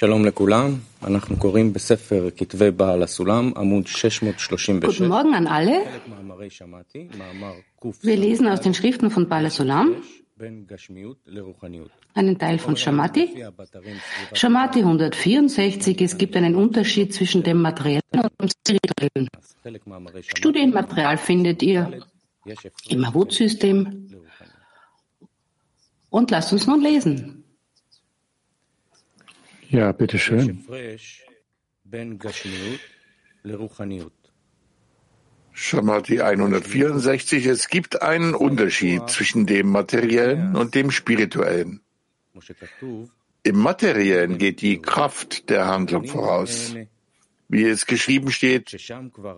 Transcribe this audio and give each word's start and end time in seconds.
שלום 0.00 0.24
לכולם, 0.24 0.74
אנחנו 1.02 1.36
קוראים 1.36 1.72
בספר 1.72 2.28
כתבי 2.36 2.70
בעל 2.70 3.02
הסולם, 3.02 3.52
עמוד 3.56 3.86
636. 3.86 5.00
Guten 5.00 5.08
Morgen 5.08 5.34
an 5.34 5.46
alle. 5.46 5.76
Wir 8.02 8.16
lesen 8.16 8.46
aus 8.48 8.60
den 8.60 8.74
Schriften 8.74 9.10
von 9.10 9.28
Baal 9.28 9.50
Sulam 9.50 9.88
einen 12.14 12.38
Teil 12.38 12.58
von 12.58 12.76
Shamati. 12.76 13.44
Shamati 14.34 14.80
164, 14.80 16.00
es 16.02 16.18
gibt 16.18 16.36
einen 16.36 16.54
Unterschied 16.54 17.14
zwischen 17.14 17.42
dem 17.42 17.62
Materiellen 17.62 18.02
und 18.22 18.32
dem 18.40 18.48
Spirituellen. 18.48 19.28
Studienmaterial 20.20 21.16
findet 21.16 21.62
ihr 21.62 22.00
im 22.88 23.04
Avut-System. 23.04 24.10
Und 26.10 26.30
lasst 26.30 26.52
uns 26.52 26.66
nun 26.66 26.82
lesen. 26.82 27.39
Ja, 29.71 29.93
bitteschön. 29.93 30.65
Shamati 35.53 36.21
164. 36.21 37.45
Es 37.45 37.69
gibt 37.69 38.01
einen 38.01 38.35
Unterschied 38.35 39.09
zwischen 39.09 39.45
dem 39.45 39.69
Materiellen 39.69 40.57
und 40.57 40.75
dem 40.75 40.91
Spirituellen. 40.91 41.79
Im 43.43 43.57
Materiellen 43.57 44.37
geht 44.37 44.61
die 44.61 44.81
Kraft 44.81 45.49
der 45.49 45.67
Handlung 45.67 46.05
voraus. 46.05 46.75
Wie 47.47 47.63
es 47.63 47.85
geschrieben 47.85 48.31
steht, 48.31 48.75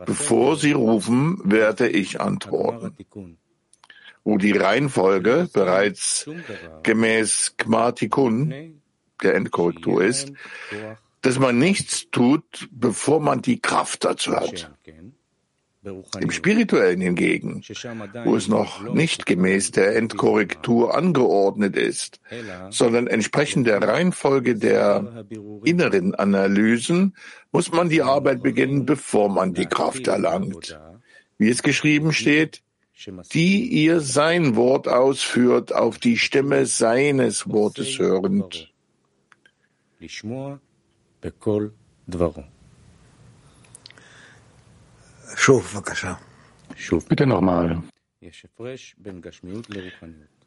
bevor 0.08 0.56
Sie 0.56 0.72
rufen, 0.72 1.40
werde 1.44 1.90
ich 1.90 2.20
antworten. 2.20 2.96
Wo 4.24 4.38
die 4.40 4.54
Reihenfolge 4.54 5.48
bereits 5.54 6.28
gemäß 6.82 7.54
Kmatikun 7.58 8.82
der 9.24 9.36
Endkorrektur 9.36 10.04
ist, 10.04 10.34
dass 11.22 11.40
man 11.40 11.58
nichts 11.58 12.10
tut, 12.12 12.70
bevor 12.72 13.20
man 13.20 13.42
die 13.42 13.60
Kraft 13.60 14.04
dazu 14.04 14.36
hat. 14.36 14.72
Im 16.22 16.32
Spirituellen 16.32 17.02
hingegen, 17.02 17.62
wo 18.24 18.38
es 18.38 18.48
noch 18.48 18.94
nicht 18.94 19.26
gemäß 19.26 19.72
der 19.72 19.98
Endkorrektur 19.98 20.96
angeordnet 20.96 21.76
ist, 21.76 22.22
sondern 22.70 23.08
entsprechend 23.08 23.68
der 23.68 23.82
Reihenfolge 23.82 24.56
der 24.56 25.26
inneren 25.66 26.16
Analysen, 26.16 27.16
muss 27.52 27.72
man 27.72 27.90
die 27.90 28.02
Arbeit 28.02 28.42
beginnen, 28.44 28.86
bevor 28.86 29.28
man 29.28 29.54
die 29.54 29.66
Kraft 29.66 30.08
erlangt. 30.08 30.80
Wie 31.38 31.50
es 31.50 31.64
geschrieben 31.64 32.14
steht, 32.14 32.62
die 33.34 33.68
ihr 33.68 34.00
sein 34.00 34.56
Wort 34.56 34.88
ausführt, 34.88 35.76
auf 35.76 35.98
die 35.98 36.18
Stimme 36.18 36.66
seines 36.66 37.50
Wortes 37.50 38.00
hörend. 38.00 38.73
לשמוע 40.03 40.57
בכל 41.23 41.69
דברו. 42.09 42.43
שוב, 45.37 45.73
בבקשה. 45.75 46.15
שוב. 46.77 47.07
Bitte 47.11 47.27
nochmal. 47.27 47.81
יש 48.23 48.45
הפרש 48.45 48.95
בין 48.99 49.21
גשמיות 49.21 49.71
לרוחניות. 49.71 50.39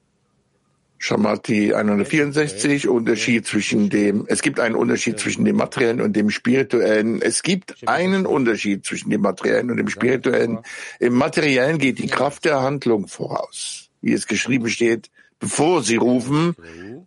Shamati 0.99 1.73
164, 1.73 2.87
Unterschied 2.87 3.47
zwischen 3.47 3.89
dem, 3.89 4.25
es 4.27 4.43
gibt 4.43 4.59
einen 4.59 4.75
Unterschied 4.75 5.19
zwischen 5.19 5.45
dem 5.45 5.55
Materiellen 5.55 5.99
und 5.99 6.15
dem 6.15 6.29
Spirituellen. 6.29 7.23
Es 7.23 7.41
gibt 7.41 7.87
einen 7.87 8.27
Unterschied 8.27 8.85
zwischen 8.85 9.09
dem 9.09 9.21
Materiellen 9.21 9.71
und 9.71 9.77
dem 9.77 9.87
Spirituellen. 9.87 10.59
Im 10.99 11.15
Materiellen 11.15 11.79
geht 11.79 11.97
die 11.97 12.05
Kraft 12.05 12.45
der 12.45 12.61
Handlung 12.61 13.07
voraus. 13.07 13.89
Wie 14.01 14.13
es 14.13 14.27
geschrieben 14.27 14.69
steht, 14.69 15.09
bevor 15.39 15.81
sie 15.81 15.95
rufen, 15.95 16.55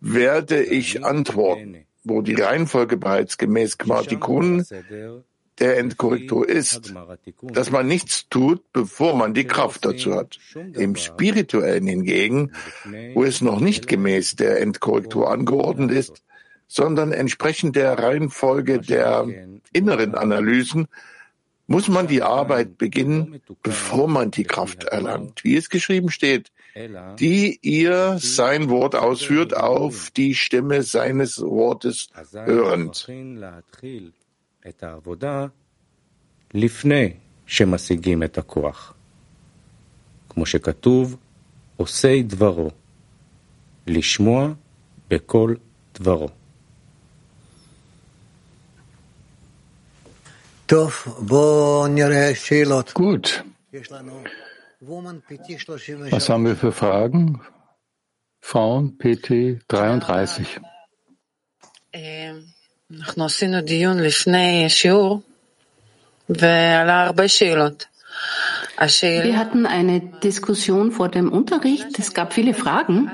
werde 0.01 0.61
ich 0.61 1.05
antworten 1.05 1.85
wo 2.04 2.22
die 2.22 2.34
Reihenfolge 2.34 2.96
bereits 2.96 3.38
gemäß 3.38 3.78
Kmartikun 3.78 4.64
der 5.58 5.78
Endkorrektur 5.78 6.48
ist, 6.48 6.94
dass 7.42 7.70
man 7.70 7.86
nichts 7.86 8.28
tut, 8.30 8.72
bevor 8.72 9.14
man 9.14 9.34
die 9.34 9.46
Kraft 9.46 9.84
dazu 9.84 10.14
hat. 10.14 10.38
Im 10.54 10.96
Spirituellen 10.96 11.86
hingegen, 11.86 12.52
wo 13.14 13.24
es 13.24 13.42
noch 13.42 13.60
nicht 13.60 13.86
gemäß 13.86 14.36
der 14.36 14.60
Endkorrektur 14.60 15.30
angeordnet 15.30 15.90
ist, 15.90 16.22
sondern 16.66 17.12
entsprechend 17.12 17.76
der 17.76 17.98
Reihenfolge 17.98 18.78
der 18.78 19.26
inneren 19.72 20.14
Analysen, 20.14 20.86
muss 21.66 21.88
man 21.88 22.06
die 22.08 22.22
Arbeit 22.22 22.78
beginnen, 22.78 23.40
bevor 23.62 24.08
man 24.08 24.30
die 24.30 24.44
Kraft 24.44 24.84
erlangt. 24.84 25.44
Wie 25.44 25.56
es 25.56 25.68
geschrieben 25.68 26.10
steht, 26.10 26.50
die 27.19 27.59
ihr 27.61 28.17
sein 28.19 28.69
Wort 28.69 28.95
ausführt, 28.95 29.55
auf 29.55 30.11
die 30.11 30.35
Stimme 30.35 30.83
seines 30.83 31.41
Wortes 31.41 32.09
hörend. 32.33 33.07
לפני 36.53 37.13
שמשיגים 37.45 38.23
את 38.23 38.37
הכוח. 38.37 38.93
כמו 40.29 40.45
שכתוב, 40.45 41.17
עושי 41.77 42.23
דברו, 42.23 42.69
לשמוע 43.87 44.53
בכל 45.09 45.55
דברו. 45.93 46.29
Gut. 52.93 53.27
Was 54.81 56.29
haben 56.29 56.45
wir 56.45 56.55
für 56.55 56.71
Fragen? 56.71 57.41
Frauen 58.41 58.97
PT 58.97 59.31
33. 59.67 60.59
אנחנו 62.91 63.25
עשינו 63.25 63.61
דיון 63.61 64.03
לפני 64.03 64.65
שיעור 64.69 65.21
ועלה 66.29 67.03
הרבה 67.03 67.27
שאלות. 67.27 67.85
Wir 68.77 69.37
hatten 69.37 69.65
eine 69.65 70.01
Diskussion 70.23 70.91
vor 70.91 71.09
dem 71.09 71.31
Unterricht. 71.31 71.97
Es 71.97 72.13
gab 72.13 72.33
viele 72.33 72.53
Fragen. 72.53 73.07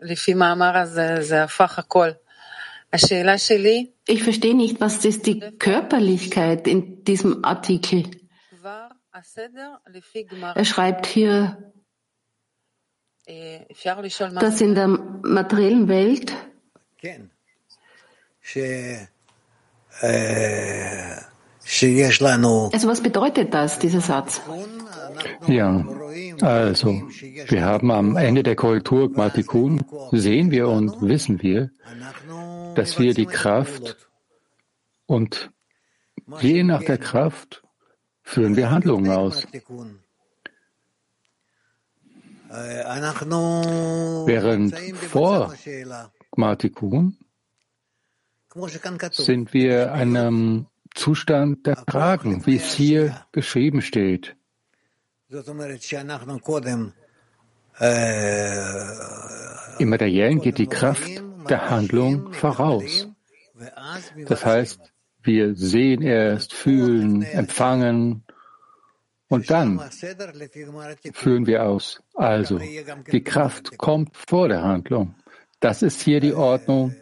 לפי 0.00 0.34
מאמר 0.34 0.76
הזה 0.76 1.16
זה 1.20 1.42
הפך 1.42 1.78
הכל. 1.78 2.10
Ich 2.91 4.23
verstehe 4.23 4.55
nicht, 4.55 4.79
was 4.79 5.03
ist 5.03 5.25
die 5.25 5.39
Körperlichkeit 5.39 6.67
in 6.67 7.03
diesem 7.03 7.43
Artikel? 7.43 8.05
Er 10.55 10.65
schreibt 10.65 11.05
hier, 11.05 11.73
dass 14.39 14.61
in 14.61 14.75
der 14.75 14.87
materiellen 14.87 15.87
Welt 15.87 16.33
also 22.71 22.87
was 22.87 23.01
bedeutet 23.01 23.53
das, 23.53 23.79
dieser 23.79 24.01
Satz? 24.01 24.41
Ja, 25.47 25.85
also 26.41 27.01
wir 27.47 27.65
haben 27.65 27.91
am 27.91 28.15
Ende 28.15 28.43
der 28.43 28.55
Korrektur 28.55 29.11
Gmatikun, 29.11 29.83
sehen 30.11 30.51
wir 30.51 30.69
und 30.69 31.01
wissen 31.01 31.41
wir, 31.41 31.71
dass 32.77 32.99
wir 32.99 33.13
die 33.13 33.25
Kraft 33.25 33.97
und 35.07 35.51
je 36.41 36.63
nach 36.63 36.83
der 36.83 36.99
Kraft 36.99 37.63
führen 38.21 38.55
wir 38.55 38.69
Handlungen 38.69 39.09
aus. 39.11 39.47
Während 44.25 44.77
vor 44.95 45.53
Gmatikun 46.31 47.17
sind 49.11 49.53
wir 49.53 49.93
einem 49.93 50.67
Zustand 50.93 51.65
der 51.65 51.77
Fragen, 51.77 52.45
wie 52.45 52.57
es 52.57 52.73
hier 52.73 53.25
geschrieben 53.31 53.81
steht. 53.81 54.35
Im 59.79 59.89
Materiellen 59.89 60.41
geht 60.41 60.57
die 60.57 60.67
Kraft 60.67 61.23
der 61.47 61.69
Handlung 61.69 62.33
voraus. 62.33 63.07
Das 64.27 64.45
heißt, 64.45 64.79
wir 65.23 65.55
sehen 65.55 66.01
erst, 66.01 66.53
fühlen, 66.53 67.23
empfangen 67.23 68.23
und 69.29 69.49
dann 69.49 69.81
führen 71.13 71.47
wir 71.47 71.65
aus. 71.65 72.01
Also, 72.13 72.59
die 72.59 73.23
Kraft 73.23 73.77
kommt 73.77 74.15
vor 74.15 74.47
der 74.47 74.63
Handlung. 74.63 75.15
Das 75.59 75.81
ist 75.81 76.01
hier 76.01 76.19
die 76.19 76.33
Ordnung. 76.33 76.95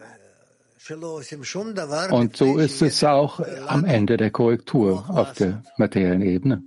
Und 2.10 2.36
so 2.36 2.58
ist 2.58 2.82
es 2.82 3.04
auch 3.04 3.40
am 3.66 3.84
Ende 3.84 4.16
der 4.16 4.30
Korrektur 4.30 5.04
auf 5.08 5.32
der 5.34 5.62
materiellen 5.76 6.22
Ebene. 6.22 6.62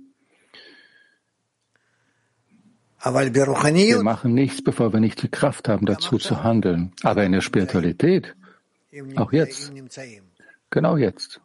Wir 3.96 4.02
machen 4.02 4.34
nichts, 4.34 4.62
bevor 4.62 4.92
wir 4.92 5.00
nicht 5.00 5.22
die 5.22 5.28
Kraft 5.28 5.68
haben, 5.68 5.86
dazu 5.86 6.18
zu 6.18 6.44
handeln. 6.44 6.92
Aber 7.02 7.24
in 7.24 7.32
der 7.32 7.40
Spiritualität, 7.40 8.34
auch 9.16 9.32
jetzt, 9.32 9.72
genau 10.70 10.96
jetzt. 10.96 11.40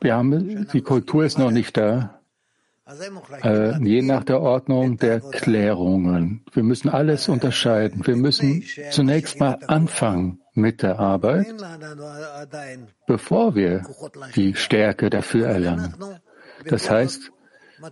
Wir 0.00 0.14
haben, 0.14 0.68
die 0.72 0.82
Kultur 0.82 1.24
ist 1.24 1.38
noch 1.38 1.50
nicht 1.50 1.76
da. 1.76 2.18
äh, 3.42 3.78
je 3.84 4.00
nach 4.00 4.24
der 4.24 4.40
Ordnung 4.40 4.96
der 4.96 5.20
Klärungen. 5.20 6.42
Wir 6.52 6.62
müssen 6.62 6.88
alles 6.88 7.28
unterscheiden. 7.28 8.06
Wir 8.06 8.16
müssen 8.16 8.64
zunächst 8.90 9.38
mal 9.38 9.58
anfangen 9.66 10.40
mit 10.58 10.82
der 10.82 10.98
Arbeit, 10.98 11.46
bevor 13.06 13.54
wir 13.54 13.82
die 14.34 14.54
Stärke 14.54 15.08
dafür 15.10 15.46
erlangen. 15.46 15.94
Das 16.66 16.90
heißt, 16.90 17.30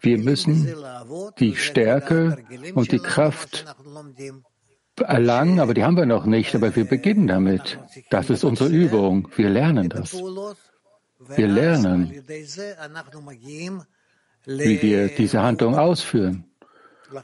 wir 0.00 0.18
müssen 0.18 0.74
die 1.38 1.56
Stärke 1.56 2.38
und 2.74 2.92
die 2.92 2.98
Kraft 2.98 3.64
erlangen, 5.00 5.60
aber 5.60 5.74
die 5.74 5.84
haben 5.84 5.96
wir 5.96 6.06
noch 6.06 6.26
nicht, 6.26 6.54
aber 6.54 6.74
wir 6.74 6.84
beginnen 6.84 7.26
damit. 7.26 7.78
Das 8.10 8.30
ist 8.30 8.44
unsere 8.44 8.70
Übung. 8.70 9.28
Wir 9.36 9.50
lernen 9.50 9.88
das. 9.88 10.14
Wir 10.14 11.48
lernen, 11.48 12.10
wie 14.46 14.82
wir 14.82 15.08
diese 15.08 15.42
Handlung 15.42 15.76
ausführen. 15.76 16.44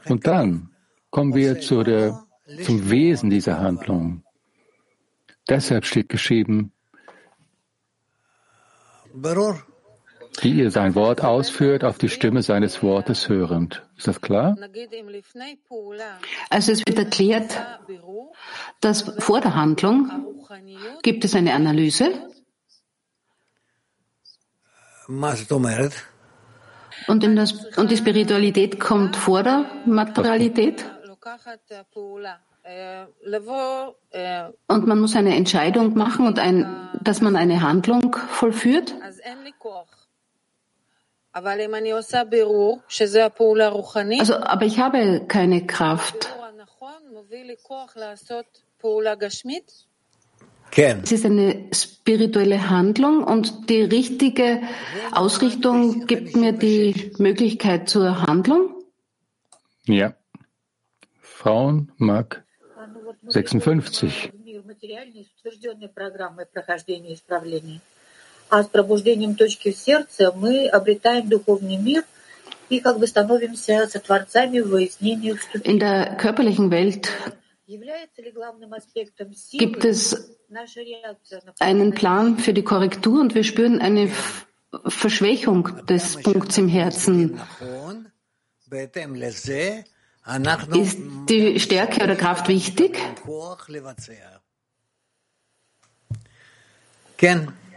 Und 0.07 0.27
dann 0.27 0.69
kommen 1.09 1.35
wir 1.35 1.59
zu 1.59 1.83
der, 1.83 2.23
zum 2.63 2.89
Wesen 2.89 3.29
dieser 3.29 3.59
Handlung. 3.59 4.23
Deshalb 5.49 5.85
steht 5.85 6.09
geschrieben, 6.09 6.71
wie 10.41 10.51
ihr 10.51 10.71
sein 10.71 10.95
Wort 10.95 11.23
ausführt, 11.23 11.83
auf 11.83 11.97
die 11.97 12.09
Stimme 12.09 12.41
seines 12.41 12.81
Wortes 12.81 13.29
hörend. 13.29 13.83
Ist 13.97 14.07
das 14.07 14.21
klar? 14.21 14.55
Also 16.49 16.71
es 16.71 16.79
wird 16.79 16.97
erklärt, 16.97 17.61
dass 18.81 19.01
vor 19.19 19.41
der 19.41 19.55
Handlung 19.55 20.09
gibt 21.01 21.25
es 21.25 21.35
eine 21.35 21.53
Analyse. 21.53 22.11
Und, 27.07 27.23
in 27.23 27.35
das, 27.35 27.51
und 27.75 27.91
die 27.91 27.97
Spiritualität 27.97 28.79
kommt 28.79 29.15
vor 29.15 29.43
der 29.43 29.65
Materialität? 29.85 30.85
Und 34.67 34.87
man 34.87 34.99
muss 34.99 35.15
eine 35.15 35.35
Entscheidung 35.35 35.97
machen 35.97 36.25
und 36.27 36.39
ein, 36.39 36.89
dass 37.01 37.19
man 37.19 37.35
eine 37.35 37.61
Handlung 37.61 38.15
vollführt? 38.15 38.95
Also, 44.19 44.35
aber 44.35 44.65
ich 44.65 44.79
habe 44.79 45.25
keine 45.27 45.65
Kraft. 45.65 46.33
Es 51.03 51.11
ist 51.11 51.25
eine 51.25 51.69
spirituelle 51.73 52.69
Handlung 52.69 53.23
und 53.23 53.69
die 53.69 53.81
richtige 53.81 54.61
Ausrichtung 55.11 56.05
gibt 56.07 56.35
mir 56.35 56.53
die 56.53 57.11
Möglichkeit 57.17 57.89
zur 57.89 58.21
Handlung? 58.21 58.75
Ja. 59.85 60.15
Frauen 61.19 61.91
mag 61.97 62.42
56. 63.30 64.30
А 68.50 68.62
с 68.62 68.68
пробуждением 68.68 69.34
точки 69.34 69.72
в 69.72 69.76
сердце 69.76 70.32
мы 70.32 70.66
обретаем 70.68 71.28
духовный 71.28 71.76
мир 71.76 72.04
и 72.70 72.80
как 72.80 72.98
бы 72.98 73.06
становимся 73.06 73.86
сотворцами 73.88 74.60
в 74.60 74.68
выяснении 74.68 75.36
In 75.64 75.78
der 75.78 76.16
körperlichen 76.16 76.70
Welt 76.70 77.10
gibt 79.52 79.84
es 79.84 80.38
einen 81.58 81.94
Plan 81.94 82.38
für 82.38 82.54
die 82.54 82.62
Korrektur 82.62 83.20
und 83.20 83.34
wir 83.34 83.44
spüren 83.44 83.80
eine 83.80 84.10
Verschwächung 84.86 85.86
des 85.86 86.22
Punkts 86.22 86.56
im 86.56 86.68
Herzen. 86.68 87.38
Ist 90.25 90.99
die 91.29 91.59
Stärke 91.59 92.03
oder 92.03 92.15
Kraft 92.15 92.47
wichtig? 92.47 92.97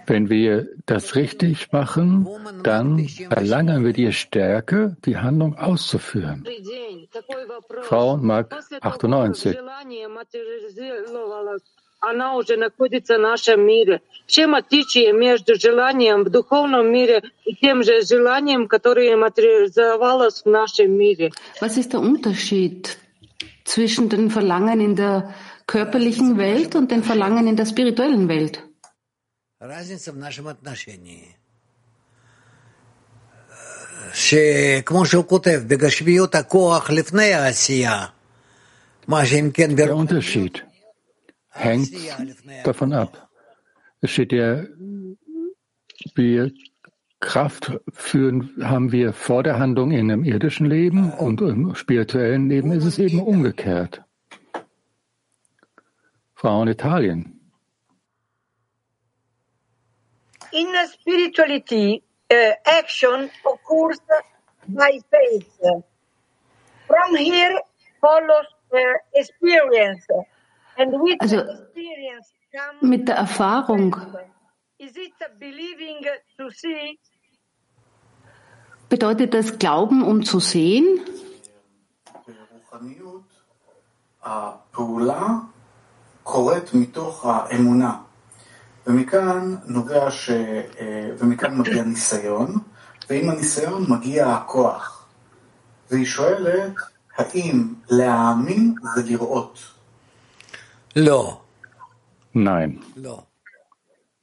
Wenn 0.08 0.30
wir 0.30 0.68
das 0.86 1.16
richtig 1.16 1.72
machen, 1.72 2.28
dann 2.62 3.08
erlangen 3.30 3.84
wir 3.84 3.92
die 3.92 4.12
Stärke, 4.12 4.96
die 5.04 5.16
Handlung 5.16 5.56
auszuführen. 5.56 6.46
Frau 7.82 8.16
Mark 8.16 8.54
98. 8.80 9.58
она 11.99 12.35
уже 12.35 12.57
находится 12.57 13.17
в 13.17 13.21
нашем 13.21 13.65
мире. 13.65 14.01
Чем 14.25 14.55
отличие 14.55 15.13
между 15.13 15.55
желанием 15.55 16.23
в 16.23 16.29
духовном 16.29 16.91
мире 16.91 17.21
и 17.45 17.53
тем 17.55 17.83
же 17.83 18.01
желанием, 18.01 18.67
которое 18.67 19.15
материализовалось 19.15 20.41
в 20.43 20.49
нашем 20.49 20.91
мире? 20.97 21.31
Was 21.61 21.77
ist 21.77 21.93
der 21.93 21.99
Unterschied 21.99 22.97
zwischen 23.63 24.09
den 24.09 24.29
Verlangen 24.31 24.81
in 24.81 24.95
der 24.95 25.33
körperlichen 25.67 26.37
Welt 26.37 26.75
und 26.75 26.89
den 26.91 27.03
Verlangen 27.03 27.47
in 27.47 27.55
der 27.55 27.65
spirituellen 27.65 28.27
Welt? 28.27 28.59
разница 29.61 30.11
в 30.11 30.17
нашем 30.17 30.47
отношении. 30.47 31.35
שכמו 34.13 35.05
שהוא 35.05 35.25
כותב, 35.25 35.61
בגשמיות 35.67 36.35
הכוח 36.35 36.89
לפני 36.89 37.33
העשייה, 37.33 38.05
מה 39.07 39.25
שאם 39.25 39.49
כן... 39.53 39.69
Der 39.75 39.91
Unterschied 39.91 40.64
hängt 41.56 41.92
davon 42.64 42.92
ab. 42.92 43.28
Es 44.00 44.10
steht 44.10 44.32
ja, 44.32 44.64
wir 46.14 46.52
Kraft 47.20 47.72
führen, 47.92 48.54
haben 48.62 48.92
wir 48.92 49.12
vor 49.12 49.42
der 49.42 49.58
Handlung 49.58 49.90
in 49.90 50.10
einem 50.10 50.24
irdischen 50.24 50.66
Leben 50.66 51.12
und 51.12 51.40
im 51.40 51.74
spirituellen 51.74 52.48
Leben 52.48 52.72
ist 52.72 52.84
es 52.84 52.98
eben 52.98 53.20
umgekehrt. 53.20 54.02
Frau 56.34 56.62
in 56.62 56.68
Italien. 56.68 57.36
in 60.56 60.72
spirituality, 60.90 62.02
uh, 62.30 62.52
action 62.66 63.30
occurs 63.44 63.98
by 64.68 64.98
faith. 65.10 65.60
From 66.86 67.16
here 67.16 67.60
follows 68.00 68.46
uh, 68.72 68.78
experience. 69.14 70.06
And 70.77 70.93
with 71.01 71.17
also, 71.21 71.39
experience 71.39 72.27
comes 72.55 72.81
mit 72.81 73.07
der 73.07 73.15
Erfahrung 73.15 73.95
Is 74.77 74.97
it 74.97 75.13
believing 75.39 75.99
to 76.37 76.49
see? 76.49 76.97
bedeutet 78.89 79.33
das 79.33 79.57
Glauben, 79.57 80.03
um 80.03 80.23
zu 80.23 80.39
sehen? 80.39 80.99
הפעולה 84.23 85.27
קורית 86.23 86.73
מתוך 86.73 87.25
האמונה. 87.25 88.01
ומכאן 88.87 89.55
נובע 89.65 90.11
ש... 90.11 90.29
ומכאן 91.17 91.57
מגיע 91.57 91.83
ניסיון, 91.83 92.55
ועם 93.09 93.29
הניסיון 93.29 93.85
מגיע 93.89 94.27
הכוח. 94.27 95.07
והיא 95.89 96.05
שואלת, 96.05 96.73
האם 97.17 97.73
להאמין 97.89 98.75
זה 98.95 99.03
לראות? 99.03 99.74
Nein. 102.32 102.80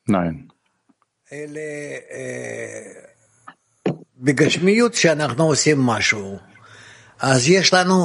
Nein. 0.07 0.51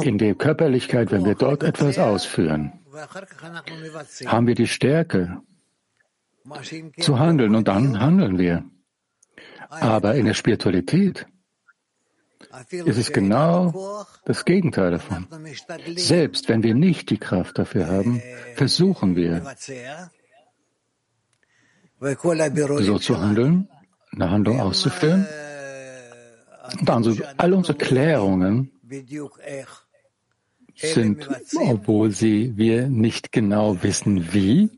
In 0.03 0.17
der 0.19 0.35
Körperlichkeit, 0.35 1.11
wenn 1.11 1.25
wir 1.25 1.33
dort 1.33 1.63
etwas 1.63 1.97
ausführen, 1.97 2.73
haben 4.25 4.47
wir 4.47 4.55
die 4.55 4.67
Stärke 4.67 5.41
zu 6.99 7.17
handeln 7.17 7.55
und 7.55 7.67
dann 7.67 7.99
handeln 7.99 8.37
wir. 8.37 8.63
Aber 9.69 10.13
in 10.13 10.25
der 10.25 10.35
Spiritualität 10.35 11.25
ist 12.71 12.97
es 12.97 13.11
genau 13.11 14.05
das 14.25 14.45
Gegenteil 14.45 14.91
davon. 14.91 15.27
Selbst 15.95 16.49
wenn 16.49 16.63
wir 16.63 16.73
nicht 16.73 17.09
die 17.09 17.17
Kraft 17.17 17.57
dafür 17.57 17.87
haben, 17.87 18.21
versuchen 18.55 19.15
wir, 19.15 19.43
so 21.99 22.99
zu 22.99 23.19
handeln, 23.19 23.67
eine 24.13 24.31
Handlung 24.31 24.59
auszuführen. 24.61 25.27
Und 26.79 26.89
also 26.89 27.15
all 27.37 27.53
unsere 27.53 27.77
Klärungen 27.77 28.71
sind, 30.75 31.27
obwohl 31.55 32.11
sie 32.11 32.53
wir 32.55 32.87
nicht 32.87 33.31
genau 33.31 33.81
wissen, 33.83 34.33
wie, 34.33 34.69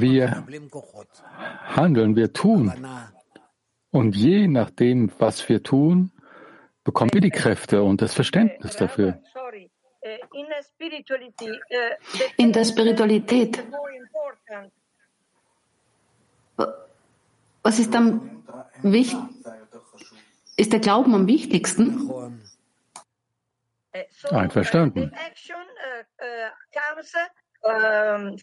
wir 0.00 0.44
handeln, 1.76 2.16
wir 2.16 2.32
tun. 2.32 2.72
Und 3.90 4.16
je 4.16 4.46
nachdem, 4.46 5.10
was 5.18 5.48
wir 5.48 5.62
tun, 5.62 6.12
bekommen 6.84 7.12
wir 7.12 7.20
die 7.20 7.30
Kräfte 7.30 7.82
und 7.82 8.02
das 8.02 8.14
Verständnis 8.14 8.76
dafür. 8.76 9.20
In 12.36 12.52
der 12.52 12.64
Spiritualität, 12.64 13.62
was 17.62 17.78
ist 17.78 17.94
am 17.94 18.42
wichtigsten? 18.82 19.40
ist 20.60 20.72
der 20.72 20.80
Glauben 20.80 21.14
am 21.14 21.26
wichtigsten? 21.26 22.10
Einverstanden. 24.30 25.10
Dann 27.63 28.37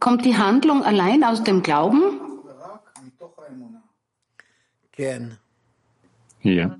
kommt 0.00 0.24
die 0.24 0.36
Handlung 0.36 0.82
allein 0.82 1.22
aus 1.24 1.44
dem 1.44 1.62
Glauben? 1.62 2.20
Hier. 4.96 6.78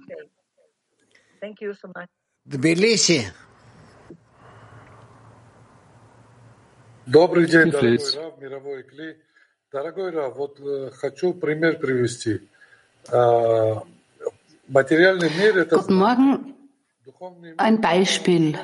Thank 1.41 1.61
you 1.61 1.75
so 1.75 1.89
much. 1.89 2.09
Тбилиси. 2.47 3.31
Добрый 7.07 7.47
день, 7.47 7.71
дорогой 7.71 7.99
Рав, 8.17 8.39
мировой 8.41 8.83
Кли. 8.85 9.17
Дорогой 9.71 10.11
Рав, 10.11 10.37
вот 10.37 10.59
хочу 10.95 11.35
пример 11.35 11.79
привести. 11.79 12.49
Материальный 14.67 15.31
мир – 15.31 15.59
это 15.59 15.77
Guten 15.77 15.99
Morgen. 15.99 16.55
Ein 17.57 17.81
Beispiel. 17.81 18.59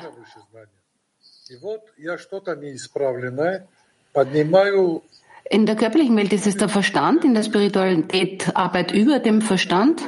И 1.49 1.57
вот 1.57 1.81
я 1.97 2.17
что-то 2.17 2.55
неисправленное 2.55 3.67
поднимаю 4.13 5.03
in 5.49 5.65
der 5.65 5.75
körperlichen 5.75 6.15
Welt 6.15 6.33
ist 6.33 6.47
es 6.47 6.57
der 6.57 6.69
Verstand, 6.69 7.25
in 7.25 7.33
der 7.33 7.43
Spiritualität 7.43 8.55
Arbeit 8.55 8.91
über 8.91 9.19
dem 9.19 9.41
Verstand. 9.41 10.01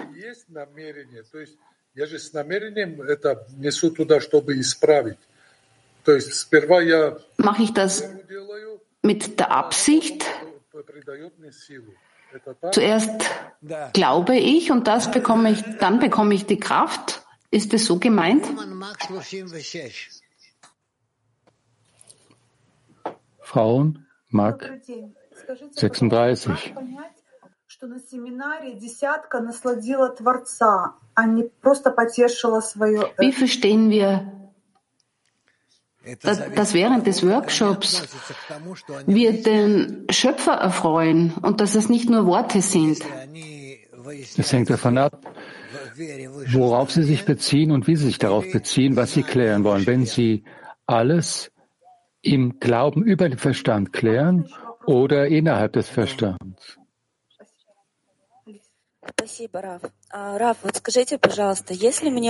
Mache 7.37 7.63
ich 7.63 7.73
das 7.73 8.09
mit 9.01 9.39
der 9.39 9.51
Absicht? 9.51 10.25
Zuerst 12.71 13.31
glaube 13.93 14.37
ich 14.37 14.71
und 14.71 14.87
das 14.87 15.11
bekomme 15.11 15.51
ich, 15.51 15.63
dann 15.79 15.99
bekomme 15.99 16.33
ich 16.33 16.45
die 16.45 16.59
Kraft. 16.59 17.21
Ist 17.50 17.74
es 17.74 17.84
so 17.84 17.98
gemeint? 17.98 18.46
Frauen, 23.40 24.06
Mark 24.28 24.70
36. 25.72 26.74
Wie 33.18 33.32
verstehen 33.32 33.90
wir, 33.90 34.32
dass, 36.22 36.74
während 36.74 37.06
des 37.06 37.26
Workshops 37.26 38.02
wir 39.06 39.42
den 39.42 40.06
Schöpfer 40.10 40.52
erfreuen 40.52 41.34
und 41.42 41.60
dass 41.60 41.74
es 41.74 41.88
nicht 41.88 42.08
nur 42.08 42.26
Worte 42.26 42.62
sind? 42.62 43.02
Es 44.36 44.52
hängt 44.52 44.70
davon 44.70 44.98
ab, 44.98 45.20
worauf 46.52 46.90
Sie 46.90 47.02
sich 47.02 47.24
beziehen 47.24 47.70
und 47.70 47.86
wie 47.86 47.96
Sie 47.96 48.06
sich 48.06 48.18
darauf 48.18 48.50
beziehen, 48.50 48.96
was 48.96 49.12
Sie 49.12 49.22
klären 49.22 49.64
wollen. 49.64 49.86
Wenn 49.86 50.06
Sie 50.06 50.44
alles 50.86 51.52
im 52.22 52.58
Glauben 52.60 53.04
über 53.04 53.28
den 53.28 53.38
Verstand 53.38 53.92
klären 53.92 54.48
oder 54.86 55.26
innerhalb 55.26 55.72
des 55.74 55.88
Verstands. 55.88 56.78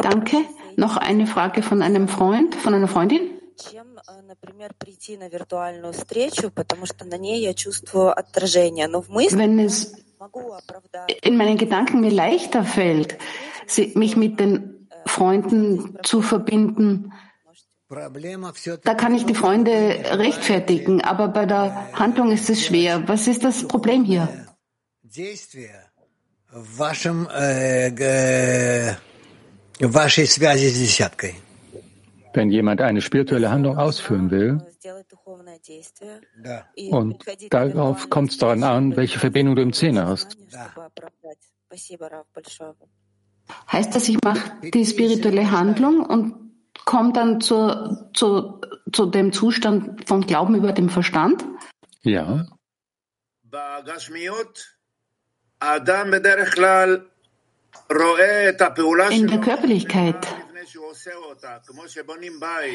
Danke. 0.02 0.36
Noch 0.76 0.96
eine 0.96 1.26
Frage 1.26 1.62
von 1.62 1.82
einem 1.82 2.08
Freund, 2.08 2.54
von 2.54 2.74
einer 2.74 2.88
Freundin. 2.88 3.40
Wenn 9.32 9.58
es 9.58 10.09
in 11.22 11.36
meinen 11.36 11.56
Gedanken 11.56 12.00
mir 12.00 12.10
leichter 12.10 12.64
fällt, 12.64 13.16
mich 13.94 14.16
mit 14.16 14.38
den 14.40 14.88
Freunden 15.06 15.96
zu 16.02 16.20
verbinden, 16.22 17.12
da 18.84 18.94
kann 18.94 19.14
ich 19.16 19.26
die 19.26 19.34
Freunde 19.34 19.70
rechtfertigen, 19.70 21.00
aber 21.00 21.26
bei 21.26 21.44
der 21.44 21.92
Handlung 21.92 22.30
ist 22.30 22.48
es 22.48 22.64
schwer. 22.64 23.08
Was 23.08 23.26
ist 23.26 23.42
das 23.42 23.66
Problem 23.66 24.04
hier? 24.04 24.28
Wenn 32.32 32.50
jemand 32.50 32.80
eine 32.80 33.00
spirituelle 33.00 33.50
Handlung 33.50 33.76
ausführen 33.76 34.30
will, 34.30 34.64
und 36.90 37.24
darauf 37.50 38.10
kommt 38.10 38.30
es 38.30 38.38
daran 38.38 38.62
an, 38.62 38.96
welche 38.96 39.18
Verbindung 39.18 39.56
du 39.56 39.62
im 39.62 39.72
Zehner 39.72 40.06
hast. 40.06 40.36
Heißt 43.72 43.94
das, 43.94 44.08
ich 44.08 44.18
mache 44.22 44.52
die 44.62 44.86
spirituelle 44.86 45.50
Handlung 45.50 46.04
und 46.04 46.34
kommt 46.84 47.16
dann 47.16 47.40
zu, 47.40 48.10
zu, 48.14 48.60
zu 48.92 49.06
dem 49.06 49.32
Zustand 49.32 50.06
von 50.08 50.22
Glauben 50.22 50.54
über 50.54 50.72
dem 50.72 50.88
Verstand? 50.88 51.44
Ja. 52.02 52.46
In 59.12 59.26
der 59.26 59.40
Körperlichkeit 59.40 60.26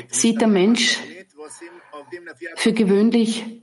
sieht 0.09 0.41
der 0.41 0.47
Mensch 0.47 0.99
für 2.55 2.73
gewöhnlich 2.73 3.61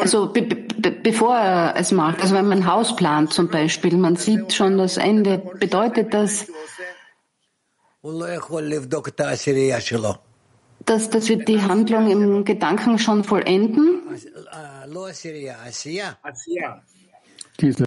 also 0.00 0.32
be 0.32 0.42
be 0.42 0.90
bevor 0.90 1.36
er 1.36 1.76
es 1.76 1.92
macht, 1.92 2.20
also 2.22 2.34
wenn 2.34 2.48
man 2.48 2.58
ein 2.58 2.66
Haus 2.66 2.96
plant 2.96 3.32
zum 3.32 3.48
Beispiel, 3.48 3.96
man 3.96 4.16
sieht 4.16 4.54
schon 4.54 4.78
das 4.78 4.96
Ende, 4.96 5.38
bedeutet 5.60 6.14
das, 6.14 6.46
dass, 10.86 11.10
dass 11.10 11.28
wir 11.28 11.44
die 11.44 11.62
Handlung 11.62 12.10
im 12.10 12.44
Gedanken 12.44 12.98
schon 12.98 13.24
vollenden? 13.24 14.02
Diese 17.60 17.84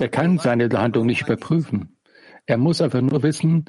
er 0.00 0.08
kann 0.08 0.38
seine 0.38 0.68
Handlung 0.70 1.06
nicht 1.06 1.22
überprüfen. 1.22 1.96
Er 2.46 2.56
muss 2.56 2.80
einfach 2.80 3.00
nur 3.00 3.22
wissen, 3.22 3.64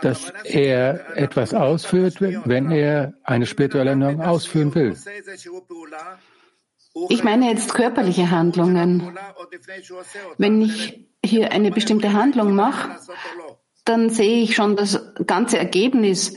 dass 0.00 0.32
er 0.44 1.16
etwas 1.18 1.52
ausführt, 1.54 2.20
wenn 2.20 2.70
er 2.70 3.14
eine 3.24 3.46
spirituelle 3.46 3.90
Handlung 3.90 4.22
ausführen 4.22 4.74
will. 4.74 4.96
Ich 7.10 7.22
meine 7.22 7.50
jetzt 7.50 7.74
körperliche 7.74 8.30
Handlungen. 8.30 9.18
Wenn 10.38 10.62
ich 10.62 11.06
hier 11.22 11.52
eine 11.52 11.70
bestimmte 11.70 12.14
Handlung 12.14 12.54
mache, 12.54 12.96
dann 13.84 14.10
sehe 14.10 14.42
ich 14.42 14.54
schon 14.54 14.76
das 14.76 15.12
ganze 15.26 15.58
Ergebnis. 15.58 16.36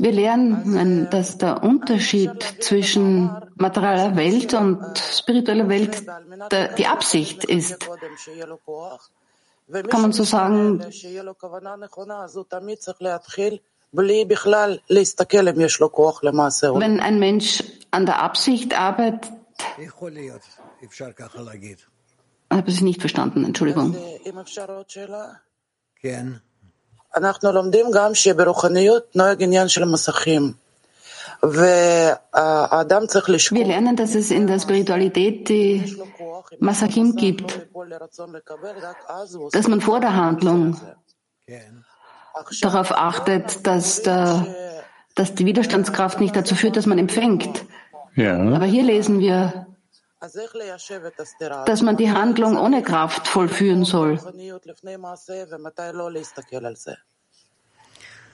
Wir 0.00 0.12
lernen, 0.12 1.10
dass 1.10 1.38
der 1.38 1.64
Unterschied 1.64 2.30
zwischen 2.60 3.30
materieller 3.56 4.14
Welt 4.14 4.54
und 4.54 4.96
spiritueller 4.96 5.68
Welt 5.68 6.04
die 6.78 6.86
Absicht 6.86 7.44
ist. 7.44 7.80
Kann 9.90 10.02
man 10.02 10.12
so 10.12 10.22
sagen, 10.22 10.78
wenn 16.80 17.00
ein 17.00 17.18
Mensch 17.18 17.64
an 17.90 18.06
der 18.06 18.22
Absicht 18.22 18.78
arbeitet, 18.78 19.32
habe 22.50 22.70
ich 22.70 22.80
nicht 22.82 23.00
verstanden, 23.00 23.44
Entschuldigung. 23.44 23.96
אנחנו 27.17 27.51
לומדים 27.51 27.85
גם 27.93 28.15
שברוחניות 28.15 29.15
נוהג 29.15 29.43
עניין 29.43 29.67
של 29.67 29.85
מסכים. 29.85 30.63
Wir 31.43 32.19
lernen, 33.65 33.95
dass 33.97 34.15
es 34.15 34.31
in 34.31 34.47
der 34.47 34.59
Spiritualität 34.59 35.49
die 35.49 35.97
Masachim 36.59 37.17
gibt, 37.17 37.67
dass 39.51 39.67
man 39.67 39.81
vor 39.81 39.99
der 39.99 40.15
Handlung 40.15 40.79
darauf 42.61 42.91
achtet, 42.93 43.67
dass, 43.67 44.03
der, 44.03 44.45
dass 45.15 45.35
die 45.35 45.45
Widerstandskraft 45.45 46.21
nicht 46.21 46.33
dazu 46.33 46.55
führt, 46.55 46.77
dass 46.77 46.85
man 46.85 46.97
empfängt. 46.97 47.65
Ja. 48.15 48.39
Aber 48.39 48.65
hier 48.65 48.83
lesen 48.83 49.19
wir, 49.19 49.66
dass 50.20 51.82
man 51.82 51.96
die 51.96 52.10
Handlung 52.10 52.56
ohne 52.56 52.82
Kraft 52.82 53.28
vollführen 53.28 53.84
soll. 53.84 54.18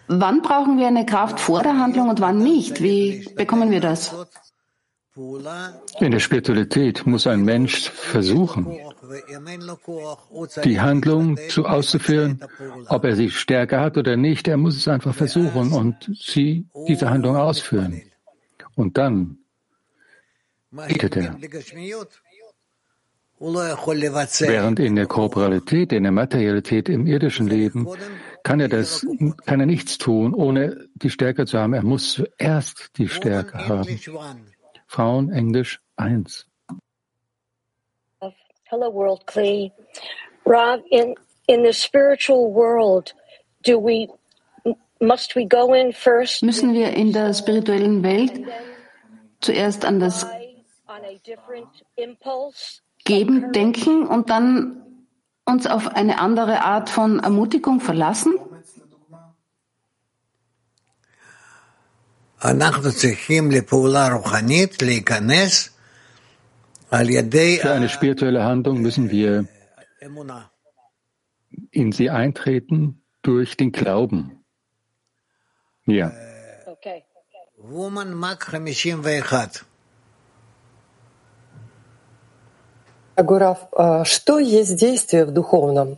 Wann 0.06 0.42
brauchen 0.42 0.78
wir 0.78 0.86
eine 0.86 1.06
Kraft 1.06 1.40
vor 1.40 1.62
der 1.62 1.78
Handlung 1.78 2.08
und 2.08 2.20
wann 2.20 2.38
nicht? 2.38 2.82
Wie 2.82 3.28
bekommen 3.34 3.70
wir 3.70 3.80
das? 3.80 4.14
In 5.16 6.10
der 6.10 6.18
Spiritualität 6.18 7.06
muss 7.06 7.26
ein 7.28 7.42
Mensch 7.42 7.88
versuchen, 7.88 8.76
die 10.64 10.80
Handlung 10.80 11.38
zu 11.48 11.66
auszuführen, 11.66 12.40
ob 12.88 13.04
er 13.04 13.14
sie 13.14 13.30
stärker 13.30 13.80
hat 13.80 13.96
oder 13.96 14.16
nicht. 14.16 14.48
Er 14.48 14.56
muss 14.56 14.76
es 14.76 14.88
einfach 14.88 15.14
versuchen 15.14 15.72
und 15.72 16.10
sie 16.18 16.66
diese 16.88 17.10
Handlung 17.10 17.36
ausführen. 17.36 18.02
Und 18.74 18.98
dann 18.98 19.38
bietet 20.88 21.16
er. 21.16 21.36
Während 23.40 24.80
in 24.80 24.96
der 24.96 25.06
Korporalität, 25.06 25.92
in 25.92 26.02
der 26.04 26.12
Materialität, 26.12 26.88
im 26.88 27.06
irdischen 27.06 27.46
Leben 27.48 27.88
kann 28.42 28.60
er 28.60 28.68
das, 28.68 29.06
kann 29.44 29.60
er 29.60 29.66
nichts 29.66 29.98
tun, 29.98 30.34
ohne 30.34 30.88
die 30.94 31.10
Stärke 31.10 31.44
zu 31.46 31.58
haben. 31.58 31.74
Er 31.74 31.82
muss 31.82 32.12
zuerst 32.12 32.90
die 32.96 33.08
Stärke 33.08 33.68
haben. 33.68 34.00
Frauen, 34.86 35.32
Englisch 35.32 35.80
1. 35.96 36.46
Hello, 38.64 38.92
World 38.92 39.26
Klee. 39.26 39.72
Rob, 40.46 40.82
in, 40.90 41.14
in 41.46 41.64
the 41.64 41.72
spiritual 41.72 42.52
world, 42.52 43.14
do 43.62 43.78
we, 43.78 44.08
must 45.00 45.34
we 45.36 45.46
go 45.46 45.74
in 45.74 45.92
first? 45.92 46.42
Müssen 46.42 46.72
wir 46.72 46.92
in 46.92 47.12
der 47.12 47.34
spirituellen 47.34 48.02
Welt 48.02 48.32
zuerst 49.40 49.84
an 49.84 50.00
das 50.00 50.26
Geben 53.04 53.52
denken 53.52 54.06
und 54.06 54.30
dann 54.30 54.84
uns 55.44 55.66
auf 55.66 55.88
eine 55.88 56.18
andere 56.18 56.62
Art 56.62 56.90
von 56.90 57.20
Ermutigung 57.20 57.80
verlassen? 57.80 58.34
Für 67.60 67.72
eine 67.72 67.88
spirituelle 67.88 68.44
Handlung 68.44 68.80
müssen 68.80 69.10
wir 69.10 69.48
in 71.70 71.92
sie 71.92 72.10
eintreten 72.10 73.02
durch 73.22 73.56
den 73.56 73.72
Glauben. 73.72 74.44
Ja. 75.86 76.12
Okay. 76.66 77.04
Woman 77.56 78.14
Mark 78.14 78.52
51. 78.52 79.64
Гурав, 83.17 83.69
что 84.03 84.39
есть 84.39 84.75
действие 84.75 85.25
в 85.25 85.31
духовном? 85.31 85.97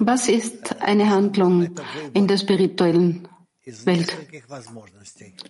Was 0.00 0.28
ist 0.28 0.76
eine 0.80 1.08
Handlung 1.08 1.70
in 2.14 2.26
der 2.26 2.36
spirituellen 2.36 3.28
Welt? 3.84 4.16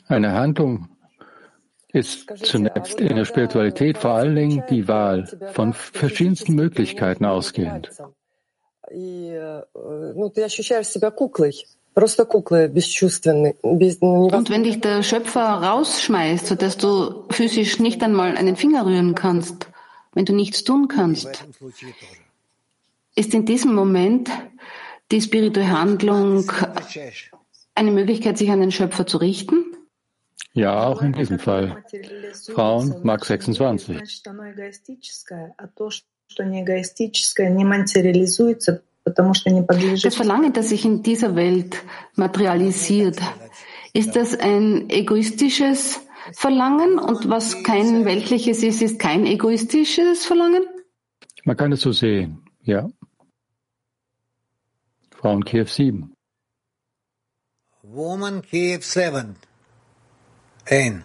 Eine 0.08 0.32
Handlung 0.32 0.88
ist 1.92 2.26
zunächst 2.44 3.00
in 3.00 3.16
der 3.16 3.25
Spiritualität 3.25 3.96
vor 3.96 4.10
allen 4.12 4.37
Dingen 4.37 4.64
die 4.68 4.87
Wahl 4.87 5.26
von 5.54 5.72
verschiedensten 5.72 6.54
Möglichkeiten 6.54 7.25
ausgehend. 7.25 7.90
Und 14.33 14.50
wenn 14.50 14.63
dich 14.63 14.81
der 14.81 15.03
Schöpfer 15.03 15.41
rausschmeißt, 15.41 16.47
sodass 16.47 16.77
du 16.77 17.25
physisch 17.29 17.79
nicht 17.79 18.01
einmal 18.01 18.35
einen 18.35 18.55
Finger 18.55 18.85
rühren 18.85 19.15
kannst, 19.15 19.67
wenn 20.13 20.25
du 20.25 20.33
nichts 20.33 20.63
tun 20.63 20.88
kannst, 20.88 21.45
ist 23.15 23.34
in 23.34 23.45
diesem 23.45 23.75
Moment 23.75 24.29
die 25.12 25.21
spirituelle 25.21 25.69
Handlung 25.69 26.51
eine 27.75 27.91
Möglichkeit, 27.91 28.38
sich 28.38 28.49
an 28.49 28.62
den 28.62 28.71
Schöpfer 28.71 29.06
zu 29.06 29.17
richten? 29.17 29.65
Ja, 30.53 30.86
auch 30.88 31.01
in 31.01 31.13
diesem 31.13 31.39
Fall. 31.39 31.84
Frauen, 32.53 32.95
Mark 33.03 33.25
26. 33.25 33.97
Das 39.05 40.15
Verlangen, 40.15 40.53
das 40.53 40.69
sich 40.69 40.85
in 40.85 41.03
dieser 41.03 41.35
Welt 41.35 41.77
materialisiert, 42.15 43.19
ist 43.93 44.15
das 44.15 44.35
ein 44.35 44.89
egoistisches 44.89 46.01
Verlangen 46.31 46.99
und 46.99 47.29
was 47.29 47.63
kein 47.63 48.05
weltliches 48.05 48.63
ist, 48.63 48.81
ist 48.81 48.99
kein 48.99 49.25
egoistisches 49.25 50.25
Verlangen? 50.25 50.63
Man 51.43 51.57
kann 51.57 51.73
es 51.73 51.81
so 51.81 51.91
sehen, 51.91 52.43
ja. 52.61 52.89
Frauen 55.11 55.43
KF7. 55.43 56.09
Woman 57.83 58.41
KF7. 58.41 59.35
Ein. 60.65 61.03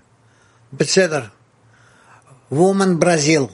Bezeder. 0.70 1.32
Woman 2.48 2.98
Brasil. 2.98 3.48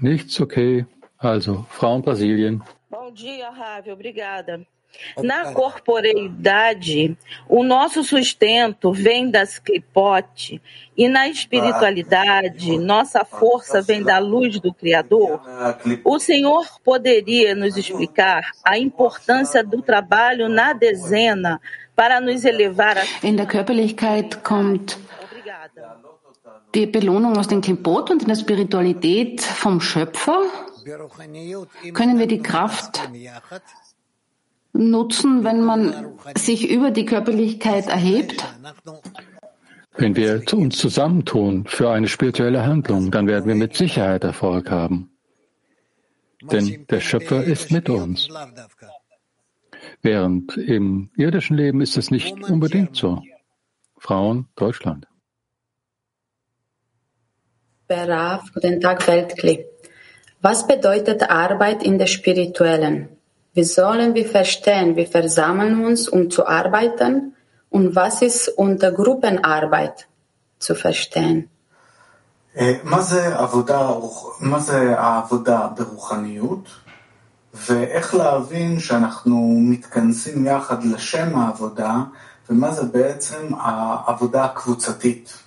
Nichts 0.00 0.40
okay. 0.40 0.86
Also 1.18 1.66
Frauen 1.70 2.02
Brasilien. 2.02 2.62
Bom 2.90 3.12
dia, 3.12 3.50
Ravi. 3.50 3.90
Obrigada. 3.90 4.66
Na 5.22 5.52
corporeidade, 5.52 7.14
o 7.46 7.62
nosso 7.62 8.02
sustento 8.02 8.90
vem 8.90 9.30
das 9.30 9.58
clipote 9.58 10.62
e 10.96 11.06
na 11.06 11.28
espiritualidade, 11.28 12.78
nossa 12.78 13.26
força 13.26 13.82
vem 13.82 14.02
da 14.02 14.18
luz 14.18 14.58
do 14.58 14.72
Criador. 14.72 15.42
O 16.02 16.18
Senhor 16.18 16.64
poderia 16.82 17.54
nos 17.54 17.76
explicar 17.76 18.50
a 18.64 18.78
importância 18.78 19.62
do 19.62 19.82
trabalho 19.82 20.48
na 20.48 20.72
dezena 20.72 21.60
para 21.94 22.22
nos 22.22 22.46
elevar 22.46 22.96
a. 22.96 23.02
In 23.22 23.36
der 23.36 23.46
Körperlichkeit 23.46 24.42
kommt 24.42 24.98
die 26.74 26.86
Belohnung 26.86 27.36
aus 27.36 27.48
dem 27.48 27.60
Klipot 27.60 28.10
und 28.10 28.22
in 28.22 28.28
der 28.28 28.36
Spiritualität 28.36 29.42
vom 29.42 29.80
Schöpfer 29.80 30.42
können 31.92 32.18
wir 32.18 32.26
die 32.26 32.42
Kraft 32.42 33.00
nutzen, 34.72 35.44
wenn 35.44 35.62
man 35.62 36.18
sich 36.36 36.70
über 36.70 36.90
die 36.90 37.04
Körperlichkeit 37.04 37.86
erhebt? 37.86 38.44
Wenn 39.96 40.14
wir 40.14 40.42
uns 40.52 40.78
zusammentun 40.78 41.66
für 41.66 41.90
eine 41.90 42.06
spirituelle 42.06 42.64
Handlung, 42.64 43.10
dann 43.10 43.26
werden 43.26 43.46
wir 43.46 43.56
mit 43.56 43.76
Sicherheit 43.76 44.22
Erfolg 44.22 44.70
haben. 44.70 45.10
Denn 46.40 46.86
der 46.88 47.00
Schöpfer 47.00 47.42
ist 47.42 47.72
mit 47.72 47.88
uns. 47.88 48.28
Während 50.02 50.56
im 50.56 51.10
irdischen 51.16 51.56
Leben 51.56 51.80
ist 51.80 51.96
es 51.96 52.12
nicht 52.12 52.48
unbedingt 52.48 52.94
so. 52.94 53.22
Frauen, 53.96 54.46
Deutschland. 54.54 55.08
Beraf, 57.88 58.52
guten 58.54 58.80
Tag, 58.80 59.06
Weltklick. 59.08 59.66
Was 60.41 60.67
bedeutet 60.67 61.29
Arbeit 61.29 61.83
in 61.83 61.97
der 61.97 62.07
spirituellen? 62.07 63.09
Wie 63.53 63.63
sollen 63.63 64.15
wir 64.15 64.25
verstehen, 64.25 64.95
wir 64.95 65.07
versammeln 65.07 65.85
uns, 65.85 66.09
um 66.09 66.29
zu 66.29 66.47
arbeiten? 66.47 67.35
Und 67.69 67.95
was 67.95 68.21
ist 68.21 68.49
unter 68.49 68.91
Gruppenarbeit 68.91 70.07
zu 70.59 70.75
verstehen? 70.75 71.49
מה 72.83 73.01
זה 73.01 73.39
עבודה, 73.39 73.91
מה 74.39 74.59
זה 74.59 74.99
העבודה 74.99 75.67
ברוחניות, 75.77 76.67
ואיך 77.53 78.15
להבין 78.15 78.79
שאנחנו 78.79 79.57
מתכנסים 79.61 80.45
יחד 80.45 80.83
לשם 80.83 81.39
העבודה, 81.39 82.03
ומה 82.49 82.71
זה 82.71 82.83
בעצם 82.83 83.47
העבודה 83.59 84.45
הקבוצתית. 84.45 85.37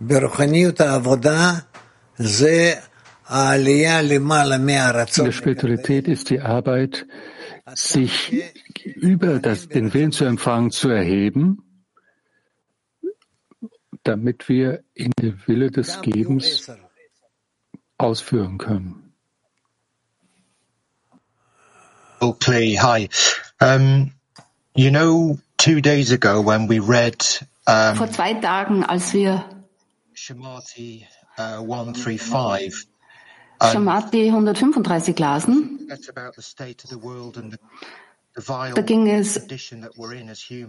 ברוחניות 0.00 0.80
העבודה 0.80 1.52
זה 2.18 2.74
in 3.31 5.25
der 5.25 5.31
Spiritualität 5.31 6.07
ist 6.07 6.31
die 6.31 6.41
Arbeit, 6.41 7.05
sich 7.75 8.33
über 8.83 9.39
das, 9.39 9.67
den 9.67 9.93
Willen 9.93 10.11
zu 10.11 10.25
empfangen, 10.25 10.71
zu 10.71 10.89
erheben, 10.89 11.63
damit 14.03 14.49
wir 14.49 14.83
in 14.95 15.11
der 15.21 15.35
Wille 15.47 15.69
des 15.69 16.01
Gebens 16.01 16.71
ausführen 17.99 18.57
können. 18.57 19.13
Okay, 22.19 22.79
hi. 22.79 23.09
Um, 23.61 24.11
you 24.75 24.89
know, 24.89 25.37
two 25.57 25.81
days 25.81 26.11
ago 26.11 26.41
when 26.41 26.67
we 26.67 26.79
read 26.79 27.45
um, 27.67 27.95
vor 27.95 28.11
zwei 28.11 28.33
Tagen, 28.33 28.83
als 28.83 29.13
wir 29.13 29.45
Shamati 30.13 31.07
uh, 31.37 31.61
135 31.61 32.89
Shamati 33.61 34.27
135 34.27 35.19
lasen, 35.19 35.87
Da 38.75 38.81
ging 38.83 39.07
es 39.07 39.37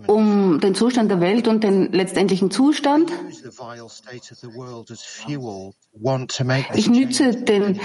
um 0.07 0.61
den 0.61 0.75
Zustand 0.75 1.11
der 1.11 1.21
Welt 1.21 1.47
und 1.47 1.63
den 1.63 1.93
letztendlichen 1.93 2.51
Zustand. 2.51 3.13
Ich 6.75 6.89
nütze 6.89 7.37
den 7.37 7.81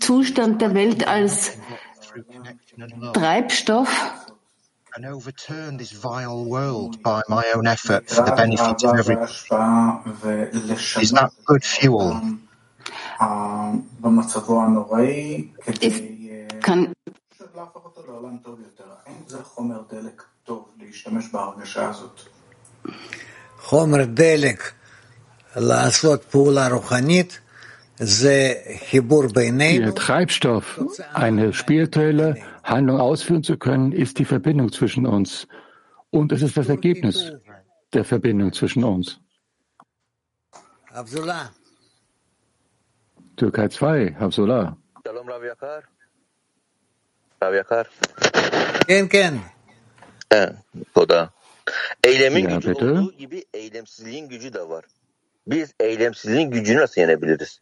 Zustand 0.00 0.62
der 0.62 0.74
Welt 0.74 1.06
als 1.06 1.58
Treibstoff, 3.12 3.88
and 4.98 5.06
overturn 5.06 5.78
this 5.78 5.92
vile 5.92 6.44
world 6.44 7.02
by 7.04 7.22
my 7.28 7.44
own 7.54 7.66
effort 7.66 8.08
for 8.08 8.24
the 8.24 8.32
benefit 8.32 8.82
of 8.82 8.98
everyone. 8.98 9.28
Is 11.00 11.12
that 11.12 11.30
good 11.44 11.64
fuel? 11.64 12.20
Es 15.81 16.01
kann 16.61 16.93
חומר 23.57 24.05
דלק 24.05 24.71
לעשות 25.55 26.23
פעולה 26.23 26.67
רוחנית 26.67 27.39
Ihr 27.99 29.95
Treibstoff, 29.95 30.81
eine 31.13 31.53
spirituelle 31.53 32.35
Handlung 32.63 32.99
ausführen 32.99 33.43
zu 33.43 33.57
können, 33.57 33.91
ist 33.91 34.17
die 34.17 34.25
Verbindung 34.25 34.71
zwischen 34.71 35.05
uns. 35.05 35.47
Und 36.09 36.31
es 36.31 36.41
ist 36.41 36.57
das 36.57 36.69
Ergebnis 36.69 37.33
der 37.93 38.03
Verbindung 38.03 38.51
zwischen 38.51 38.83
uns. 38.83 39.19
Türkei 43.37 43.69
2, 43.69 44.15
Habsullah. 44.19 44.73
Shalom, 45.07 45.27
Rav 45.27 45.43
Yakar. 45.43 45.83
Rav 47.43 47.53
Yakar. 47.53 47.89
Ken, 48.87 49.07
ken. 49.07 49.39
Toda. 50.93 51.29
Eylemin 52.03 52.49
ja, 52.49 52.55
gücü 52.55 52.69
bitte? 52.69 52.85
olduğu 52.85 53.11
gibi 53.11 53.45
eylemsizliğin 53.53 54.29
gücü 54.29 54.53
de 54.53 54.69
var. 54.69 54.85
Biz 55.47 55.73
eylemsizliğin 55.79 56.51
gücünü 56.51 56.81
nasıl 56.81 57.01
yenebiliriz? 57.01 57.59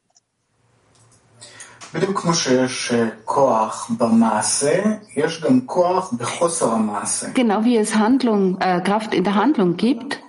בדיוק 1.94 2.20
כמו 2.20 2.34
שיש 2.34 2.94
כוח 3.26 3.92
במעשה, 4.00 4.84
יש 5.16 5.42
גם 5.42 5.62
כוח 5.66 6.14
בחוסר 6.14 6.72
המעשה. 6.72 7.28
Genau 7.34 7.64
wie 7.64 7.78
es 7.78 7.96
Handlung, 7.96 8.62
äh, 8.62 8.82
Kraft 8.82 9.14
in 9.14 9.24
der 9.24 9.36
Handlung 9.36 9.78
gibt, 9.78 10.20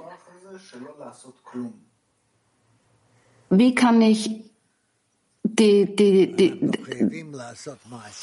wie 3.51 3.75
kann 3.75 4.01
ich 4.01 4.46
die, 5.60 5.96
die, 5.96 6.36
die, 6.36 6.72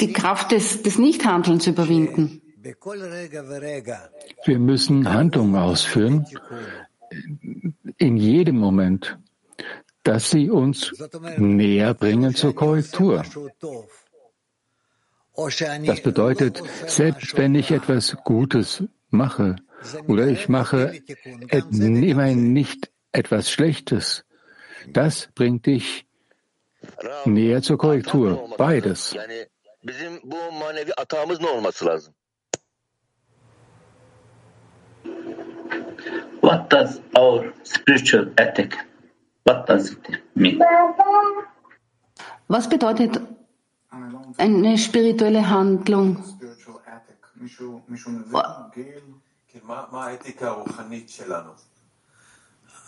die 0.00 0.12
Kraft 0.12 0.52
des, 0.52 0.82
des 0.82 0.98
Nichthandelns 0.98 1.66
überwinden? 1.66 2.40
Wir 4.44 4.58
müssen 4.58 5.12
Handlungen 5.12 5.56
ausführen 5.56 6.26
in 7.98 8.16
jedem 8.16 8.56
Moment 8.56 9.18
dass 10.04 10.30
sie 10.30 10.50
uns 10.50 10.92
näher 11.38 11.94
bringen 11.94 12.34
zur 12.34 12.54
Korrektur. 12.54 13.24
Das 15.34 16.02
bedeutet, 16.02 16.62
selbst 16.86 17.36
wenn 17.36 17.54
ich 17.56 17.72
etwas 17.72 18.16
Gutes 18.22 18.84
mache 19.10 19.56
oder 20.06 20.28
ich 20.28 20.48
mache 20.48 21.00
immerhin 21.50 22.52
nicht 22.52 22.92
etwas 23.12 23.50
Schlechtes, 23.50 24.24
das 24.92 25.30
bringt 25.34 25.66
dich 25.66 26.06
näher 27.24 27.62
zur 27.62 27.78
Korrektur. 27.78 28.48
Beides. 28.56 29.14
What 36.40 36.70
does 36.70 37.00
our 37.16 37.52
spiritual 37.64 38.26
ethic 38.36 38.76
What 39.44 39.68
does 39.68 39.90
it 39.90 39.98
mean? 40.34 40.58
Was 42.48 42.68
bedeutet 42.68 43.20
eine 44.38 44.78
spirituelle 44.78 45.48
Handlung? 45.48 46.18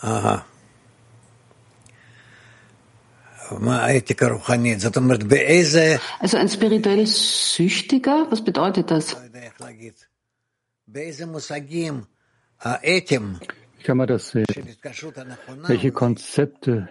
Aha. 0.03 0.45
Also 6.21 6.37
ein 6.37 6.49
spirituell 6.49 7.07
Süchtiger, 7.07 8.27
was 8.31 8.43
bedeutet 8.43 8.91
das? 8.91 9.17
kann 13.87 13.97
man 13.99 14.09
das 14.09 14.31
sehen? 14.31 14.47
Welche 15.67 15.93
Konzepte, 15.93 16.89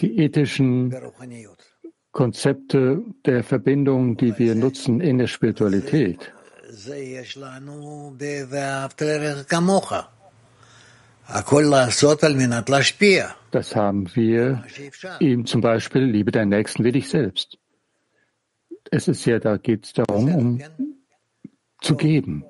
die 0.00 0.18
ethischen 0.18 0.94
Konzepte 2.10 3.02
der 3.24 3.44
Verbindung, 3.44 4.16
die 4.16 4.36
wir 4.38 4.54
nutzen 4.54 5.00
in 5.00 5.18
der 5.18 5.28
Spiritualität? 5.28 6.32
Das 6.66 6.88
haben 13.75 14.15
wir 14.15 14.63
ihm 15.19 15.45
zum 15.45 15.61
Beispiel, 15.61 16.03
liebe 16.03 16.31
deinen 16.31 16.49
Nächsten 16.49 16.83
wie 16.83 16.91
dich 16.91 17.09
selbst. 17.09 17.57
Es 18.91 19.07
ist 19.07 19.25
ja, 19.25 19.39
da 19.39 19.57
geht 19.57 19.85
es 19.85 19.93
darum, 19.93 20.35
um 20.35 20.61
zu 21.81 21.95
geben, 21.95 22.45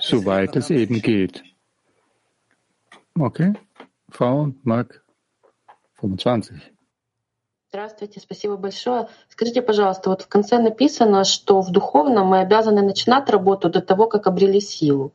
soweit 0.00 0.56
es 0.56 0.70
eben 0.70 1.02
geht. 1.02 1.42
Okay. 3.18 3.52
Frau 4.10 4.52
Mark 4.62 5.04
25. 6.00 6.72
Здравствуйте, 7.72 8.18
спасибо 8.18 8.56
большое. 8.56 9.06
Скажите, 9.28 9.62
пожалуйста, 9.62 10.10
вот 10.10 10.22
в 10.22 10.28
конце 10.28 10.58
написано, 10.58 11.22
что 11.22 11.60
в 11.60 11.70
духовном 11.70 12.26
мы 12.26 12.40
обязаны 12.40 12.82
начинать 12.82 13.30
работу 13.30 13.70
до 13.70 13.80
того, 13.80 14.08
как 14.08 14.26
обрели 14.26 14.60
силу. 14.60 15.12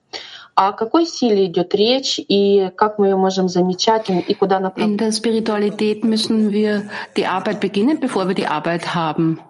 А 0.58 0.70
о 0.70 0.74
какой 0.74 1.06
силе 1.06 1.48
идет 1.48 1.76
речь 1.76 2.18
и 2.18 2.72
как 2.78 2.98
мы 2.98 3.08
ее 3.08 3.18
можем 3.18 3.50
замечать 3.50 4.10
и 4.10 4.34
куда 4.34 4.62
направлять? 4.62 4.92
In 4.92 4.98
der 4.98 5.12
Spiritualität 5.12 6.06
müssen 6.06 6.52
wir 6.52 6.90
die 7.18 7.26
Arbeit 7.26 7.60
beginnen, 7.60 8.00
bevor 8.00 8.28
wir 8.30 8.36
die 8.36 8.48
Arbeit 8.48 8.96
haben. 8.96 9.42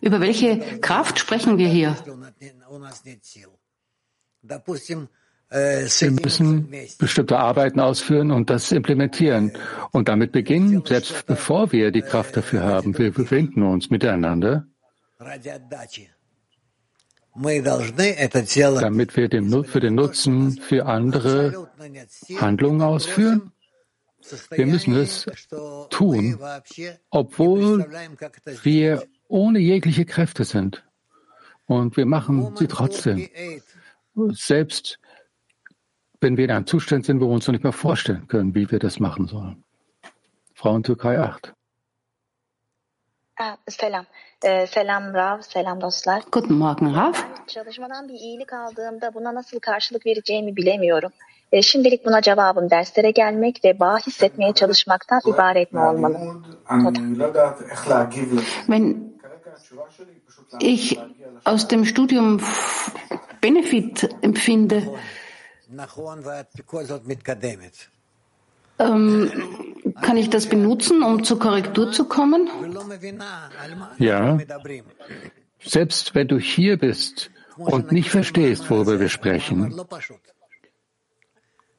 Über 0.00 0.20
welche 0.20 0.58
Kraft 0.80 1.18
sprechen 1.18 1.58
wir 1.58 1.68
hier? 1.68 1.96
Wir 5.50 6.10
müssen 6.10 6.74
bestimmte 6.98 7.38
Arbeiten 7.38 7.80
ausführen 7.80 8.30
und 8.30 8.48
das 8.48 8.72
implementieren 8.72 9.52
und 9.90 10.08
damit 10.08 10.32
beginnen, 10.32 10.82
selbst 10.86 11.26
bevor 11.26 11.72
wir 11.72 11.90
die 11.90 12.00
Kraft 12.00 12.38
dafür 12.38 12.62
haben. 12.62 12.96
Wir 12.96 13.12
befinden 13.12 13.62
uns 13.62 13.90
miteinander, 13.90 14.66
damit 18.81 19.15
wir 19.15 19.29
den, 19.29 19.63
für 19.63 19.79
den 19.79 19.95
Nutzen 19.95 20.51
für 20.59 20.85
andere 20.85 21.69
Handlungen 22.39 22.81
ausführen. 22.81 23.51
Wir 24.51 24.65
müssen 24.65 24.95
es 24.95 25.25
tun, 25.89 26.39
obwohl 27.09 27.85
wir 28.63 29.03
ohne 29.27 29.59
jegliche 29.59 30.05
Kräfte 30.05 30.43
sind. 30.43 30.83
Und 31.65 31.97
wir 31.97 32.05
machen 32.05 32.55
sie 32.55 32.67
trotzdem. 32.67 33.27
Selbst 34.31 34.99
wenn 36.19 36.37
wir 36.37 36.45
in 36.45 36.51
einem 36.51 36.65
Zustand 36.65 37.05
sind, 37.05 37.21
wo 37.21 37.27
wir 37.27 37.33
uns 37.33 37.47
noch 37.47 37.53
nicht 37.53 37.63
mehr 37.63 37.73
vorstellen 37.73 38.27
können, 38.27 38.55
wie 38.55 38.71
wir 38.71 38.79
das 38.79 38.99
machen 38.99 39.27
sollen. 39.27 39.63
Frauen 40.53 40.81
Türkei 40.83 41.19
8. 41.19 41.53
Ah, 43.39 43.57
selam. 43.69 44.05
Ee, 44.45 44.67
selam 44.67 45.13
Rav, 45.13 45.41
selam 45.41 45.81
dostlar. 45.81 46.23
Guten 46.31 46.53
Morgen 46.53 46.95
Rav. 46.95 47.13
Çalışmadan 47.47 48.09
bir 48.09 48.13
iyilik 48.13 48.53
aldığımda 48.53 49.13
buna 49.13 49.35
nasıl 49.35 49.59
karşılık 49.59 50.05
vereceğimi 50.05 50.55
bilemiyorum. 50.55 51.11
E, 51.51 51.61
şimdilik 51.61 52.05
buna 52.05 52.21
cevabım 52.21 52.69
derslere 52.69 53.11
gelmek 53.11 53.65
ve 53.65 53.79
bağ 53.79 53.97
hissetmeye 53.97 54.53
çalışmaktan 54.53 55.21
ibaret 55.25 55.73
mi 55.73 55.79
olmalı? 55.79 56.17
Wenn 58.67 59.13
ich 60.59 60.99
aus 61.45 61.69
dem 61.69 61.85
Studium 61.85 62.41
Benefit 63.43 64.03
empfinde, 64.23 64.83
ähm, 68.79 69.31
kann 70.01 70.17
ich 70.17 70.29
das 70.29 70.47
benutzen, 70.47 71.03
um 71.03 71.23
zur 71.23 71.39
Korrektur 71.39 71.91
zu 71.91 72.05
kommen? 72.05 72.49
Ja. 73.97 74.37
Selbst 75.59 76.15
wenn 76.15 76.27
du 76.27 76.37
hier 76.37 76.77
bist 76.77 77.31
und 77.57 77.91
nicht 77.91 78.09
verstehst, 78.09 78.69
worüber 78.69 78.99
wir 78.99 79.09
sprechen, 79.09 79.75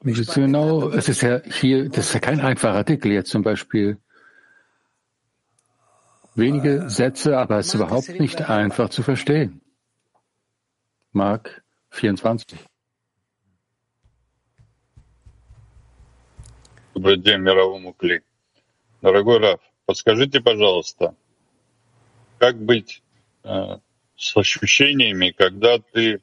genau, 0.02 0.88
es 0.90 1.08
ist 1.08 1.22
ja 1.22 1.40
hier, 1.42 1.88
das 1.88 2.06
ist 2.06 2.14
ja 2.14 2.20
kein 2.20 2.40
einfacher 2.40 2.74
Artikel 2.74 3.12
jetzt 3.12 3.30
zum 3.30 3.42
Beispiel. 3.42 3.98
Wenige 6.34 6.88
Sätze, 6.88 7.36
aber 7.36 7.58
es 7.58 7.68
ist 7.68 7.74
überhaupt 7.74 8.20
nicht 8.20 8.48
einfach 8.48 8.90
zu 8.90 9.02
verstehen. 9.02 9.60
Mark 11.12 11.62
24. 11.90 12.67
Добрый 16.98 17.18
день 17.18 17.38
мировому 17.38 17.92
кли. 17.92 18.22
Дорогой 19.02 19.38
Раф, 19.38 19.60
подскажите, 19.86 20.40
пожалуйста, 20.40 21.14
как 22.38 22.56
быть 22.60 23.04
э, 23.44 23.76
с 24.16 24.36
ощущениями, 24.36 25.30
когда 25.30 25.78
ты 25.78 26.20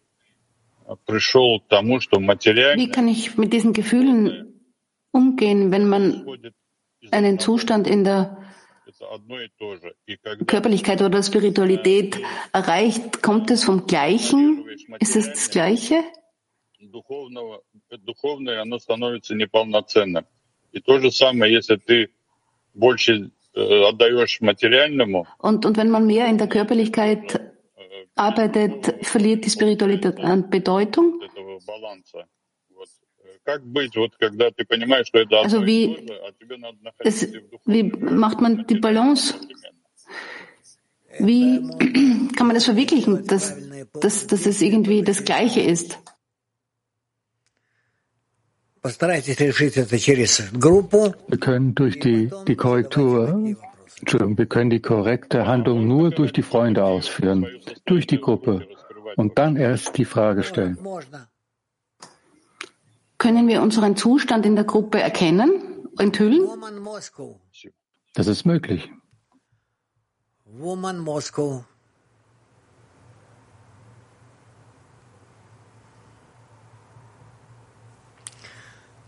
пришел 1.06 1.62
к 1.62 1.68
тому, 1.70 2.02
что 2.02 2.20
материально... 2.20 2.82
Wie 2.82 2.92
kann 2.92 3.08
ich 3.08 3.38
mit 3.38 3.54
diesen 3.54 3.72
Gefühlen 3.72 4.60
umgehen, 5.14 5.72
wenn 5.72 5.88
man 5.88 6.28
einen 7.10 7.40
Zustand 7.40 7.88
in 7.88 8.04
der 8.04 8.38
Körperlichkeit 10.46 11.02
oder 11.02 11.24
Spiritualität 11.24 12.20
erreicht? 12.52 13.24
Kommt 13.24 13.50
es 13.50 13.64
vom 13.64 13.88
Gleichen? 13.88 14.66
Ist 15.00 15.16
es 15.16 15.30
das 15.30 15.50
Gleiche? 15.50 16.04
Духовное, 16.82 18.62
оно 18.62 18.78
становится 18.78 19.36
неполноценным. 19.36 20.26
И 20.75 20.81
то 20.81 20.99
же 20.99 21.11
самое, 21.11 21.53
если 21.53 21.77
ты 21.77 22.11
больше 22.75 23.31
отдаешь 23.55 24.41
материальному. 24.41 25.27
Und, 25.39 25.67
und 25.67 25.77
wenn 25.77 25.91
man 25.91 26.07
mehr 26.07 26.27
in 26.29 26.39
der 26.39 26.49
Körperlichkeit 26.49 27.41
arbeitet, 28.15 29.07
verliert 29.07 29.45
die 29.45 29.51
Spiritualität 29.51 30.19
an 30.21 30.51
Bedeutung? 30.51 31.21
Also 35.31 35.67
wie, 35.67 36.07
es, 36.99 37.33
wie 37.65 37.83
macht 37.83 38.41
man 38.41 38.67
die 38.67 38.79
Balance? 38.79 39.35
Wie 41.19 41.61
kann 42.37 42.47
man 42.47 42.55
das 42.55 42.67
verwirklichen, 42.67 43.27
dass, 43.27 43.57
dass, 43.93 44.27
dass 44.27 44.47
es 44.47 44.63
irgendwie 44.63 45.03
das 45.03 45.25
Gleiche 45.25 45.61
ist? 45.61 45.99
Wir 51.28 51.40
können 51.40 51.74
durch 51.74 52.00
die, 52.00 52.30
die 52.48 52.56
Korrektur, 52.56 53.56
Entschuldigung, 54.00 54.38
wir 54.38 54.46
können 54.46 54.70
die 54.70 54.80
korrekte 54.80 55.48
Handlung 55.48 55.88
nur 55.88 56.12
durch 56.12 56.32
die 56.32 56.44
Freunde 56.44 56.84
ausführen, 56.84 57.48
durch 57.86 58.06
die 58.06 58.22
Gruppe 58.22 58.68
und 59.16 59.40
dann 59.40 59.56
erst 59.56 59.98
die 59.98 60.06
Frage 60.06 60.44
stellen. 60.44 60.78
Können 63.18 63.48
wir 63.48 63.64
unseren 63.64 63.96
Zustand 63.96 64.46
in 64.46 64.56
der 64.56 64.66
Gruppe 64.66 65.00
erkennen, 65.02 65.90
enthüllen? 65.98 66.48
Das 68.14 68.28
ist 68.28 68.46
möglich. 68.46 68.92
Woman 70.46 71.00
Moscow. 71.00 71.66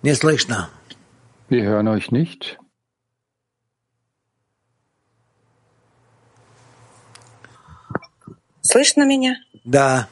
Не 0.03 0.13
слышно. 0.13 0.69
Wir 1.49 1.63
hören 1.63 1.88
euch 1.88 2.12
nicht. 2.12 2.57
Слышно 8.62 9.03
меня? 9.03 9.38
Да. 9.63 10.07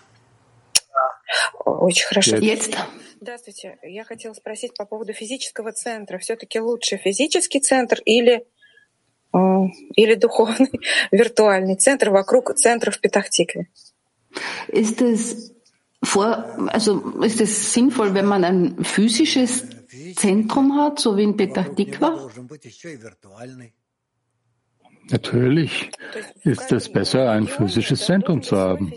Очень 1.66 2.08
хорошо. 2.08 2.38
Jetzt. 2.38 2.76
Здравствуйте. 3.22 3.78
Я 3.84 4.04
хотела 4.04 4.34
спросить 4.34 4.74
по 4.76 4.86
поводу 4.86 5.14
физического 5.14 5.72
центра. 5.72 6.18
Все-таки 6.18 6.60
лучше 6.60 6.98
физический 6.98 7.60
центр 7.60 8.00
или, 8.06 8.46
э, 9.34 9.38
или 9.96 10.16
духовный 10.16 10.72
виртуальный 11.12 11.76
центр 11.76 12.10
вокруг 12.10 12.56
центра 12.56 12.92
в 12.92 13.00
Петахтикве? 13.00 13.68
Ist 14.68 15.02
es 15.02 15.52
vor, 16.04 16.46
also 16.68 17.22
ist 17.24 17.42
es 17.42 17.74
sinnvoll, 17.74 18.14
wenn 18.14 18.26
man 18.26 18.44
ein 18.44 18.84
physisches 18.84 19.64
Zentrum 20.14 20.76
hat, 20.78 21.00
so 21.00 21.18
wie 21.18 21.24
in 21.24 21.36
Petah 21.36 21.64
Tikva? 21.64 22.30
Natürlich 25.10 25.92
ist 26.44 26.72
es 26.72 26.92
besser, 26.92 27.32
ein 27.32 27.48
physisches 27.48 28.06
Zentrum 28.06 28.42
zu 28.42 28.58
haben. 28.58 28.92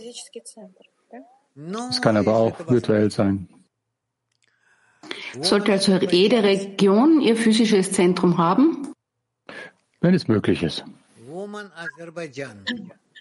Es 1.91 2.01
kann 2.01 2.17
aber 2.17 2.37
auch 2.37 2.71
virtuell 2.71 3.11
sein. 3.11 3.49
Sollte 5.41 5.73
also 5.73 5.97
jede 5.97 6.43
Region 6.43 7.21
ihr 7.21 7.37
physisches 7.37 7.93
Zentrum 7.93 8.39
haben? 8.39 8.93
Wenn 10.01 10.15
es 10.15 10.29
möglich 10.29 10.63
ist. 10.63 10.85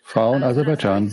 Frauen 0.06 0.42
Aserbaidschan. 0.42 1.10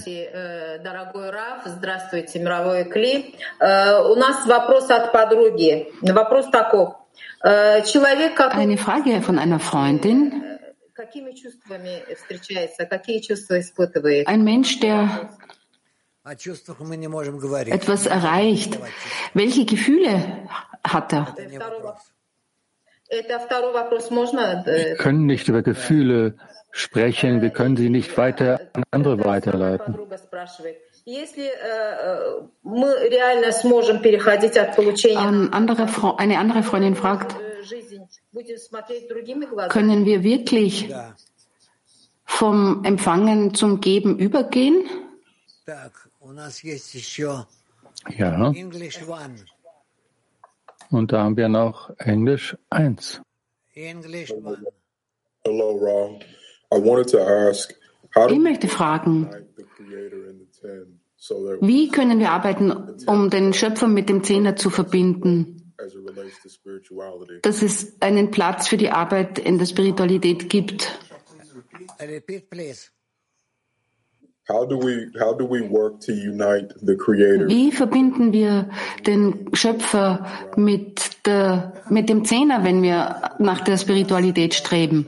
Дорогой 0.83 1.29
Раф, 1.29 1.63
здравствуйте, 1.65 2.39
мировой 2.39 2.85
Кли. 2.85 3.35
У 3.59 4.15
нас 4.15 4.45
вопрос 4.45 4.89
от 4.89 5.11
подруги. 5.11 5.91
Вопрос 6.01 6.49
таков. 6.49 6.95
Человек, 7.41 8.35
как... 8.35 8.55
Eine 8.55 8.77
Frage 8.77 9.21
von 9.21 9.37
einer 9.39 9.59
Freundin. 9.59 10.57
Какими 10.93 11.31
чувствами 11.31 12.03
встречается? 12.13 12.85
Какие 12.85 13.21
чувства 13.21 13.59
испытывает? 13.59 14.27
Ein 14.27 14.43
Mensch, 14.43 14.79
der 14.81 15.29
etwas 16.25 18.05
erreicht. 18.05 18.77
Welche 19.33 19.65
Gefühle 19.65 20.47
hat 20.83 21.13
er? 21.13 21.35
Wir 23.14 24.96
können 24.96 25.26
nicht 25.26 25.48
über 25.48 25.62
Gefühle 25.62 26.34
sprechen, 26.72 27.42
wir 27.42 27.50
können 27.50 27.76
sie 27.76 27.88
nicht 27.88 28.18
weiter 28.18 28.60
an 28.72 28.82
andere 28.90 29.24
weiterleiten. 29.24 29.96
Ein 31.06 31.14
andere, 35.52 36.18
eine 36.18 36.38
andere 36.38 36.62
Freundin 36.62 36.96
fragt, 36.96 37.36
können 39.68 40.04
wir 40.04 40.22
wirklich 40.24 40.92
vom 42.24 42.84
Empfangen 42.84 43.54
zum 43.54 43.80
Geben 43.80 44.18
übergehen? 44.18 44.88
Ja. 48.18 48.52
Und 50.94 51.10
da 51.12 51.24
haben 51.24 51.36
wir 51.36 51.48
noch 51.48 51.90
Englisch 51.98 52.56
1. 52.70 53.20
Hello, 53.74 54.20
Ron. 55.44 56.20
Ich 58.30 58.38
möchte 58.38 58.68
fragen, 58.68 59.28
wie 61.60 61.88
können 61.88 62.20
wir 62.20 62.30
arbeiten, 62.30 62.70
um 63.06 63.28
den 63.28 63.52
Schöpfer 63.52 63.88
mit 63.88 64.08
dem 64.08 64.22
Zehner 64.22 64.54
zu 64.54 64.70
verbinden, 64.70 65.74
dass 67.42 67.62
es 67.62 68.00
einen 68.00 68.30
Platz 68.30 68.68
für 68.68 68.76
die 68.76 68.90
Arbeit 68.90 69.40
in 69.40 69.58
der 69.58 69.66
Spiritualität 69.66 70.48
gibt? 70.48 70.96
Wie 77.48 77.72
verbinden 77.72 78.32
wir 78.32 78.68
den 79.06 79.48
Schöpfer 79.54 80.26
mit, 80.56 81.26
der, 81.26 81.72
mit 81.88 82.10
dem 82.10 82.24
Zehner, 82.26 82.62
wenn 82.62 82.82
wir 82.82 83.32
nach 83.38 83.60
der 83.62 83.78
Spiritualität 83.78 84.52
streben? 84.52 85.06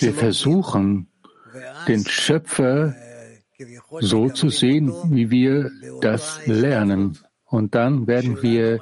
Wir 0.00 0.14
versuchen, 0.14 1.08
den 1.86 2.04
Schöpfer 2.06 2.94
so 4.00 4.28
zu 4.28 4.48
sehen, 4.50 4.92
wie 5.10 5.30
wir 5.30 5.70
das 6.02 6.40
lernen. 6.46 7.18
Und 7.44 7.74
dann 7.74 8.06
werden 8.06 8.42
wir 8.42 8.80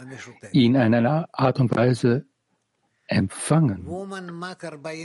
ihn 0.51 0.75
in 0.75 0.95
einer 0.95 1.29
Art 1.33 1.61
und 1.61 1.75
Weise 1.77 2.27
empfangen, 3.07 3.87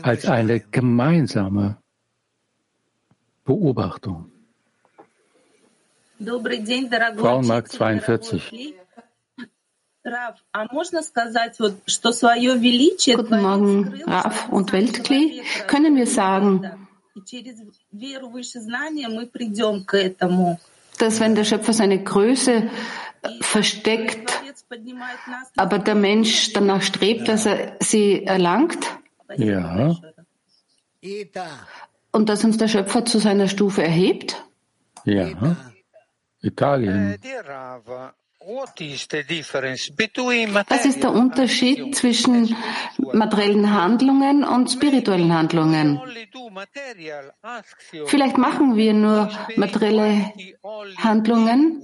als 0.04 0.26
eine 0.26 0.60
gemeinsame 0.60 1.78
Beobachtung. 3.46 4.32
Frauenmarkt 7.18 7.72
42. 7.72 8.74
Guten 13.16 13.42
Morgen, 13.42 14.04
Rav 14.08 14.50
und 14.50 14.74
Weltkli. 14.74 15.42
Können 15.68 15.96
wir 15.96 16.08
sagen, 16.08 16.88
dass 20.98 21.20
wenn 21.20 21.36
der 21.36 21.44
Schöpfer 21.44 21.74
seine 21.74 22.04
Größe 22.04 22.70
versteckt, 23.42 24.21
aber 25.56 25.80
der 25.80 25.96
Mensch 25.96 26.54
danach 26.54 26.82
strebt, 26.82 27.28
dass 27.28 27.46
er 27.46 27.78
sie 27.80 28.24
erlangt? 28.26 28.78
Ja. 29.38 29.96
Und 32.12 32.30
dass 32.30 32.44
uns 32.44 32.58
der 32.58 32.68
Schöpfer 32.68 33.06
zu 33.06 33.20
seiner 33.20 33.48
Stufe 33.48 33.84
erhebt? 33.84 34.44
Ja. 35.06 35.30
Italien. 36.42 37.18
Was 40.54 40.86
ist 40.86 41.04
der 41.04 41.12
Unterschied 41.12 41.96
zwischen 41.96 42.56
materiellen 42.98 43.72
Handlungen 43.72 44.44
und 44.44 44.72
spirituellen 44.72 45.32
Handlungen? 45.32 46.02
Vielleicht 48.08 48.38
machen 48.38 48.76
wir 48.76 48.94
nur 48.94 49.30
materielle 49.56 50.34
Handlungen 50.98 51.84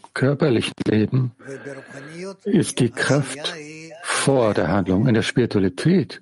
körperlichen 0.13 0.73
Leben 0.87 1.31
ist 2.43 2.79
die 2.79 2.89
Kraft 2.89 3.53
vor 4.03 4.53
der 4.53 4.67
Handlung. 4.67 5.07
In 5.07 5.13
der 5.13 5.21
Spiritualität 5.21 6.21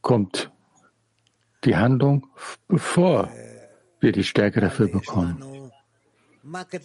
kommt 0.00 0.50
die 1.64 1.76
Handlung, 1.76 2.26
bevor 2.68 3.30
wir 4.00 4.12
die 4.12 4.24
Stärke 4.24 4.60
dafür 4.60 4.88
bekommen. 4.88 5.70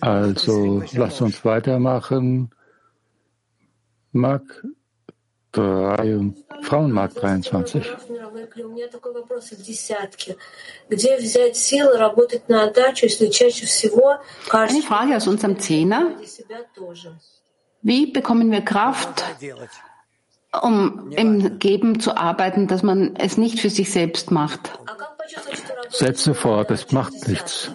Also 0.01 0.83
lasst 0.93 1.21
uns 1.21 1.43
weitermachen. 1.43 2.51
Mark 4.11 4.65
3, 5.57 6.33
Frauenmarkt 6.61 7.21
23. 7.21 7.83
Eine 14.51 14.81
Frage 14.81 15.17
aus 15.17 15.27
unserem 15.27 15.59
Zehner. 15.59 16.11
Wie 17.81 18.05
bekommen 18.11 18.51
wir 18.51 18.61
Kraft, 18.61 19.23
um 20.61 21.11
im 21.11 21.59
Geben 21.59 21.99
zu 21.99 22.15
arbeiten, 22.15 22.67
dass 22.67 22.83
man 22.83 23.15
es 23.15 23.37
nicht 23.37 23.59
für 23.59 23.69
sich 23.69 23.91
selbst 23.91 24.31
macht. 24.31 24.79
Setze 25.89 26.33
fort, 26.33 26.71
es 26.71 26.91
macht 26.91 27.27
nichts. 27.27 27.71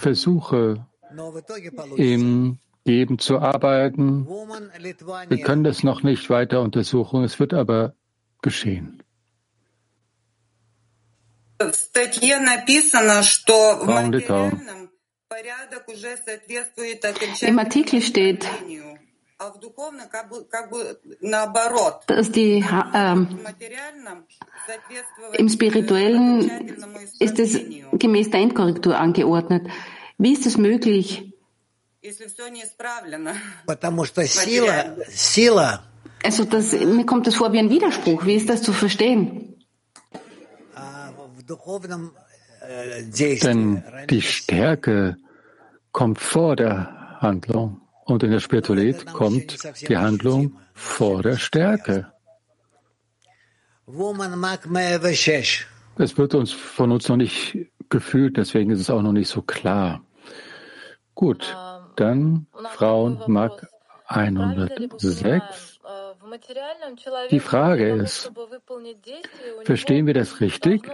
Versuche 0.00 0.86
im 1.96 2.58
Geben 2.84 3.18
zu 3.18 3.38
arbeiten. 3.38 4.26
Wir 5.28 5.42
können 5.42 5.64
das 5.64 5.82
noch 5.82 6.02
nicht 6.02 6.30
weiter 6.30 6.60
untersuchen, 6.60 7.24
es 7.24 7.38
wird 7.38 7.54
aber 7.54 7.94
geschehen. 8.42 9.02
В 11.58 11.74
статье 11.74 12.40
написано, 12.40 13.22
что 13.22 13.76
в 13.76 13.86
материальном 13.86 14.90
порядок 15.28 15.88
уже 15.88 16.16
соответствует 16.24 17.04
Im 17.42 17.58
Artikel 17.58 18.02
steht, 18.02 18.44
dass 22.07 22.31
die, 22.31 22.65
äh, 22.93 23.15
im 25.33 25.49
Spirituellen 25.49 26.49
ist 27.19 27.39
es 27.39 27.59
gemäß 27.93 28.31
der 28.31 28.39
Endkorrektur 28.39 28.97
angeordnet. 28.97 29.67
Wie 30.17 30.33
ist 30.33 30.45
es 30.47 30.57
möglich? 30.57 31.33
Also 36.23 36.45
das, 36.45 36.71
mir 36.73 37.05
kommt 37.05 37.27
das 37.27 37.35
vor 37.35 37.53
wie 37.53 37.59
ein 37.59 37.69
Widerspruch. 37.69 38.25
Wie 38.25 38.33
ist 38.33 38.49
das 38.49 38.63
zu 38.63 38.73
verstehen? 38.73 39.63
Denn 43.43 43.83
die 44.09 44.21
Stärke 44.21 45.17
kommt 45.91 46.19
vor 46.19 46.55
der 46.55 47.19
Handlung 47.21 47.86
und 48.07 48.23
in 48.23 48.31
der 48.31 48.39
Spiritualität 48.39 49.05
kommt 49.05 49.57
die 49.87 49.97
Handlung 49.97 50.57
vor 50.73 51.21
der 51.21 51.37
Stärke. 51.37 52.11
Es 55.97 56.17
wird 56.17 56.33
uns 56.35 56.51
von 56.51 56.91
uns 56.91 57.07
noch 57.09 57.17
nicht 57.17 57.57
gefühlt, 57.89 58.37
deswegen 58.37 58.71
ist 58.71 58.79
es 58.79 58.89
auch 58.89 59.01
noch 59.01 59.11
nicht 59.11 59.29
so 59.29 59.41
klar. 59.41 60.01
Gut, 61.15 61.55
dann 61.95 62.47
Frauen 62.75 63.21
Mark 63.27 63.67
106. 64.07 65.79
Die 67.31 67.39
Frage 67.39 67.89
ist, 67.89 68.31
verstehen 69.63 70.05
wir 70.05 70.13
das 70.13 70.39
richtig, 70.39 70.89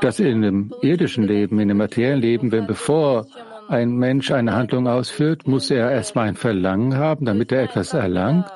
dass 0.00 0.18
in 0.18 0.42
dem 0.42 0.74
irdischen 0.82 1.24
Leben, 1.24 1.58
in 1.60 1.68
dem 1.68 1.76
materiellen 1.76 2.20
Leben, 2.20 2.52
wenn 2.52 2.66
bevor 2.66 3.26
ein 3.68 3.96
Mensch 3.96 4.30
eine 4.30 4.54
Handlung 4.54 4.86
ausführt, 4.86 5.46
muss 5.46 5.70
er 5.70 5.90
erstmal 5.90 6.28
ein 6.28 6.36
Verlangen 6.36 6.96
haben, 6.96 7.26
damit 7.26 7.52
er 7.52 7.62
etwas 7.62 7.94
erlangt 7.94 8.50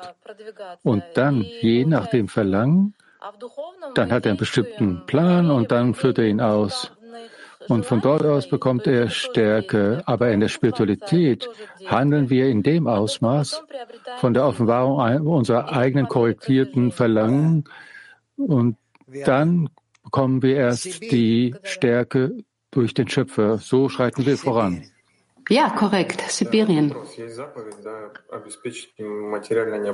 und 0.83 1.03
dann, 1.15 1.45
je 1.61 1.85
nach 1.85 2.07
dem 2.07 2.27
Verlangen, 2.27 2.93
dann 3.95 4.11
hat 4.11 4.25
er 4.25 4.31
einen 4.31 4.39
bestimmten 4.39 5.05
Plan 5.05 5.51
und 5.51 5.71
dann 5.71 5.93
führt 5.93 6.17
er 6.17 6.25
ihn 6.25 6.41
aus. 6.41 6.91
Und 7.67 7.85
von 7.85 8.01
dort 8.01 8.25
aus 8.25 8.49
bekommt 8.49 8.87
er 8.87 9.09
Stärke. 9.09 10.01
Aber 10.05 10.31
in 10.31 10.39
der 10.39 10.47
Spiritualität 10.47 11.47
handeln 11.85 12.29
wir 12.29 12.47
in 12.47 12.63
dem 12.63 12.87
Ausmaß 12.87 13.63
von 14.17 14.33
der 14.33 14.45
Offenbarung 14.45 15.27
unserer 15.27 15.71
eigenen 15.71 16.07
korrektierten 16.07 16.91
Verlangen. 16.91 17.65
Und 18.35 18.77
dann 19.25 19.69
bekommen 20.03 20.41
wir 20.41 20.55
erst 20.55 21.01
die 21.11 21.55
Stärke 21.63 22.43
durch 22.71 22.93
den 22.93 23.07
Schöpfer. 23.07 23.57
So 23.57 23.89
schreiten 23.89 24.25
wir 24.25 24.37
voran. 24.37 24.83
Ja, 25.51 25.69
korrekt. 25.69 26.21
Sibirien. 26.29 26.95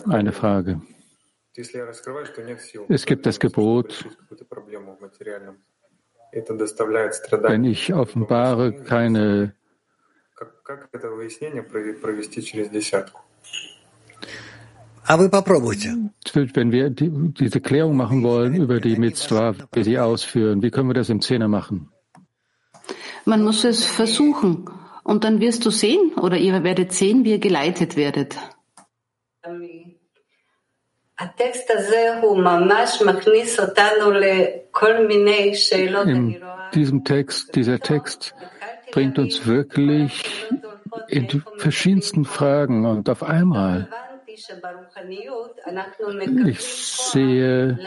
Eine 0.07 0.31
Frage. 0.31 0.81
Es 2.89 3.05
gibt 3.07 3.25
das 3.25 3.39
Gebot, 3.39 4.05
wenn 7.41 7.63
ich 7.63 7.91
offenbare 7.91 8.73
keine 8.83 9.53
wenn 16.53 16.71
wir 16.71 16.89
die, 16.91 17.09
diese 17.39 17.61
Klärung 17.61 17.97
machen 17.97 18.21
wollen 18.21 18.53
über 18.53 18.79
die 18.79 18.97
Mitzvah, 18.97 19.55
wir 19.71 19.83
sie 19.83 19.97
ausführen, 19.97 20.61
wie 20.61 20.69
können 20.69 20.89
wir 20.89 20.93
das 20.93 21.09
im 21.09 21.21
Zehner 21.21 21.47
machen? 21.47 21.89
Man 23.25 23.43
muss 23.43 23.63
es 23.63 23.83
versuchen 23.83 24.69
und 25.07 25.23
dann 25.23 25.39
wirst 25.39 25.65
du 25.65 25.69
sehen 25.71 26.13
oder 26.15 26.37
ihr 26.37 26.63
werdet 26.63 26.91
sehen, 26.91 27.23
wie 27.23 27.31
ihr 27.31 27.39
geleitet 27.39 27.95
werdet. 27.95 28.35
In 36.03 36.41
diesem 36.73 37.03
Text, 37.05 37.55
dieser 37.55 37.79
Text 37.79 38.35
bringt 38.91 39.17
uns 39.17 39.47
wirklich 39.47 40.45
in 41.07 41.27
die 41.27 41.41
verschiedensten 41.55 42.25
Fragen 42.25 42.85
und 42.85 43.09
auf 43.09 43.23
einmal. 43.23 43.87
Ich 46.45 46.59
sehe, 46.61 47.79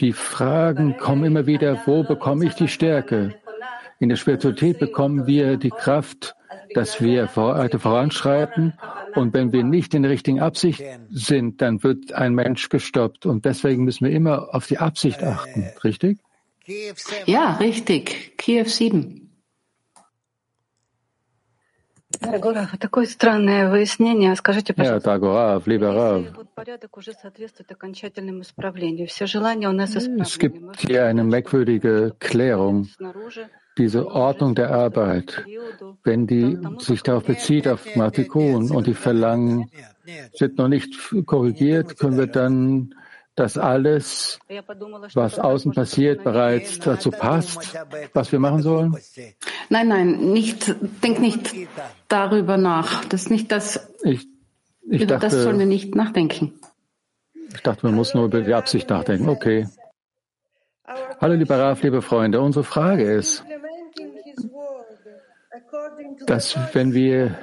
die 0.00 0.12
Fragen 0.12 0.96
kommen 0.96 1.24
immer 1.24 1.46
wieder, 1.46 1.82
wo 1.84 2.02
bekomme 2.02 2.46
ich 2.46 2.54
die 2.54 2.68
Stärke? 2.68 3.34
In 4.00 4.08
der 4.08 4.16
Spiritualität 4.16 4.78
bekommen 4.78 5.26
wir 5.26 5.56
die 5.56 5.70
Kraft, 5.70 6.34
dass 6.74 7.00
wir 7.00 7.28
weiter 7.36 7.78
voranschreiten. 7.78 8.74
Und 9.14 9.32
wenn 9.34 9.52
wir 9.52 9.62
nicht 9.62 9.94
in 9.94 10.02
der 10.02 10.10
richtigen 10.10 10.40
Absicht 10.40 10.82
sind, 11.10 11.62
dann 11.62 11.82
wird 11.82 12.12
ein 12.12 12.34
Mensch 12.34 12.68
gestoppt. 12.68 13.26
Und 13.26 13.44
deswegen 13.44 13.84
müssen 13.84 14.06
wir 14.06 14.12
immer 14.12 14.54
auf 14.54 14.66
die 14.66 14.78
Absicht 14.78 15.22
achten. 15.22 15.70
Richtig? 15.84 16.18
Ja, 17.26 17.54
richtig. 17.56 18.36
Kiew 18.38 18.64
7. 18.64 19.20
Ja, 24.76 24.98
Dagoraf, 25.00 25.66
lieber 25.66 25.94
Rav. 25.94 26.24
Es 30.20 30.38
gibt 30.38 30.80
hier 30.80 31.04
eine 31.04 31.24
merkwürdige 31.24 32.14
Klärung 32.18 32.88
diese 33.76 34.08
Ordnung 34.08 34.54
der 34.54 34.70
Arbeit, 34.70 35.44
wenn 36.04 36.26
die 36.26 36.58
sich 36.78 37.02
darauf 37.02 37.24
bezieht, 37.24 37.66
auf 37.66 37.96
Matikun 37.96 38.70
und 38.70 38.86
die 38.86 38.94
Verlangen 38.94 39.70
sind 40.32 40.58
noch 40.58 40.68
nicht 40.68 40.94
korrigiert, 41.26 41.98
können 41.98 42.16
wir 42.16 42.26
dann 42.26 42.94
dass 43.36 43.58
alles, 43.58 44.38
was 45.14 45.38
außen 45.38 45.72
passiert, 45.72 46.22
bereits 46.22 46.78
dazu 46.78 47.10
passt, 47.10 47.76
was 48.12 48.30
wir 48.30 48.38
machen 48.38 48.62
sollen? 48.62 48.96
Nein, 49.70 49.88
nein, 49.88 50.32
nicht, 50.32 50.74
denk 51.02 51.18
nicht 51.18 51.52
darüber 52.08 52.56
nach. 52.56 53.04
Das 53.06 53.22
ist 53.22 53.30
nicht 53.30 53.50
das. 53.50 53.92
Ich, 54.04 54.28
ich 54.88 55.02
über 55.02 55.06
dachte, 55.06 55.26
das 55.26 55.42
sollen 55.42 55.58
wir 55.58 55.66
nicht 55.66 55.96
nachdenken. 55.96 56.60
Ich 57.52 57.62
dachte, 57.62 57.86
man 57.86 57.94
muss 57.94 58.14
nur 58.14 58.26
über 58.26 58.40
die 58.40 58.54
Absicht 58.54 58.88
nachdenken. 58.88 59.28
Okay. 59.28 59.66
Hallo, 61.20 61.34
lieber 61.34 61.58
Raf, 61.58 61.82
liebe 61.82 62.02
Freunde. 62.02 62.40
Unsere 62.40 62.64
Frage 62.64 63.04
ist, 63.04 63.44
dass 66.26 66.56
wenn 66.72 66.94
wir 66.94 67.36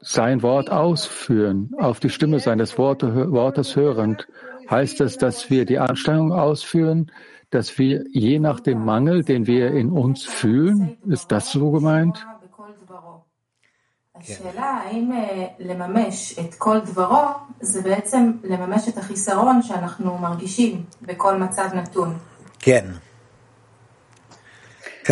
sein 0.00 0.42
Wort 0.42 0.70
ausführen, 0.70 1.74
auf 1.78 2.00
die 2.00 2.10
Stimme 2.10 2.38
seines 2.38 2.78
Wortes 2.78 3.76
hörend, 3.76 4.26
heißt 4.70 5.00
das, 5.00 5.18
dass 5.18 5.50
wir 5.50 5.64
die 5.64 5.78
Anstrengung 5.78 6.32
ausführen, 6.32 7.10
dass 7.50 7.78
wir 7.78 8.04
je 8.12 8.38
nach 8.38 8.60
dem 8.60 8.84
Mangel, 8.84 9.24
den 9.24 9.46
wir 9.46 9.72
in 9.72 9.90
uns 9.90 10.24
fühlen, 10.24 10.98
ist 11.06 11.32
das 11.32 11.50
so 11.50 11.70
gemeint? 11.70 12.26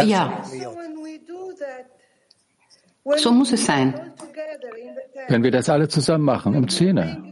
Ja. 0.04 0.42
So 3.14 3.30
muss 3.30 3.52
es 3.52 3.64
sein. 3.64 3.94
Wenn 5.28 5.42
wir 5.42 5.50
das 5.50 5.68
alle 5.68 5.88
zusammen 5.88 6.24
machen, 6.24 6.54
im 6.54 6.68
Zehner, 6.68 7.22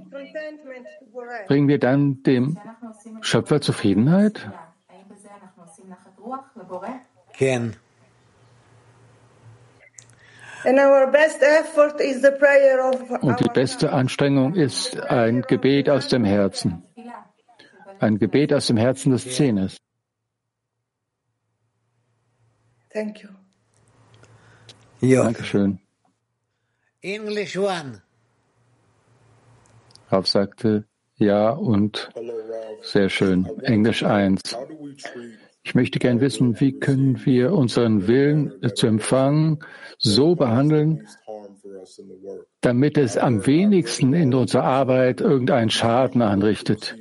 bringen 1.46 1.68
wir 1.68 1.78
dann 1.78 2.22
dem 2.22 2.58
Schöpfer 3.20 3.60
Zufriedenheit? 3.60 4.50
Ken. 7.32 7.76
Und 13.20 13.40
die 13.40 13.50
beste 13.52 13.92
Anstrengung 13.92 14.54
ist 14.54 14.98
ein 15.00 15.42
Gebet 15.42 15.90
aus 15.90 16.08
dem 16.08 16.24
Herzen. 16.24 16.82
Ein 17.98 18.18
Gebet 18.18 18.52
aus 18.54 18.68
dem 18.68 18.76
Herzen 18.76 19.12
des 19.12 19.36
Zehners. 19.36 19.76
Thank 22.90 23.24
you. 23.24 23.43
Ja. 25.04 25.24
Dankeschön. 25.24 25.78
English 27.02 27.56
one. 27.58 28.02
Rav 30.08 30.26
sagte 30.26 30.84
ja 31.16 31.50
und 31.50 32.10
sehr 32.82 33.10
schön. 33.10 33.46
Englisch 33.62 34.02
1. 34.02 34.40
Ich 35.62 35.74
möchte 35.74 35.98
gern 35.98 36.20
wissen, 36.20 36.60
wie 36.60 36.78
können 36.78 37.24
wir 37.24 37.52
unseren 37.52 38.06
Willen 38.06 38.52
zu 38.74 38.86
empfangen 38.86 39.58
so 39.98 40.34
behandeln, 40.34 41.06
damit 42.60 42.96
es 42.96 43.16
am 43.18 43.46
wenigsten 43.46 44.14
in 44.14 44.32
unserer 44.34 44.64
Arbeit 44.64 45.20
irgendeinen 45.20 45.70
Schaden 45.70 46.22
anrichtet. 46.22 46.96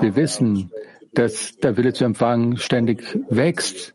Wir 0.00 0.16
wissen, 0.16 0.70
dass 1.14 1.56
der 1.56 1.76
Wille 1.76 1.92
zu 1.92 2.04
empfangen 2.04 2.56
ständig 2.58 3.18
wächst, 3.28 3.94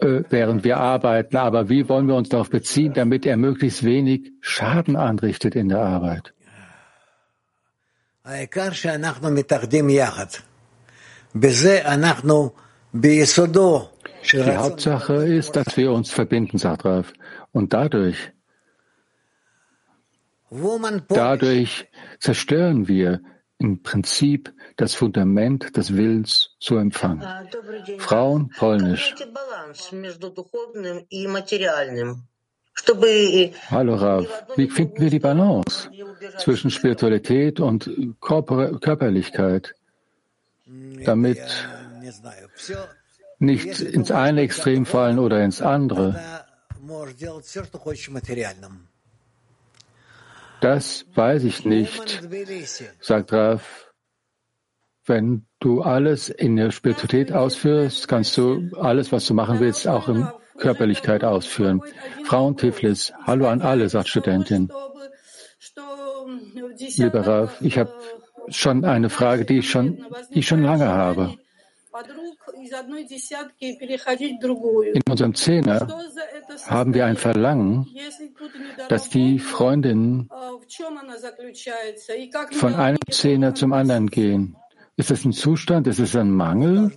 äh, 0.00 0.22
während 0.30 0.64
wir 0.64 0.78
arbeiten. 0.78 1.36
Aber 1.36 1.68
wie 1.68 1.88
wollen 1.88 2.08
wir 2.08 2.14
uns 2.14 2.28
darauf 2.28 2.50
beziehen, 2.50 2.92
damit 2.94 3.26
er 3.26 3.36
möglichst 3.36 3.84
wenig 3.84 4.32
Schaden 4.40 4.96
anrichtet 4.96 5.54
in 5.54 5.68
der 5.68 5.80
Arbeit? 5.80 6.32
Die 14.22 14.56
Hauptsache 14.56 15.14
ist, 15.14 15.56
dass 15.56 15.76
wir 15.76 15.92
uns 15.92 16.10
verbinden, 16.10 16.56
sagt 16.56 16.84
Ralf. 16.86 17.12
Und 17.52 17.74
dadurch, 17.74 18.32
dadurch 21.08 21.90
zerstören 22.18 22.88
wir 22.88 23.20
im 23.58 23.82
Prinzip 23.82 24.53
das 24.76 24.94
Fundament 24.94 25.76
des 25.76 25.94
Willens 25.96 26.50
zu 26.58 26.76
empfangen. 26.76 27.22
Frauen 27.98 28.50
Polnisch. 28.50 29.14
Hallo 33.70 33.94
Rav, 33.94 34.26
wie 34.56 34.68
finden 34.68 35.00
wir 35.00 35.10
die 35.10 35.20
Balance 35.20 35.90
zwischen 36.38 36.70
Spiritualität 36.70 37.60
und 37.60 37.88
Körperlichkeit, 38.20 39.74
damit 41.04 41.38
nicht 43.38 43.80
ins 43.80 44.10
eine 44.10 44.40
Extrem 44.40 44.86
fallen 44.86 45.18
oder 45.20 45.44
ins 45.44 45.62
andere? 45.62 46.20
Das 50.60 51.06
weiß 51.14 51.44
ich 51.44 51.64
nicht, 51.64 52.22
sagt 53.00 53.32
Raf. 53.32 53.83
Wenn 55.06 55.46
du 55.60 55.82
alles 55.82 56.30
in 56.30 56.56
der 56.56 56.70
Spiritualität 56.70 57.30
ausführst, 57.32 58.08
kannst 58.08 58.36
du 58.38 58.70
alles, 58.78 59.12
was 59.12 59.26
du 59.26 59.34
machen 59.34 59.60
willst, 59.60 59.86
auch 59.86 60.08
in 60.08 60.26
Körperlichkeit 60.56 61.24
ausführen. 61.24 61.82
Frauen 62.24 62.56
Tiflis, 62.56 63.12
hallo 63.26 63.48
an 63.48 63.60
alle, 63.60 63.88
sagt 63.90 64.08
Studentin. 64.08 64.72
Lieber 66.96 67.26
Raf, 67.26 67.60
ich 67.60 67.76
habe 67.78 67.92
schon 68.48 68.84
eine 68.84 69.10
Frage, 69.10 69.44
die 69.44 69.58
ich 69.58 69.70
schon, 69.70 70.06
die 70.32 70.38
ich 70.38 70.46
schon 70.46 70.62
lange 70.62 70.88
habe. 70.88 71.34
In 74.92 75.02
unserem 75.10 75.34
Zehner 75.34 75.88
haben 76.66 76.94
wir 76.94 77.04
ein 77.04 77.16
Verlangen, 77.16 77.86
dass 78.88 79.10
die 79.10 79.38
Freundinnen 79.38 80.30
von 82.52 82.74
einem 82.74 82.98
Zehner 83.10 83.54
zum 83.54 83.72
anderen 83.74 84.08
gehen. 84.08 84.56
Ist 84.96 85.10
es 85.10 85.24
ein 85.24 85.32
Zustand, 85.32 85.86
ist 85.88 85.98
es 85.98 86.14
ein 86.14 86.30
Mangel 86.30 86.92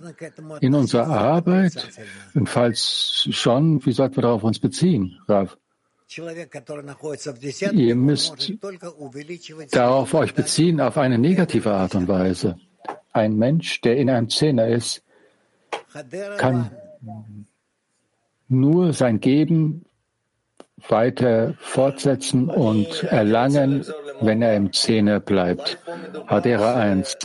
in 0.60 0.74
unserer 0.74 1.08
Arbeit? 1.08 1.88
Und 2.34 2.48
falls 2.48 3.28
schon, 3.30 3.84
wie 3.84 3.92
sollten 3.92 4.16
wir 4.16 4.22
darauf 4.22 4.44
uns 4.44 4.60
beziehen, 4.60 5.18
Rav? 5.26 5.56
Ihr 7.72 7.94
müsst 7.96 8.52
darauf 9.72 10.14
euch 10.14 10.34
beziehen 10.34 10.80
auf 10.80 10.96
eine 10.96 11.18
negative 11.18 11.72
Art 11.72 11.94
und 11.94 12.08
Weise. 12.08 12.56
Ein 13.12 13.36
Mensch, 13.36 13.80
der 13.82 13.96
in 13.96 14.08
einem 14.08 14.30
Zehner 14.30 14.68
ist, 14.68 15.02
kann 16.38 16.70
nur 18.48 18.92
sein 18.92 19.20
Geben 19.20 19.84
weiter 20.88 21.54
fortsetzen 21.58 22.48
und 22.48 23.02
erlangen, 23.02 23.84
wenn 24.20 24.40
er 24.40 24.56
im 24.56 24.72
Zehner 24.72 25.20
bleibt. 25.20 25.78
Hadera 26.26 26.76
1. 26.76 27.18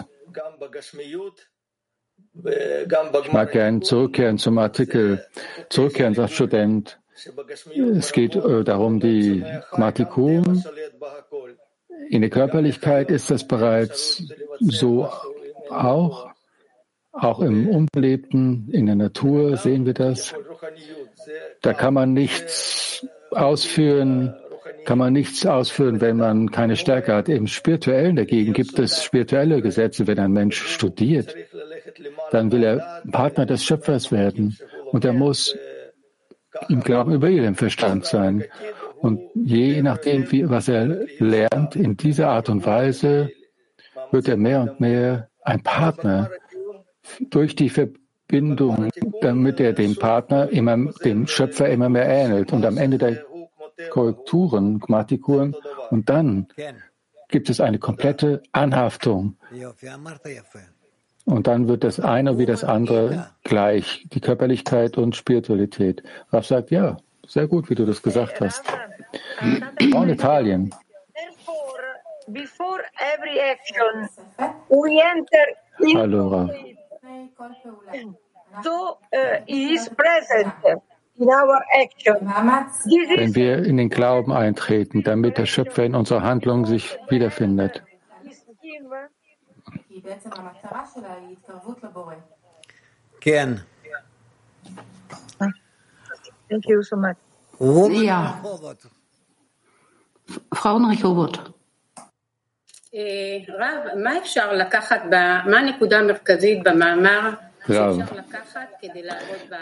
Ich 3.25 3.31
mag 3.31 3.51
gern 3.51 3.81
zurückkehren 3.81 4.37
zum 4.37 4.57
Artikel. 4.57 5.25
Zurückkehren, 5.69 6.13
sagt 6.13 6.33
Student. 6.33 6.99
Es 7.95 8.11
geht 8.11 8.35
äh, 8.35 8.63
darum, 8.63 8.99
die 8.99 9.45
Matikun. 9.77 10.63
In 12.09 12.21
der 12.21 12.29
Körperlichkeit 12.29 13.11
ist 13.11 13.31
das 13.31 13.47
bereits 13.47 14.23
so 14.59 15.09
auch. 15.69 16.33
Auch 17.11 17.41
im 17.41 17.69
Unbelebten, 17.69 18.69
in 18.71 18.87
der 18.87 18.95
Natur 18.95 19.55
sehen 19.57 19.85
wir 19.85 19.93
das. 19.93 20.33
Da 21.61 21.73
kann 21.73 21.93
man 21.93 22.13
nichts 22.13 23.05
ausführen, 23.29 24.35
kann 24.85 24.97
man 24.97 25.13
nichts 25.13 25.45
ausführen, 25.45 26.01
wenn 26.01 26.17
man 26.17 26.51
keine 26.51 26.75
Stärke 26.75 27.13
hat. 27.13 27.29
Im 27.29 27.47
Spirituellen 27.47 28.15
dagegen 28.15 28.53
gibt 28.53 28.77
es 28.79 29.03
spirituelle 29.03 29.61
Gesetze. 29.61 30.07
Wenn 30.07 30.19
ein 30.19 30.31
Mensch 30.31 30.61
studiert, 30.61 31.35
dann 32.31 32.51
will 32.51 32.63
er 32.63 33.01
Partner 33.11 33.45
des 33.45 33.63
Schöpfers 33.63 34.11
werden. 34.11 34.57
Und 34.91 35.05
er 35.05 35.13
muss 35.13 35.55
im 36.69 36.81
Glauben 36.81 37.13
über 37.13 37.29
ihren 37.29 37.55
Verstand 37.55 38.05
sein. 38.05 38.43
Und 38.99 39.19
je 39.35 39.81
nachdem, 39.81 40.31
wie, 40.31 40.49
was 40.49 40.67
er 40.67 41.05
lernt, 41.19 41.75
in 41.75 41.97
dieser 41.97 42.29
Art 42.29 42.49
und 42.49 42.65
Weise 42.65 43.31
wird 44.11 44.27
er 44.27 44.37
mehr 44.37 44.61
und 44.61 44.79
mehr 44.79 45.29
ein 45.43 45.61
Partner 45.61 46.29
durch 47.29 47.55
die 47.55 47.69
Verbindung, 47.69 48.89
damit 49.21 49.59
er 49.59 49.73
dem 49.73 49.95
Partner 49.95 50.49
immer, 50.49 50.91
dem 51.03 51.27
Schöpfer 51.27 51.69
immer 51.69 51.89
mehr 51.89 52.07
ähnelt. 52.07 52.53
Und 52.53 52.65
am 52.65 52.77
Ende 52.77 52.97
der 52.97 53.25
Korrekturen, 53.89 54.79
Grammatikuren, 54.79 55.55
und 55.89 56.09
dann 56.09 56.47
gibt 57.29 57.49
es 57.49 57.59
eine 57.59 57.79
komplette 57.79 58.41
Anhaftung. 58.51 59.37
Und 61.25 61.47
dann 61.47 61.67
wird 61.67 61.83
das 61.83 61.99
eine 61.99 62.37
wie 62.37 62.45
das 62.45 62.63
andere 62.63 63.29
gleich, 63.43 64.05
die 64.11 64.19
Körperlichkeit 64.19 64.97
und 64.97 65.15
Spiritualität. 65.15 66.03
Raff 66.31 66.45
sagt, 66.45 66.71
ja, 66.71 66.97
sehr 67.25 67.47
gut, 67.47 67.69
wie 67.69 67.75
du 67.75 67.85
das 67.85 68.01
gesagt 68.01 68.41
hast. 68.41 68.63
In 69.79 70.09
Italien. 70.09 70.73
Hallo. 75.95 76.49
so 78.61 78.97
uh, 79.11 79.41
he 79.47 79.73
is 79.73 79.89
present 79.89 80.53
in 81.16 81.28
our 81.28 81.62
action. 81.82 82.16
This 82.84 83.08
Wenn 83.18 83.28
is 83.30 83.34
wir 83.34 83.64
in 83.64 83.76
den 83.76 83.88
Glauben 83.88 84.32
eintreten, 84.32 85.02
damit 85.02 85.38
der 85.38 85.46
Schöpfer 85.46 85.84
in 85.84 85.94
unserer 85.94 86.22
Handlung 86.22 86.66
sich 86.66 86.96
wiederfindet. 87.08 87.82
Ken. 93.20 93.60
Thank 96.48 96.66
you 96.66 96.82
so 96.82 96.96
much. 96.96 97.16
Ja. 98.02 98.40
Frauen 100.54 100.84
Rehovot. 100.84 101.52
רב, 103.58 103.98
מה 104.02 104.18
אפשר 104.18 104.52
לקחת, 104.52 105.00
ב- 105.10 105.48
מה 105.50 105.58
הנקודה 105.58 105.98
המרכזית 105.98 106.62
במאמר 106.64 107.30
graben. 107.63 108.03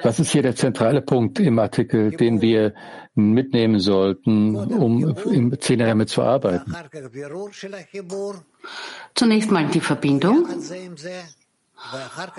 Das 0.04 0.20
ist 0.20 0.32
hier 0.32 0.42
der 0.42 0.56
zentrale 0.56 1.02
Punkt 1.02 1.40
im 1.40 1.60
Artikel, 1.60 2.12
den 2.12 2.42
wir 2.42 2.74
mitnehmen 3.16 3.80
sollten, 3.80 4.56
um 4.56 5.16
im 5.26 5.60
Zehnerhemme 5.60 6.06
zu 6.06 6.22
arbeiten. 6.22 6.74
Zunächst 9.16 9.52
mal 9.52 9.68
die 9.68 9.80
Verbindung. 9.80 10.48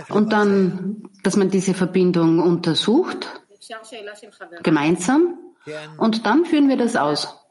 Und 0.09 0.33
dann, 0.33 1.03
dass 1.23 1.37
man 1.37 1.51
diese 1.51 1.75
Verbindung 1.75 2.39
untersucht, 2.39 3.43
gemeinsam. 4.63 5.39
Und 5.99 6.27
dann 6.27 6.45
führen 6.45 6.69
wir 6.69 6.77
das 6.77 6.97
aus. 6.97 7.42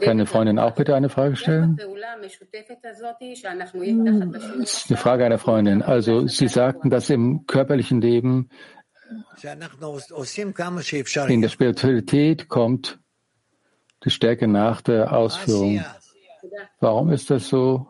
Kann 0.00 0.10
eine 0.10 0.26
Freundin 0.26 0.58
auch 0.58 0.74
bitte 0.74 0.94
eine 0.94 1.08
Frage 1.08 1.36
stellen? 1.36 1.76
Das 1.76 1.86
mm, 3.76 4.62
ist 4.62 4.90
eine 4.90 4.96
Frage 4.96 5.24
einer 5.24 5.38
Freundin. 5.38 5.82
Also 5.82 6.26
Sie 6.26 6.48
sagten, 6.48 6.90
dass 6.90 7.10
im 7.10 7.46
körperlichen 7.46 8.00
Leben 8.00 8.50
in 11.28 11.42
der 11.42 11.48
Spiritualität 11.48 12.48
kommt 12.48 12.98
die 14.04 14.10
Stärke 14.10 14.48
nach 14.48 14.80
der 14.80 15.12
Ausführung. 15.12 15.84
Warum 16.80 17.10
ist 17.10 17.30
das 17.30 17.48
so? 17.48 17.86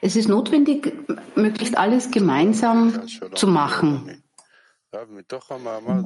Es 0.00 0.16
ist 0.16 0.28
notwendig, 0.28 0.92
möglichst 1.34 1.78
alles 1.78 2.10
gemeinsam 2.10 3.06
zu 3.34 3.46
machen. 3.46 4.23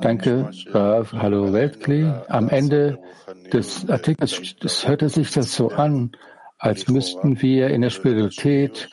Danke, 0.01 0.51
Rav. 0.71 1.13
Hallo 1.13 1.53
Weltkli. 1.53 2.11
Am 2.29 2.49
Ende 2.49 2.99
des 3.53 3.89
Artikels 3.89 4.87
hörte 4.87 5.09
sich 5.09 5.31
das 5.31 5.55
so 5.55 5.69
an, 5.69 6.13
als 6.59 6.89
müssten 6.89 7.41
wir 7.43 7.69
in 7.69 7.83
der 7.83 7.91
Spiritualität 7.91 8.89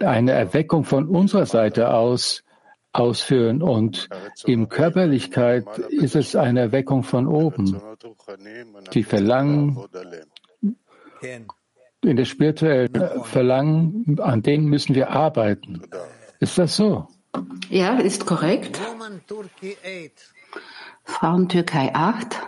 eine 0.00 0.32
Erweckung 0.32 0.84
von 0.84 1.08
unserer 1.08 1.46
Seite 1.46 1.92
aus 1.92 2.42
ausführen 2.92 3.62
und 3.62 4.08
in 4.46 4.68
Körperlichkeit 4.68 5.66
ist 5.90 6.16
es 6.16 6.34
eine 6.34 6.60
Erweckung 6.60 7.02
von 7.02 7.26
oben. 7.26 7.80
Die 8.92 9.04
Verlangen 9.04 9.78
in 12.02 12.16
der 12.16 12.24
spirituellen 12.24 12.90
Verlangen, 13.24 14.18
an 14.20 14.42
denen 14.42 14.66
müssen 14.66 14.94
wir 14.94 15.10
arbeiten. 15.10 15.82
Ist 16.40 16.58
das 16.58 16.76
so? 16.76 17.08
Ja, 17.70 17.98
ist 17.98 18.26
korrekt. 18.26 18.78
Frauen 21.04 21.48
Türkei 21.48 21.92
8. 21.94 22.38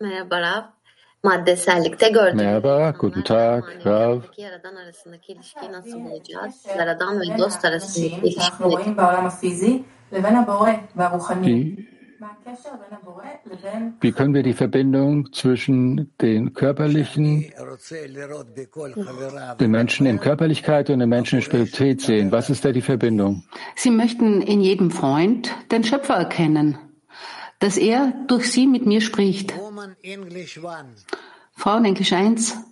Merhaba 0.00 0.74
maddesellikte 1.22 2.08
gördük. 2.08 2.34
Merhaba, 2.34 2.90
guten 2.90 3.22
Tag, 3.22 3.64
Rav. 3.86 4.20
Yaradan 4.36 4.76
arasındaki 4.76 5.32
ilişkiyi 5.32 5.72
nasıl 5.72 6.04
bulacağız? 6.04 6.66
Yaradan 6.78 7.20
ve 7.20 7.38
dost 7.38 7.64
arasındaki 7.64 8.26
ilişkiyi. 8.26 8.96
Die 11.44 11.92
wie 14.00 14.12
können 14.12 14.34
wir 14.34 14.42
die 14.42 14.52
Verbindung 14.52 15.32
zwischen 15.32 16.12
den 16.20 16.52
körperlichen, 16.54 17.52
den 19.58 19.70
Menschen 19.70 20.06
in 20.06 20.20
Körperlichkeit 20.20 20.90
und 20.90 21.00
den 21.00 21.08
Menschen 21.08 21.36
in 21.36 21.42
Spiritualität 21.42 22.00
sehen? 22.00 22.30
Was 22.30 22.50
ist 22.50 22.64
da 22.64 22.72
die 22.72 22.80
Verbindung? 22.80 23.44
Sie 23.74 23.90
möchten 23.90 24.40
in 24.40 24.60
jedem 24.60 24.90
Freund 24.90 25.50
den 25.70 25.84
Schöpfer 25.84 26.14
erkennen, 26.14 26.78
dass 27.58 27.76
er 27.76 28.12
durch 28.28 28.50
sie 28.52 28.66
mit 28.66 28.86
mir 28.86 29.00
spricht. 29.00 29.52
Frauen 31.54 31.84
Englisch 31.84 32.12
1. 32.12 32.71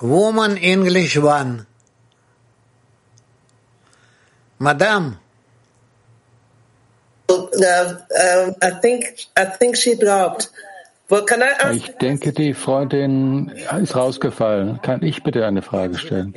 Woman 0.00 0.56
English 0.56 1.16
one. 1.18 1.66
Madam. 4.58 5.18
Uh, 7.28 7.34
um, 7.34 8.54
I 8.62 8.70
think 8.80 9.26
I 9.36 9.44
think 9.44 9.76
she 9.76 9.96
dropped. 9.96 10.50
But 11.08 11.26
can 11.26 11.42
I 11.42 11.50
ask? 11.58 11.76
Ich 11.76 11.96
denke, 11.98 12.32
die 12.32 12.54
Freundin 12.54 13.48
ist 13.48 13.96
rausgefallen. 13.96 14.80
Kann 14.82 15.02
ich 15.02 15.22
bitte 15.22 15.46
eine 15.46 15.62
Frage 15.62 15.98
stellen? 15.98 16.34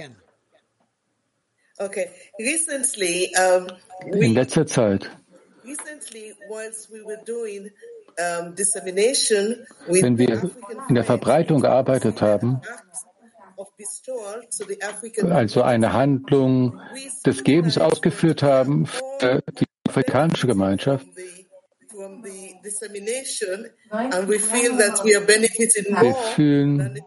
Okay. 1.77 2.09
Recently, 2.39 3.31
um, 3.37 3.67
In 4.11 4.33
letzter 4.33 4.65
Zeit, 4.65 5.09
recently, 5.63 6.33
once 6.49 6.89
we 6.91 7.03
were 7.05 7.21
doing 7.25 7.71
dissemination 8.55 9.65
with 9.87 10.03
wenn 10.03 10.17
wir 10.17 10.51
in 10.87 10.95
der 10.95 11.03
Verbreitung 11.03 11.61
gearbeitet 11.61 12.21
haben, 12.21 12.61
also 15.31 15.61
eine 15.61 15.93
Handlung 15.93 16.79
des 17.25 17.43
Gebens 17.43 17.77
ausgeführt 17.77 18.43
haben 18.43 18.85
für 18.85 19.41
die 19.59 19.65
afrikanische 19.87 20.47
Gemeinschaft, 20.47 21.05
wir 26.01 26.15
fühlen, 26.35 26.99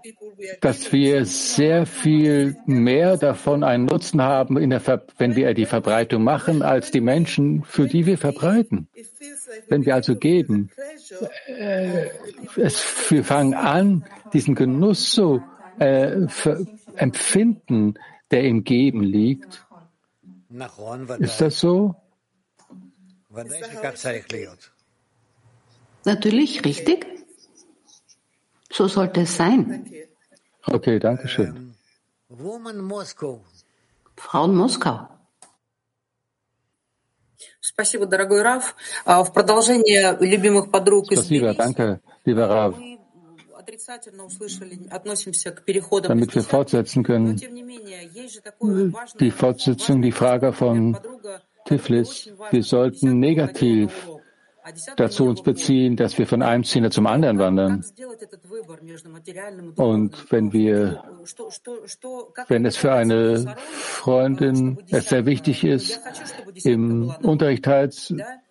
dass 0.61 0.93
wir 0.93 1.25
sehr 1.25 1.87
viel 1.87 2.57
mehr 2.67 3.17
davon 3.17 3.65
einen 3.65 3.87
Nutzen 3.87 4.23
haben, 4.23 4.57
wenn 4.57 5.37
wir 5.37 5.55
die 5.55 5.67
Verbreitung 5.67 6.23
machen, 6.23 6.63
als 6.63 6.91
die 6.91 7.01
Menschen, 7.01 7.65
für 7.65 7.87
die 7.87 8.07
wir 8.07 8.19
verbreiten. 8.19 8.89
Wenn 9.69 9.85
wir 9.87 9.95
also 9.95 10.17
geben, 10.17 10.71
äh, 11.47 12.07
es, 12.57 13.11
wir 13.11 13.25
fangen 13.25 13.55
an, 13.55 14.05
diesen 14.33 14.55
Genuss 14.55 15.13
so 15.13 15.43
äh, 15.80 16.28
für, 16.28 16.66
empfinden, 16.96 17.96
der 18.32 18.44
im 18.44 18.64
Geben 18.64 19.02
liegt. 19.02 19.66
Ist 21.20 21.42
das 21.42 21.60
so? 21.60 21.96
Natürlich, 26.04 26.66
richtig. 26.66 27.06
So 28.72 28.88
sollte 28.88 29.22
es 29.22 29.36
sein. 29.36 29.86
Okay, 30.66 31.00
danke 31.00 31.28
schön. 31.28 31.76
Woman 32.30 32.80
Moscow. 32.80 33.42
Frauen 34.16 34.56
Moskau. 34.56 35.08
Спасибо, 37.60 38.06
дорогой 38.06 38.42
Раф. 38.42 38.76
А 39.06 39.24
В 39.24 39.34
продолжение 39.34 40.18
любимых 40.20 40.72
подруг 40.72 41.12
из 41.12 41.20
Spasiba, 41.20 41.54
danke, 41.54 42.02
lieber 42.26 42.48
Rav. 42.48 42.76
Damit 46.03 46.35
wir 46.35 46.43
fortsetzen 46.43 47.03
können, 47.05 47.37
die 49.21 49.31
Fortsetzung, 49.31 50.03
die 50.03 50.13
Frage 50.13 50.53
von 50.53 50.99
Tiflis, 51.67 52.31
wir 52.51 52.63
sollten 52.63 53.19
negativ 53.21 54.09
dazu 54.97 55.27
uns 55.27 55.43
beziehen, 55.43 55.97
dass 55.97 56.19
wir 56.19 56.27
von 56.27 56.43
einem 56.43 56.65
Zehner 56.65 56.91
zum 56.91 57.07
anderen 57.07 57.39
wandern. 57.39 57.85
Und 59.77 60.33
wenn 60.33 60.53
wir, 60.53 61.05
wenn 62.49 62.67
es 62.67 62.77
für 62.77 62.93
eine 62.93 63.57
Freundin 63.67 64.79
es 64.91 65.09
sehr 65.09 65.27
wichtig 65.27 65.65
ist, 65.65 66.01
im 66.65 67.15
Unterricht 67.23 67.67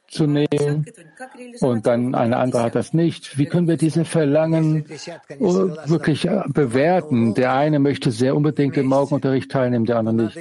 teilzunehmen 0.07 0.85
und 1.59 1.85
dann 1.85 2.15
eine 2.15 2.37
andere 2.37 2.63
hat 2.63 2.75
das 2.75 2.93
nicht, 2.93 3.37
wie 3.37 3.45
können 3.45 3.67
wir 3.67 3.77
diese 3.77 4.05
Verlangen 4.05 4.85
wirklich 4.87 6.27
bewerten? 6.47 7.33
Der 7.33 7.53
eine 7.53 7.79
möchte 7.79 8.11
sehr 8.11 8.35
unbedingt 8.35 8.77
im 8.77 8.87
Morgenunterricht 8.87 9.51
teilnehmen, 9.51 9.85
der 9.85 9.97
andere 9.97 10.27
nicht. 10.27 10.37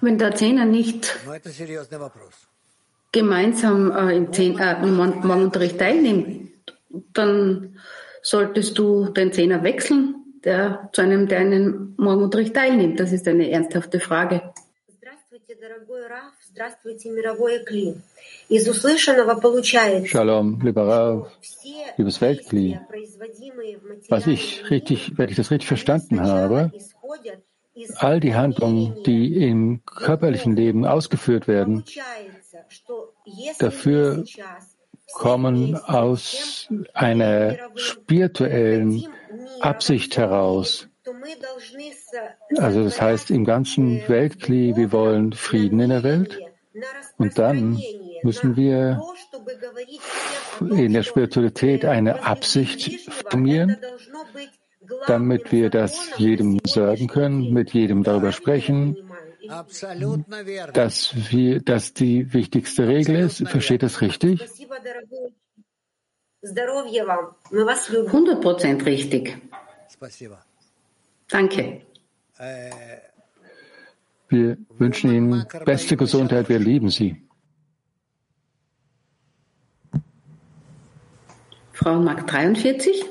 Wenn 0.00 0.18
der 0.18 0.34
Zehner 0.34 0.64
nicht 0.64 1.18
gemeinsam 3.10 3.90
äh, 3.90 4.16
im, 4.16 4.32
Zehn, 4.32 4.58
äh, 4.58 4.80
im 4.82 4.96
Morgenunterricht 4.96 5.78
teilnimmt, 5.78 6.52
dann 7.12 7.78
solltest 8.22 8.78
du 8.78 9.06
den 9.06 9.32
Zehner 9.32 9.64
wechseln, 9.64 10.14
der 10.44 10.88
zu 10.92 11.00
einem, 11.00 11.26
der 11.26 11.40
einen 11.40 11.94
Morgenunterricht 11.96 12.54
teilnimmt? 12.54 13.00
Das 13.00 13.10
ist 13.10 13.26
eine 13.26 13.50
ernsthafte 13.50 13.98
Frage. 13.98 14.52
Shalom, 20.04 20.60
lieber 20.62 20.86
Rav, 20.86 21.30
liebes 21.96 22.20
Weltkli. 22.20 22.78
Was 24.08 24.26
ich 24.26 24.70
richtig, 24.70 25.18
wenn 25.18 25.28
ich 25.28 25.36
das 25.36 25.50
richtig 25.50 25.66
verstanden 25.66 26.20
habe, 26.20 26.72
all 27.96 28.20
die 28.20 28.34
Handlungen, 28.34 29.02
die 29.04 29.48
im 29.48 29.82
körperlichen 29.84 30.54
Leben 30.54 30.84
ausgeführt 30.84 31.48
werden, 31.48 31.84
dafür 33.58 34.24
kommen 35.12 35.76
aus 35.76 36.68
einer 36.94 37.56
spirituellen 37.74 39.04
Absicht 39.60 40.16
heraus. 40.16 40.87
Also 42.56 42.84
das 42.84 43.00
heißt 43.00 43.30
im 43.30 43.44
ganzen 43.44 44.08
Weltkli, 44.08 44.76
wir 44.76 44.92
wollen 44.92 45.32
Frieden 45.32 45.80
in 45.80 45.90
der 45.90 46.02
Welt. 46.02 46.38
und 47.16 47.38
dann 47.38 47.80
müssen 48.22 48.56
wir 48.56 49.02
in 50.60 50.92
der 50.92 51.02
Spiritualität 51.02 51.84
eine 51.84 52.24
Absicht 52.24 53.10
formieren, 53.10 53.76
damit 55.06 55.52
wir 55.52 55.70
das 55.70 56.10
jedem 56.16 56.60
sagen 56.64 57.08
können, 57.08 57.52
mit 57.52 57.72
jedem 57.72 58.02
darüber 58.02 58.32
sprechen, 58.32 58.96
dass 60.74 61.14
wir, 61.30 61.60
dass 61.60 61.94
die 61.94 62.32
wichtigste 62.32 62.86
Regel 62.86 63.16
ist. 63.16 63.46
Versteht 63.48 63.82
das 63.82 64.00
richtig? 64.00 64.44
100 68.06 68.40
Prozent 68.40 68.86
richtig. 68.86 69.38
Danke. 71.28 71.82
Wir 74.28 74.56
wünschen 74.78 75.12
Ihnen 75.12 75.46
beste 75.64 75.96
Gesundheit. 75.96 76.48
Wir 76.48 76.58
lieben 76.58 76.90
Sie. 76.90 77.22
Frau 81.72 82.00
Mark 82.00 82.26
43. 82.26 83.04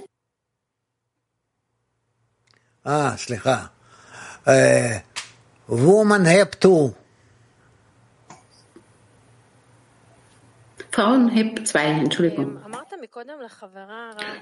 Ah, 2.84 3.18
Schlecha. 3.18 3.72
Ah. 4.46 4.52
Äh, 4.52 5.02
woman 5.68 6.26
have 6.26 6.52
two. 6.60 6.94
Frauen 10.92 11.30
heb 11.30 11.68
zwei, 11.68 11.84
Entschuldigung. 11.92 12.58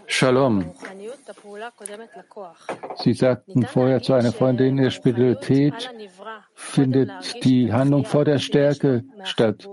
Shalom. 0.07 0.73
Sie 2.97 3.13
sagten 3.13 3.65
vorher 3.65 4.01
zu 4.01 4.13
einer 4.13 4.31
Freundin, 4.31 4.77
in 4.77 4.83
der 4.83 4.91
Spiritualität 4.91 5.89
findet 6.53 7.43
die 7.43 7.71
Handlung 7.71 8.05
vor 8.05 8.25
der 8.25 8.39
Stärke 8.39 9.03
statt. 9.23 9.67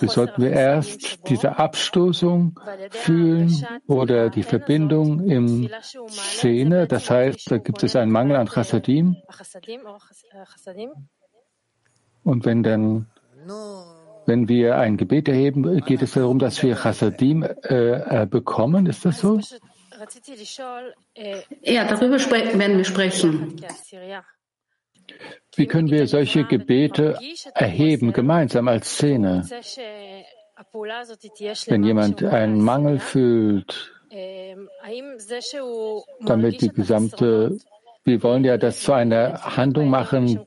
Wie 0.00 0.08
sollten 0.08 0.42
wir 0.42 0.52
erst 0.52 1.28
diese 1.28 1.58
Abstoßung 1.58 2.58
fühlen 2.90 3.66
oder 3.86 4.30
die 4.30 4.42
Verbindung 4.42 5.28
im 5.28 5.68
Szene? 6.08 6.86
Das 6.88 7.10
heißt, 7.10 7.50
da 7.50 7.58
gibt 7.58 7.82
es 7.82 7.94
einen 7.94 8.10
Mangel 8.10 8.36
an 8.36 8.48
Chassadim. 8.48 9.16
Und 12.24 12.44
wenn 12.44 12.62
dann, 12.62 13.06
wenn 14.28 14.46
wir 14.46 14.76
ein 14.76 14.98
Gebet 14.98 15.26
erheben, 15.26 15.80
geht 15.86 16.02
es 16.02 16.12
darum, 16.12 16.38
dass 16.38 16.62
wir 16.62 16.76
Chassadim 16.76 17.42
äh, 17.42 18.26
bekommen. 18.26 18.86
Ist 18.86 19.04
das 19.06 19.20
so? 19.20 19.40
Ja, 21.62 21.84
darüber 21.86 22.18
werden 22.18 22.76
wir 22.76 22.84
sprechen. 22.84 23.56
Wie 25.56 25.66
können 25.66 25.90
wir 25.90 26.06
solche 26.06 26.44
Gebete 26.44 27.18
erheben, 27.54 28.12
gemeinsam 28.12 28.68
als 28.68 28.90
Szene? 28.90 29.48
Wenn 31.66 31.84
jemand 31.84 32.22
einen 32.22 32.60
Mangel 32.60 32.98
fühlt, 32.98 33.92
damit 36.20 36.60
die 36.60 36.68
gesamte, 36.68 37.58
wir 38.08 38.22
wollen 38.22 38.44
ja 38.44 38.56
das 38.56 38.80
zu 38.80 38.92
einer 38.92 39.56
Handlung 39.56 39.90
machen 39.90 40.40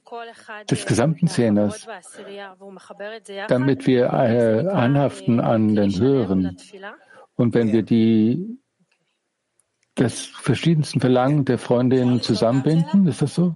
des 0.69 0.85
gesamten 0.85 1.27
Szenes, 1.27 1.87
damit 3.47 3.87
wir 3.87 4.05
äh, 4.07 4.67
anhaften 4.67 5.39
an 5.39 5.75
den 5.75 5.97
Höheren. 5.97 6.57
Und 7.35 7.53
wenn 7.53 7.71
wir 7.71 7.83
die 7.83 8.57
das 9.95 10.25
verschiedensten 10.25 10.99
Verlangen 10.99 11.45
der 11.45 11.57
Freundinnen 11.57 12.21
zusammenbinden, 12.21 13.07
ist 13.07 13.21
das 13.21 13.35
so? 13.35 13.55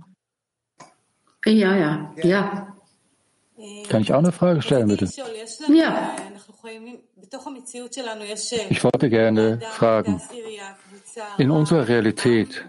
Ja, 1.45 1.75
ja, 1.75 2.13
ja. 2.21 2.75
Kann 3.89 4.01
ich 4.01 4.13
auch 4.13 4.19
eine 4.19 4.31
Frage 4.31 4.61
stellen, 4.61 4.87
bitte? 4.87 5.09
Ja. 5.69 6.15
Ich 8.69 8.83
wollte 8.83 9.09
gerne 9.09 9.59
fragen, 9.71 10.21
in 11.37 11.51
unserer 11.51 11.87
Realität, 11.87 12.65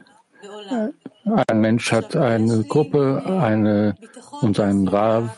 ein 1.27 1.61
Mensch 1.61 1.93
hat 1.93 2.17
eine 2.17 2.65
Gruppe, 2.65 3.23
eine 3.27 3.97
und 4.41 4.61
einen 4.61 4.87
Rav, 4.89 5.31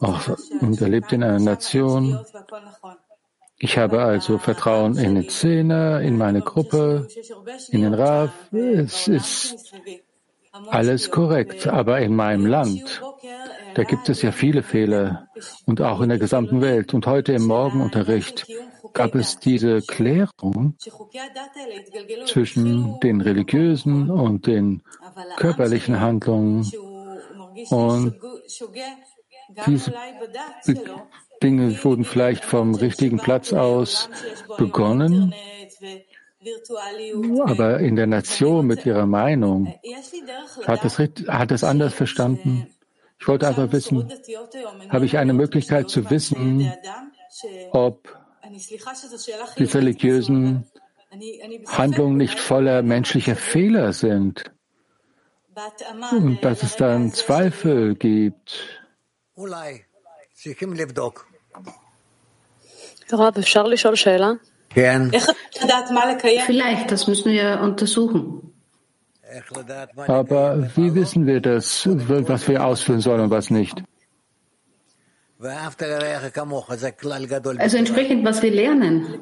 auch, 0.00 0.20
und 0.60 0.80
er 0.80 0.88
lebt 0.88 1.12
in 1.12 1.22
einer 1.22 1.38
Nation. 1.38 2.18
Ich 3.58 3.78
habe 3.78 4.02
also 4.02 4.38
Vertrauen 4.38 4.96
in 4.96 5.14
den 5.14 5.28
Zehner, 5.28 6.00
in 6.00 6.18
meine 6.18 6.40
Gruppe, 6.40 7.06
in 7.70 7.82
den 7.82 7.94
Rav. 7.94 8.30
Es 8.52 9.06
ist 9.06 9.72
alles 10.68 11.10
korrekt, 11.10 11.68
aber 11.68 12.00
in 12.00 12.16
meinem 12.16 12.46
Land, 12.46 13.00
da 13.74 13.84
gibt 13.84 14.08
es 14.08 14.22
ja 14.22 14.32
viele 14.32 14.62
Fehler 14.62 15.28
und 15.66 15.80
auch 15.80 16.00
in 16.00 16.08
der 16.08 16.18
gesamten 16.18 16.60
Welt. 16.60 16.94
Und 16.94 17.06
heute 17.06 17.32
im 17.32 17.46
Morgenunterricht 17.46 18.46
gab 18.92 19.14
es 19.14 19.38
diese 19.38 19.80
Klärung 19.82 20.76
zwischen 22.26 22.98
den 23.00 23.20
religiösen 23.20 24.10
und 24.10 24.46
den 24.46 24.82
körperlichen 25.36 26.00
Handlungen. 26.00 26.70
Und 27.70 28.14
diese 29.66 29.92
Dinge 31.42 31.84
wurden 31.84 32.04
vielleicht 32.04 32.44
vom 32.44 32.74
richtigen 32.74 33.18
Platz 33.18 33.52
aus 33.52 34.08
begonnen, 34.56 35.34
aber 37.44 37.80
in 37.80 37.96
der 37.96 38.06
Nation 38.06 38.66
mit 38.66 38.86
ihrer 38.86 39.06
Meinung 39.06 39.74
hat 40.64 40.84
es, 40.84 40.98
hat 40.98 41.52
es 41.52 41.64
anders 41.64 41.94
verstanden. 41.94 42.66
Ich 43.20 43.28
wollte 43.28 43.46
einfach 43.46 43.70
wissen, 43.70 44.12
habe 44.88 45.06
ich 45.06 45.18
eine 45.18 45.32
Möglichkeit 45.32 45.88
zu 45.88 46.10
wissen, 46.10 46.72
ob 47.70 48.21
diese 49.58 49.78
religiösen 49.78 50.66
Handlungen 51.66 52.16
nicht 52.16 52.38
voller 52.38 52.82
menschlicher 52.82 53.36
Fehler 53.36 53.92
sind. 53.92 54.44
und 56.12 56.42
dass 56.42 56.62
es 56.62 56.76
dann 56.76 57.12
Zweifel 57.12 57.94
gibt. 57.94 58.80
Vielleicht, 66.46 66.90
das 66.90 67.06
müssen 67.06 67.32
wir 67.32 67.60
untersuchen. 67.60 68.52
Aber 70.06 70.76
wie 70.76 70.94
wissen 70.94 71.26
wir 71.26 71.40
das, 71.40 71.86
was 71.86 72.48
wir 72.48 72.64
ausführen 72.64 73.00
sollen 73.00 73.20
und 73.20 73.30
was 73.30 73.50
nicht? 73.50 73.82
Also 77.58 77.76
entsprechend, 77.76 78.24
was 78.24 78.42
wir 78.42 78.50
lernen. 78.52 79.18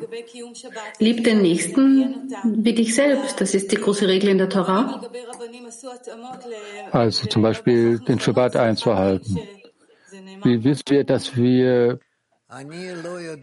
Lieb 0.99 1.25
den 1.25 1.41
Nächsten 1.41 2.31
wie 2.45 2.75
dich 2.75 2.95
selbst. 2.95 3.41
Das 3.41 3.55
ist 3.55 3.73
die 3.73 3.77
große 3.77 4.07
Regel 4.07 4.29
in 4.31 4.39
der 4.39 4.51
Torah. 4.51 5.01
Also 6.91 7.27
zum 7.27 7.43
Beispiel 7.43 7.99
den 8.01 8.21
Shabbat 8.21 8.57
einzuhalten. 8.57 9.39
Wie 10.45 10.63
wissen 10.63 10.85
wir, 10.89 11.05
dass 11.05 11.37
wir 11.37 12.01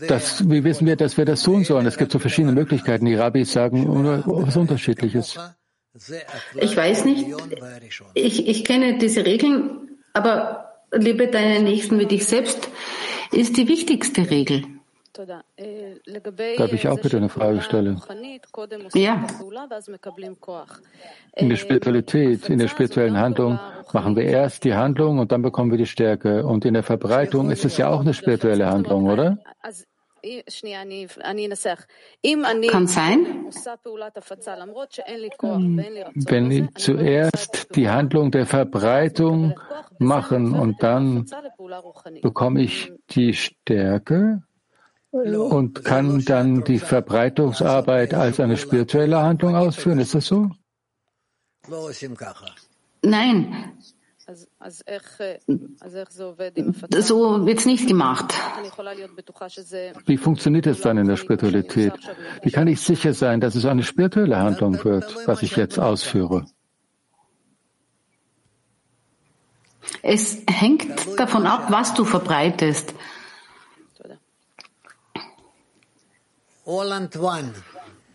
das, 0.08 0.48
wie 0.48 0.64
wissen 0.64 0.86
wir, 0.86 0.98
dass 0.98 1.18
wir 1.18 1.26
das 1.26 1.42
tun 1.42 1.64
sollen? 1.64 1.86
Es 1.88 1.98
gibt 1.98 2.12
so 2.12 2.20
verschiedene 2.20 2.54
Möglichkeiten. 2.54 3.06
Die 3.06 3.16
Rabbis 3.16 3.54
sagen 3.54 3.88
was 4.26 4.56
Unterschiedliches. 4.56 5.40
Ich 6.56 6.78
weiß 6.78 7.06
nicht. 7.06 7.26
Ich, 8.14 8.48
ich 8.48 8.66
kenne 8.66 9.00
diese 9.00 9.26
Regeln, 9.26 9.98
aber 10.14 10.67
liebe 10.92 11.28
deinen 11.28 11.64
Nächsten 11.64 12.00
wie 12.00 12.06
dich 12.06 12.26
selbst 12.26 12.70
ist 13.32 13.58
die 13.58 13.68
wichtigste 13.68 14.30
Regel. 14.30 14.64
Darf 16.58 16.74
ich 16.74 16.88
auch 16.88 17.00
bitte 17.00 17.18
eine 17.18 17.30
Frage 17.30 17.62
stellen? 17.62 18.00
Ja. 18.94 19.26
In 21.36 21.50
der 21.50 21.56
Spiritualität, 21.56 22.50
in 22.50 22.60
der 22.60 22.68
spirituellen 22.68 23.18
Handlung 23.18 23.60
machen 23.94 24.16
wir 24.16 24.24
erst 24.24 24.64
die 24.64 24.76
Handlung 24.76 25.18
und 25.18 25.32
dann 25.32 25.42
bekommen 25.42 25.72
wir 25.72 25.78
die 25.78 25.88
Stärke. 25.88 26.46
Und 26.46 26.66
in 26.66 26.76
der 26.76 26.84
Verbreitung 26.84 27.50
ist 27.50 27.66
es 27.66 27.78
ja 27.78 27.90
auch 27.90 28.02
eine 28.02 28.14
spirituelle 28.14 28.68
Handlung, 28.68 29.10
oder? 29.10 29.40
Kann 32.70 32.88
sein, 32.88 33.50
wenn 36.16 36.52
ich 36.52 36.74
zuerst 36.76 37.76
die 37.76 37.90
Handlung 37.90 38.32
der 38.32 38.46
Verbreitung 38.46 39.60
machen 40.00 40.54
und 40.54 40.82
dann 40.84 41.26
bekomme 42.22 42.62
ich 42.62 42.92
die 43.10 43.34
Stärke 43.34 44.44
und 45.12 45.84
kann 45.84 46.24
dann 46.26 46.64
die 46.64 46.80
Verbreitungsarbeit 46.80 48.14
als 48.14 48.40
eine 48.40 48.58
spirituelle 48.58 49.22
Handlung 49.22 49.56
ausführen. 49.56 50.00
Ist 50.00 50.16
das 50.16 50.26
so? 50.26 50.50
Nein. 53.02 53.72
So 54.60 56.38
wird 56.38 57.60
es 57.60 57.66
nicht 57.66 57.88
gemacht. 57.88 58.34
Wie 60.06 60.18
funktioniert 60.18 60.66
es 60.66 60.82
dann 60.82 60.98
in 60.98 61.08
der 61.08 61.16
Spiritualität? 61.18 61.94
Wie 62.42 62.52
kann 62.52 62.68
ich 62.68 62.82
sicher 62.82 63.14
sein, 63.14 63.40
dass 63.40 63.56
es 63.56 63.66
eine 63.66 63.84
spirituelle 63.84 64.38
Handlung 64.38 64.84
wird, 64.84 65.28
was 65.28 65.44
ich 65.44 65.56
jetzt 65.56 65.78
ausführe? 65.80 66.46
Es 70.02 70.44
hängt 70.50 71.20
davon 71.20 71.46
ab, 71.46 71.68
was 71.70 71.94
du 71.94 72.04
verbreitest. 72.04 72.94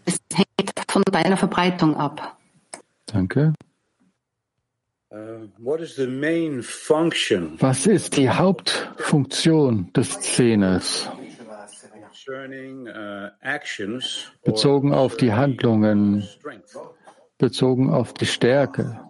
Es 0.04 0.18
hängt 0.34 0.72
von 0.88 1.02
deiner 1.10 1.36
Verbreitung 1.36 1.96
ab. 1.96 2.36
Danke. 3.06 3.54
Was 7.58 7.86
ist 7.86 8.16
die 8.16 8.30
Hauptfunktion 8.30 9.92
des 9.92 10.10
Szenes? 10.10 11.08
Bezogen 14.42 14.94
auf 14.94 15.16
die 15.18 15.32
Handlungen, 15.34 16.26
bezogen 17.36 17.90
auf 17.90 18.14
die 18.14 18.26
Stärke. 18.26 19.00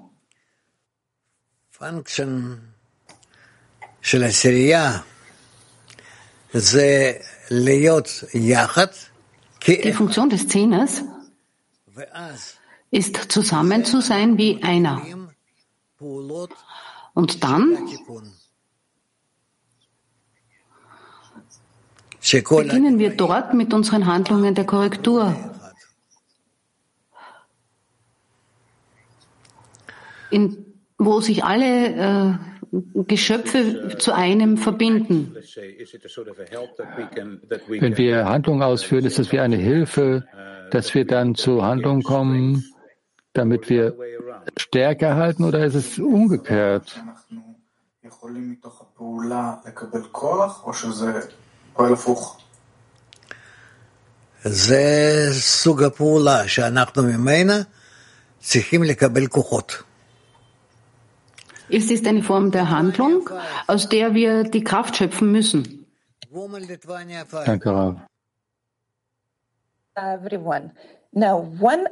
Die 9.67 9.93
Funktion 9.93 10.31
des 10.31 10.49
Zehners 10.49 11.05
ist 12.91 13.17
zusammen 13.31 13.85
zu 13.85 14.01
sein 14.01 14.37
wie 14.37 14.61
einer. 14.65 15.01
Und 17.15 17.45
dann 17.45 17.89
beginnen 22.49 22.99
wir 22.99 23.11
dort 23.17 23.55
mit 23.55 23.75
unseren 23.75 24.07
Handlungen 24.07 24.55
der 24.55 24.65
Korrektur. 24.65 25.35
In, 30.31 30.65
wo 30.97 31.21
sich 31.21 31.45
alle 31.45 32.39
äh, 32.39 32.39
Geschöpfe 33.07 33.99
zu 33.99 34.13
einem 34.13 34.57
verbinden. 34.57 35.35
Wenn 37.69 37.99
wir 37.99 38.25
Handlungen 38.25 38.63
ausführen, 38.63 39.05
ist 39.05 39.19
es 39.19 39.31
wie 39.31 39.41
eine 39.41 39.57
Hilfe, 39.57 40.27
dass 40.71 40.95
wir 40.95 41.07
dann 41.07 41.35
zur 41.35 41.63
Handlung 41.67 42.03
kommen, 42.03 42.65
damit 43.34 43.70
wir 43.70 43.96
Stärke 44.58 45.06
erhalten, 45.06 45.44
oder 45.44 45.66
ist 45.66 45.76
es 45.76 46.00
umgekehrt? 46.00 47.00
זה 54.44 55.28
סוג 55.32 55.84
הפעולה 55.84 56.48
שאנחנו 56.48 57.04
ממנה 57.04 57.54
צריכים 58.40 58.84
לקבל 58.84 59.28
כוחות. 59.28 59.84
Es 61.70 61.92
ist 61.92 62.08
eine 62.08 62.24
Form 62.24 62.52
der 62.52 62.70
Handlung, 62.70 63.30
aus 63.68 63.90
der 63.90 64.14
wir 64.14 64.46
die 64.46 64.64
Kraft 64.64 64.96
schöpfen 64.96 65.34
müssen. 65.34 65.86
Danke, 67.46 67.70
Rav. 67.70 67.96
Wenn 71.13 71.87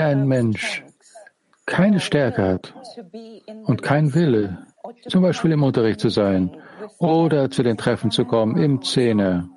ein 0.00 0.26
Mensch 0.26 0.84
keine 1.64 2.00
Stärke 2.00 2.42
hat 2.42 2.74
und 3.64 3.82
keinen 3.82 4.14
Wille, 4.14 4.66
zum 5.08 5.22
Beispiel 5.22 5.52
im 5.52 5.62
Unterricht 5.62 6.00
zu 6.00 6.08
sein 6.08 6.56
oder 6.98 7.48
zu 7.50 7.62
den 7.62 7.76
Treffen 7.76 8.10
zu 8.10 8.24
kommen, 8.24 8.56
im 8.56 8.82
Zähne, 8.82 9.48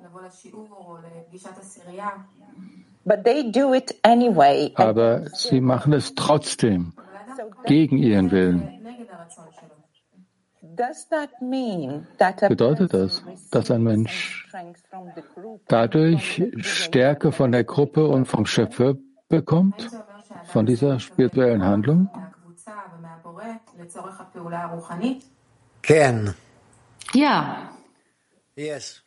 aber 4.74 5.24
sie 5.32 5.60
machen 5.60 5.92
es 5.92 6.14
trotzdem 6.14 6.92
gegen 7.66 7.98
ihren 7.98 8.30
Willen. 8.30 8.79
Bedeutet 12.48 12.94
das, 12.94 13.22
dass 13.50 13.70
ein 13.70 13.82
Mensch 13.82 14.48
dadurch 15.68 16.42
Stärke 16.58 17.32
von 17.32 17.52
der 17.52 17.64
Gruppe 17.64 18.06
und 18.06 18.26
vom 18.26 18.46
Schöpfer 18.46 18.96
bekommt, 19.28 19.88
von 20.44 20.66
dieser 20.66 20.98
spirituellen 21.00 21.62
Handlung? 21.62 22.08
Ken. 25.82 26.34
Ja. 27.12 27.70
Yes. 28.56 29.02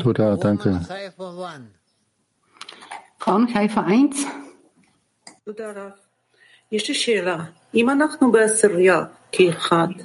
Toda, 0.00 0.36
danke. 0.36 0.80
Frauenkeifer 3.18 3.84
1. 3.84 4.26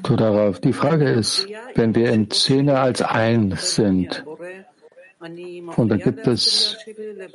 Darauf. 0.03 0.59
Die 0.59 0.73
Frage 0.73 1.09
ist, 1.09 1.47
wenn 1.73 1.95
wir 1.95 2.11
in 2.11 2.29
Szene 2.29 2.79
als 2.79 3.01
eins 3.01 3.75
sind 3.75 4.23
und 5.75 5.89
da 5.89 5.97
gibt 5.97 6.27
es 6.27 6.77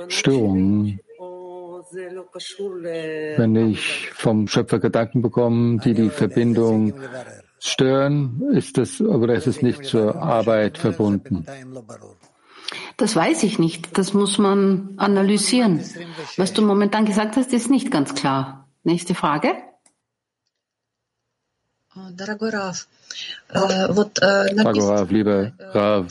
Störungen, 0.08 1.00
wenn 3.36 3.56
ich 3.56 4.10
vom 4.12 4.46
Schöpfer 4.46 4.78
Gedanken 4.78 5.22
bekomme, 5.22 5.78
die 5.78 5.94
die 5.94 6.10
Verbindung 6.10 6.94
stören, 7.58 8.42
ist 8.52 8.78
das, 8.78 9.00
oder 9.00 9.34
ist 9.34 9.48
es 9.48 9.62
nicht 9.62 9.84
zur 9.84 10.16
Arbeit 10.16 10.78
verbunden? 10.78 11.46
Das 12.96 13.16
weiß 13.16 13.42
ich 13.42 13.58
nicht. 13.58 13.98
Das 13.98 14.14
muss 14.14 14.38
man 14.38 14.94
analysieren. 14.98 15.80
Was 16.36 16.52
du 16.52 16.62
momentan 16.62 17.06
gesagt 17.06 17.36
hast, 17.36 17.52
ist 17.52 17.70
nicht 17.70 17.90
ganz 17.90 18.14
klar. 18.14 18.68
Nächste 18.84 19.14
Frage. 19.14 19.54
Дорогой 21.94 22.50
Раф, 22.50 22.88
вот 23.48 24.18
написано, 24.20 25.06
lieber 25.10 25.52
Rav, 25.58 26.06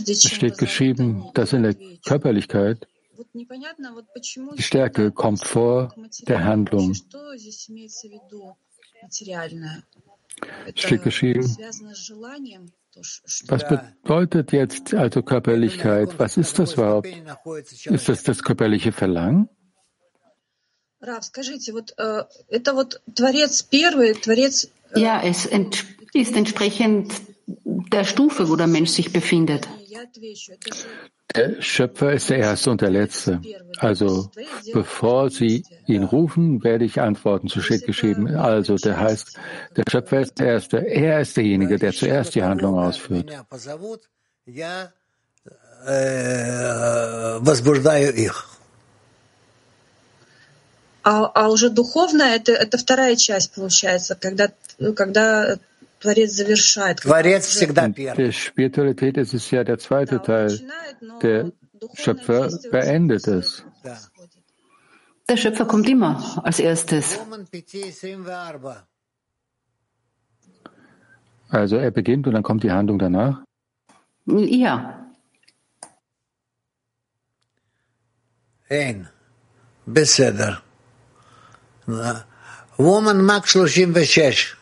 es 0.00 0.22
steht 0.30 0.58
geschrieben, 0.58 1.30
dass 1.34 1.52
in 1.52 1.62
der 1.62 1.74
Körperlichkeit 2.04 2.86
die 3.34 4.62
Stärke 4.62 5.10
kommt 5.10 5.42
vor 5.44 5.94
der 6.26 6.44
Handlung. 6.44 6.94
steht 10.74 11.02
geschrieben, 11.02 11.56
was 13.46 13.68
bedeutet 13.68 14.52
jetzt 14.52 14.94
also 14.94 15.22
Körperlichkeit? 15.22 16.18
Was 16.18 16.36
ist 16.36 16.58
das 16.58 16.74
überhaupt? 16.74 17.08
Ist 17.84 18.08
das 18.08 18.22
das 18.22 18.42
körperliche 18.42 18.92
Verlangen? 18.92 19.48
Ja, 24.94 25.22
es 25.22 25.46
ist 26.14 26.36
entsprechend 26.36 27.12
der 27.46 28.04
Stufe, 28.04 28.48
wo 28.48 28.56
der 28.56 28.66
Mensch 28.66 28.90
sich 28.90 29.12
befindet. 29.12 29.68
Der 31.34 31.60
Schöpfer 31.60 32.12
ist 32.12 32.30
der 32.30 32.38
Erste 32.38 32.70
und 32.70 32.80
der 32.80 32.90
Letzte. 32.90 33.40
Also 33.78 34.30
bevor 34.72 35.30
Sie 35.30 35.64
ihn 35.86 36.04
rufen, 36.04 36.64
werde 36.64 36.84
ich 36.84 37.00
antworten, 37.00 37.48
so 37.48 37.60
steht 37.60 37.84
geschrieben. 37.86 38.34
Also 38.34 38.76
der 38.76 38.98
heißt, 38.98 39.38
der 39.76 39.84
Schöpfer 39.88 40.20
ist 40.20 40.38
der 40.38 40.46
Erste. 40.48 40.78
Er 40.78 41.20
ist 41.20 41.36
derjenige, 41.36 41.78
der 41.78 41.92
zuerst 41.92 42.34
die 42.34 42.42
Handlung 42.42 42.78
ausführt. 42.78 43.30
А, 51.10 51.24
а 51.34 51.48
уже 51.48 51.70
духовное 51.70 52.36
это, 52.36 52.52
это 52.52 52.76
вторая 52.76 53.16
часть 53.16 53.54
получается, 53.54 54.14
когда, 54.14 54.52
ну, 54.78 54.92
когда 54.92 55.58
Творец 56.00 56.32
завершает. 56.32 57.00
Творец 57.00 57.48
уже... 57.48 57.56
всегда 57.56 57.88
первый. 57.88 58.26
Die 58.26 58.32
Spiritualität 58.32 59.16
ist 59.16 59.50
ja 59.50 59.64
der 59.64 59.78
zweite 59.78 60.18
да, 60.18 60.24
Teil. 60.24 60.50
Начинает, 60.50 61.22
der 61.22 61.52
Schöpfer 61.96 62.50
beendet 62.70 63.26
es. 63.26 63.64
Да. 63.82 63.98
Der 65.30 65.36
Schöpfer 65.38 65.64
kommt 65.64 65.88
immer 65.88 66.42
als 66.44 66.58
erstes. 66.58 67.18
Also 71.48 71.76
er 71.76 71.90
beginnt 71.90 72.26
und 72.26 72.34
dann 72.34 72.42
kommt 72.42 72.64
die 72.64 72.70
Handlung 72.70 72.98
danach? 72.98 73.42
Ja. 74.26 75.06
Ein. 78.68 79.08
Besser. 79.86 80.60
וומן 82.79 83.21
מק 83.21 83.45
36. 83.47 84.57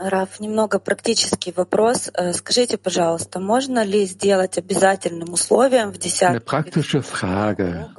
Раф, 0.00 0.40
немного 0.40 0.78
практический 0.78 1.52
вопрос. 1.52 2.10
Скажите, 2.32 2.78
пожалуйста, 2.78 3.38
можно 3.38 3.84
ли 3.84 4.06
сделать 4.06 4.56
обязательным 4.56 5.34
условием 5.34 5.90
в 5.90 5.98
десятке 5.98 6.38
Eine 6.38 6.40
praktische 6.40 7.02
Frage. 7.02 7.90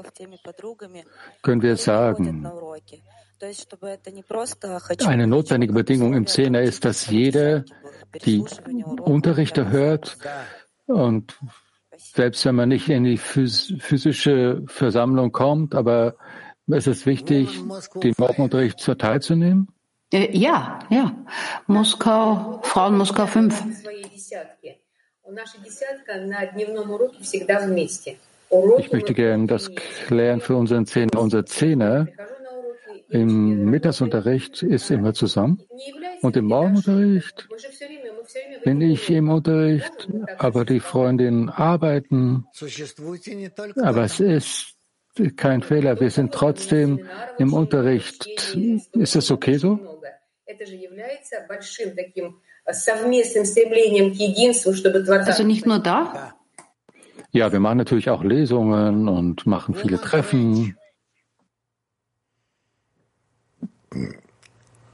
Können 1.43 1.61
wir 1.61 1.77
sagen, 1.77 2.47
eine 5.05 5.27
notwendige 5.27 5.73
Bedingung 5.73 6.15
im 6.15 6.25
Zehner 6.25 6.61
ist, 6.61 6.85
dass 6.85 7.05
jeder 7.05 7.65
die 8.25 8.43
Unterrichte 9.03 9.69
hört 9.69 10.17
und 10.87 11.37
selbst 11.96 12.44
wenn 12.44 12.54
man 12.54 12.68
nicht 12.68 12.88
in 12.88 13.04
die 13.04 13.18
physische 13.18 14.62
Versammlung 14.66 15.32
kommt, 15.32 15.74
aber 15.74 16.16
es 16.68 16.86
ist 16.86 17.06
wichtig, 17.06 17.60
den 17.94 18.14
Morgenunterricht 18.18 18.80
zur 18.80 18.98
teilzunehmen? 18.98 19.68
Äh, 20.12 20.36
ja, 20.36 20.78
ja. 20.90 21.12
Moskau, 21.66 22.60
Frauen 22.62 22.96
Moskau 22.96 23.26
5. 23.26 23.64
Ich 28.78 28.92
möchte 28.92 29.14
gerne 29.14 29.46
das 29.46 29.74
klären 30.06 30.40
für 30.40 30.56
unseren 30.56 30.86
Zehner. 30.86 31.20
Unser 31.20 31.44
Zehner 31.46 32.06
im 33.08 33.64
Mittagsunterricht 33.64 34.62
ist 34.62 34.90
immer 34.90 35.14
zusammen 35.14 35.60
und 36.22 36.36
im 36.36 36.46
Morgenunterricht 36.46 37.48
bin 38.64 38.80
ich 38.80 39.10
im 39.10 39.28
Unterricht, 39.28 40.08
aber 40.38 40.64
die 40.64 40.80
Freundinnen 40.80 41.48
arbeiten. 41.48 42.46
Aber 43.82 44.04
es 44.04 44.20
ist 44.20 44.76
kein 45.36 45.62
Fehler. 45.62 45.98
Wir 46.00 46.10
sind 46.10 46.32
trotzdem 46.32 47.06
im 47.38 47.54
Unterricht. 47.54 48.26
Ist 48.92 49.14
das 49.14 49.30
okay 49.30 49.56
so? 49.56 49.78
Also 55.26 55.42
nicht 55.44 55.66
nur 55.66 55.78
da? 55.78 56.34
Ja, 57.32 57.52
wir 57.52 57.60
machen 57.60 57.78
natürlich 57.78 58.08
auch 58.10 58.24
Lesungen 58.24 59.08
und 59.08 59.46
machen 59.46 59.74
viele 59.74 60.00
Treffen. 60.00 60.76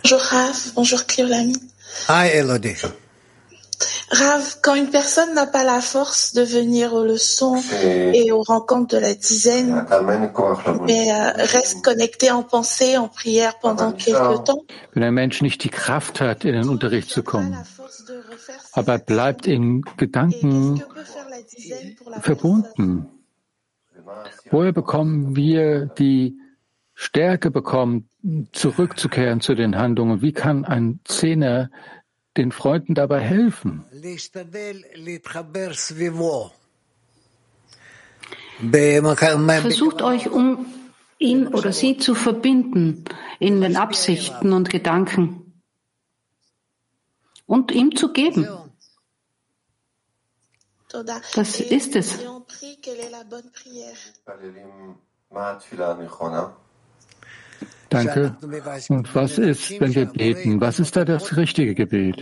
Bonjour 0.03 0.20
Raph, 0.20 0.74
bonjour 0.74 1.01
Cléolami. 1.01 1.57
Hi 2.09 2.28
Elodie. 2.30 2.76
Rav, 4.13 4.59
quand 4.61 4.75
une 4.75 4.91
personne 4.91 5.35
n'a 5.35 5.47
pas 5.47 5.65
la 5.65 5.81
force 5.81 6.35
de 6.35 6.43
venir 6.43 6.93
aux 6.93 7.03
leçons 7.03 7.63
et 7.83 8.31
aux 8.31 8.43
rencontres 8.43 8.97
de 8.97 9.01
la 9.01 9.15
dizaine, 9.15 9.87
mais 10.87 11.11
euh, 11.11 11.31
reste 11.37 11.83
connecté 11.83 12.31
en 12.31 12.43
pensée, 12.43 12.99
en 12.99 13.09
prière 13.09 13.59
pendant 13.59 13.93
quelques 13.93 14.45
temps. 14.45 14.65
Wenn 14.93 15.03
ein 15.03 15.15
Mensch 15.15 15.41
nicht 15.41 15.65
die 15.65 15.71
Kraft 15.71 16.21
hat, 16.21 16.45
in 16.45 16.53
den 16.53 16.69
Unterricht 16.69 17.09
zu 17.09 17.23
kommen, 17.23 17.57
aber 18.75 18.99
bleibt 18.99 19.47
in 19.47 19.83
Gedanken 19.97 20.83
verbunden, 22.21 23.09
woher 24.51 24.73
bekommen 24.73 25.37
wir 25.37 25.87
die 25.87 26.37
Stärke 26.95 27.51
bekommen, 27.51 28.09
zurückzukehren 28.53 29.41
zu 29.41 29.55
den 29.55 29.79
Handlungen? 29.79 30.21
Wie 30.21 30.33
kann 30.33 30.67
ein 30.67 31.01
Zehner 31.05 31.71
den 32.37 32.53
Freunden 32.53 32.95
dabei 32.95 33.20
helfen? 33.20 33.85
Versucht 39.61 40.03
euch, 40.03 40.30
um 40.30 40.66
ihn 41.18 41.49
oder 41.49 41.72
sie 41.72 41.99
zu 41.99 42.14
verbinden 42.14 43.05
in 43.39 43.61
den 43.61 43.76
Absichten 43.76 44.53
und 44.53 44.70
Gedanken 44.70 45.62
und 47.47 47.70
ihm 47.72 47.95
zu 47.97 48.12
geben. 48.12 48.49
Das 51.35 51.61
ist 51.61 51.97
es. 51.97 52.18
Danke. 57.93 58.36
Und 58.88 59.14
was 59.14 59.38
ist, 59.38 59.78
wenn 59.80 59.95
wir 59.95 60.07
beten? 60.07 60.61
Was 60.61 60.80
ist 60.80 60.97
da 60.97 61.05
das 61.05 61.36
richtige 61.36 61.74
Gebet? 61.74 62.16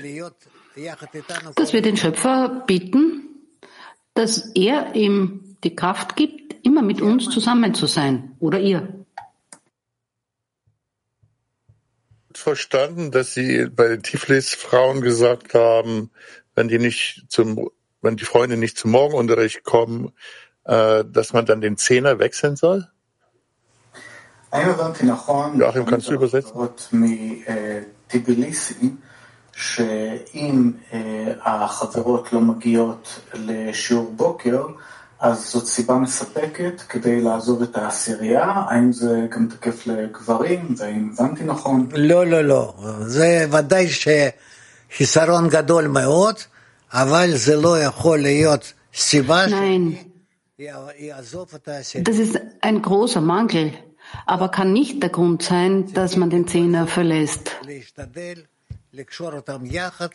Dass 1.55 1.73
wir 1.73 1.83
den 1.83 1.97
Schöpfer 1.97 2.65
bitten, 2.67 3.29
dass 4.15 4.51
er 4.55 4.95
ihm 4.95 5.57
die 5.63 5.77
Kraft 5.77 6.17
gibt, 6.17 6.67
immer 6.67 6.83
mit 6.83 7.01
uns 7.01 7.31
zusammen 7.31 7.75
zu 7.75 7.87
sein. 7.87 8.37
Oder 8.41 8.61
ihr. 8.61 8.89
Verstanden, 12.35 13.11
dass 13.11 13.35
Sie 13.35 13.67
bei 13.67 13.89
den 13.89 14.03
Tiflis-Frauen 14.03 15.01
gesagt 15.03 15.55
haben, 15.55 16.11
wenn 16.55 16.69
die 16.69 16.79
nicht 16.79 17.27
zum, 17.29 17.71
wenn 18.01 18.17
die 18.17 18.25
Freunde 18.25 18.57
nicht 18.57 18.79
zum 18.79 18.93
Morgenunterricht 18.93 19.63
kommen, 19.63 20.13
äh, 20.65 21.05
dass 21.05 21.33
man 21.33 21.47
dann 21.47 21.61
den 21.61 21.77
Zehner 21.77 22.19
wechseln 22.19 22.57
soll? 22.57 22.89
Joachim, 24.53 25.87
kannst 25.87 26.09
du 26.09 26.15
übersetzen? 26.15 26.53
שאם 29.53 30.71
החברות 31.45 32.33
לא 32.33 32.41
מגיעות 32.41 33.21
לשיעור 33.35 34.13
בוקר, 34.17 34.67
אז 35.21 35.51
זאת 35.51 35.67
סיבה 35.67 35.95
מספקת 35.95 36.81
כדי 36.89 37.21
לעזוב 37.21 37.63
את 37.63 37.77
העשירייה? 37.77 38.45
האם 38.45 38.93
זה 38.93 39.27
גם 39.31 39.49
תקף 39.49 39.87
לגברים? 39.87 40.75
והאם 40.77 41.11
הבנתי 41.13 41.45
נכון? 41.45 41.89
לא, 41.93 42.27
לא, 42.27 42.45
לא. 42.45 42.75
זה 43.01 43.47
ודאי 43.51 43.89
שחיסרון 43.89 45.49
גדול 45.49 45.87
מאוד, 45.87 46.37
אבל 46.93 47.31
זה 47.35 47.57
לא 47.57 47.83
יכול 47.83 48.19
להיות 48.19 48.73
סיבה 48.95 49.45
שיעזוב 50.59 51.49
את 51.55 51.69
העשירייה. 51.69 52.05
Das 52.05 52.19
ist 52.19 52.37
ein 52.63 52.83
großer 52.83 53.21
Mangel. 53.21 53.90
Aber 54.27 54.49
kann 54.49 54.73
nicht 54.73 55.03
der 55.03 55.11
Grund 55.11 55.43
sein, 55.43 55.93
dass 55.93 56.17
man 56.17 56.31
den 56.31 56.47
Zehner 56.47 56.87
verlässt. 56.87 57.57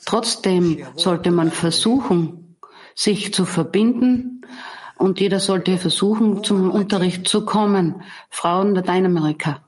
Trotzdem 0.06 0.86
sollte 0.96 1.32
man 1.32 1.52
versuchen, 1.52 2.58
sich 2.94 3.34
zu 3.34 3.46
verbinden 3.46 4.46
und 4.98 5.20
jeder 5.20 5.40
sollte 5.40 5.78
versuchen, 5.78 6.44
zum 6.44 6.72
Unterricht 6.72 7.28
zu 7.28 7.46
kommen. 7.46 8.02
Frauen 8.30 8.76
Lateinamerika. 8.76 9.62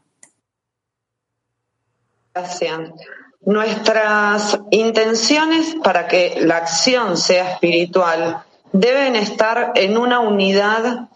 Nuestras 3.41 4.59
intenciones 4.71 5.75
para 5.82 6.07
que 6.07 6.38
la 6.41 6.57
acción 6.57 7.15
sea 7.15 7.53
espiritual 7.53 8.43
deben 8.73 9.15
estar 9.15 9.71
en 9.75 9.97
una 9.97 10.19
unidad 10.19 11.09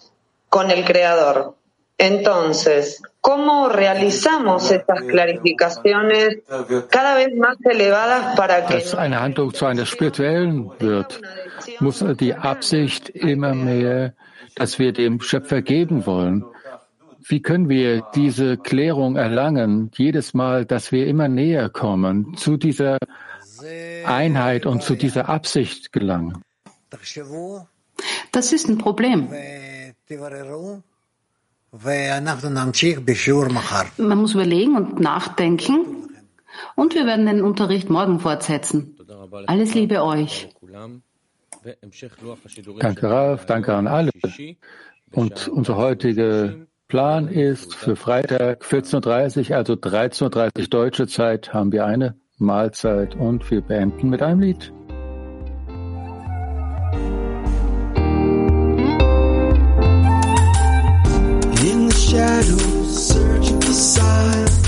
con 0.49 0.72
el 0.72 0.86
Creador. 0.86 1.57
Entonces, 2.02 2.99
¿cómo 3.22 3.70
realizamos 3.70 4.72
estas 4.72 5.02
clarificaciones 5.04 6.39
cada 6.89 7.16
vez 7.16 7.30
más 7.38 7.58
elevadas 7.64 8.36
para 8.36 8.66
que 8.66 8.74
Dass 8.74 8.95
eine 8.95 9.20
Handlung 9.20 9.54
zu 9.54 9.68
einer 9.68 9.86
spirituellen 9.86 10.72
wird, 10.80 11.22
muss 11.80 12.04
die 12.20 12.34
Absicht 12.34 13.10
immer 13.10 13.54
mehr, 13.54 14.16
dass 14.56 14.80
wir 14.80 14.93
dem 14.93 15.22
Schöpfer 15.22 15.62
geben 15.62 16.08
wollen. 16.08 16.43
Wie 17.20 17.43
können 17.43 17.70
wir 17.70 18.02
diese 18.16 18.58
Klärung 18.58 19.16
erlangen, 19.16 19.91
jedes 19.95 20.34
Mal, 20.34 20.66
dass 20.66 20.91
wir 20.91 21.06
immer 21.06 21.28
näher 21.28 21.70
kommen, 21.70 22.36
zu 22.36 22.58
dieser 22.58 22.97
Einheit 24.06 24.66
und 24.66 24.82
zu 24.82 24.95
dieser 24.95 25.30
Absicht 25.30 25.93
gelangen? 25.93 26.43
Das 28.32 28.54
ist 28.54 28.68
ein 28.68 28.80
Problem. 28.80 29.30
Man 33.97 34.17
muss 34.17 34.34
überlegen 34.34 34.76
und 34.76 34.99
nachdenken. 34.99 36.09
Und 36.76 36.95
wir 36.95 37.05
werden 37.05 37.26
den 37.26 37.41
Unterricht 37.41 37.89
morgen 37.89 38.19
fortsetzen. 38.19 38.97
Alles 39.47 39.74
Liebe 39.74 40.03
euch. 40.03 40.49
Danke, 42.80 43.09
Ralf. 43.09 43.45
Danke 43.45 43.74
an 43.74 43.88
alle. 43.88 44.11
Und 45.11 45.47
unser 45.47 45.78
heutiger 45.78 46.55
Plan 46.88 47.30
ist 47.30 47.74
für 47.74 47.95
Freitag 47.95 48.65
14.30 48.65 49.51
Uhr, 49.51 49.57
also 49.57 49.74
13.30 49.74 50.61
Uhr 50.61 50.67
deutsche 50.67 51.07
Zeit, 51.07 51.53
haben 51.53 51.72
wir 51.72 51.86
eine 51.86 52.15
Mahlzeit 52.38 53.15
und 53.15 53.49
wir 53.49 53.61
beenden 53.61 54.09
mit 54.09 54.22
einem 54.22 54.41
Lied. 54.41 54.74
searching 62.92 63.62
for 63.62 63.74
signs 63.74 64.62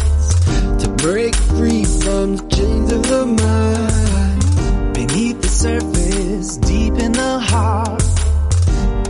to 0.81 0.89
break 0.97 1.35
free 1.35 1.83
from 1.83 2.37
the 2.37 2.47
chains 2.55 2.91
of 2.91 3.03
the 3.03 3.25
mind. 3.25 4.93
Beneath 4.93 5.41
the 5.41 5.47
surface, 5.47 6.57
deep 6.57 6.93
in 6.93 7.11
the 7.11 7.39
heart, 7.39 8.03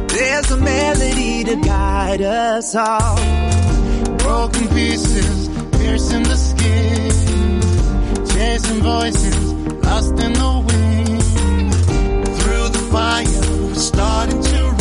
there's 0.09 0.51
a 0.51 0.57
melody 0.57 1.43
to 1.43 1.55
guide 1.57 2.21
us 2.21 2.75
all. 2.75 3.17
Broken 4.17 4.67
pieces, 4.69 5.49
piercing 5.77 6.23
the 6.23 6.35
skin, 6.35 7.61
chasing 8.27 8.81
voices, 8.81 9.53
lost 9.83 10.19
in 10.19 10.33
the 10.33 10.63
wind. 10.67 11.73
Through 12.37 12.69
the 12.69 12.87
fire, 12.91 13.41
we're 13.67 13.75
starting 13.75 14.41
to 14.41 14.72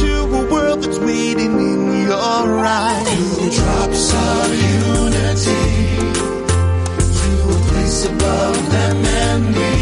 to 0.00 0.12
a 0.40 0.50
world 0.50 0.82
that's 0.82 0.98
waiting 0.98 1.52
in 1.58 2.02
your 2.02 2.64
eyes. 2.64 3.36
To 3.36 3.50
drops 3.58 4.14
of 4.14 4.48
unity, 4.54 5.64
to 7.20 7.30
a 7.50 7.58
place 7.70 8.04
above 8.06 8.70
them 8.70 8.96
and 9.26 9.44
me. 9.58 9.74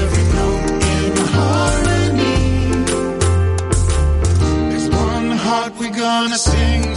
Every 0.00 0.24
note 0.38 0.82
in 0.96 1.12
harmony. 1.36 2.38
There's 4.70 4.88
one 4.90 5.30
heart 5.30 5.72
we're 5.78 5.90
gonna 5.90 6.38
sing 6.38 6.93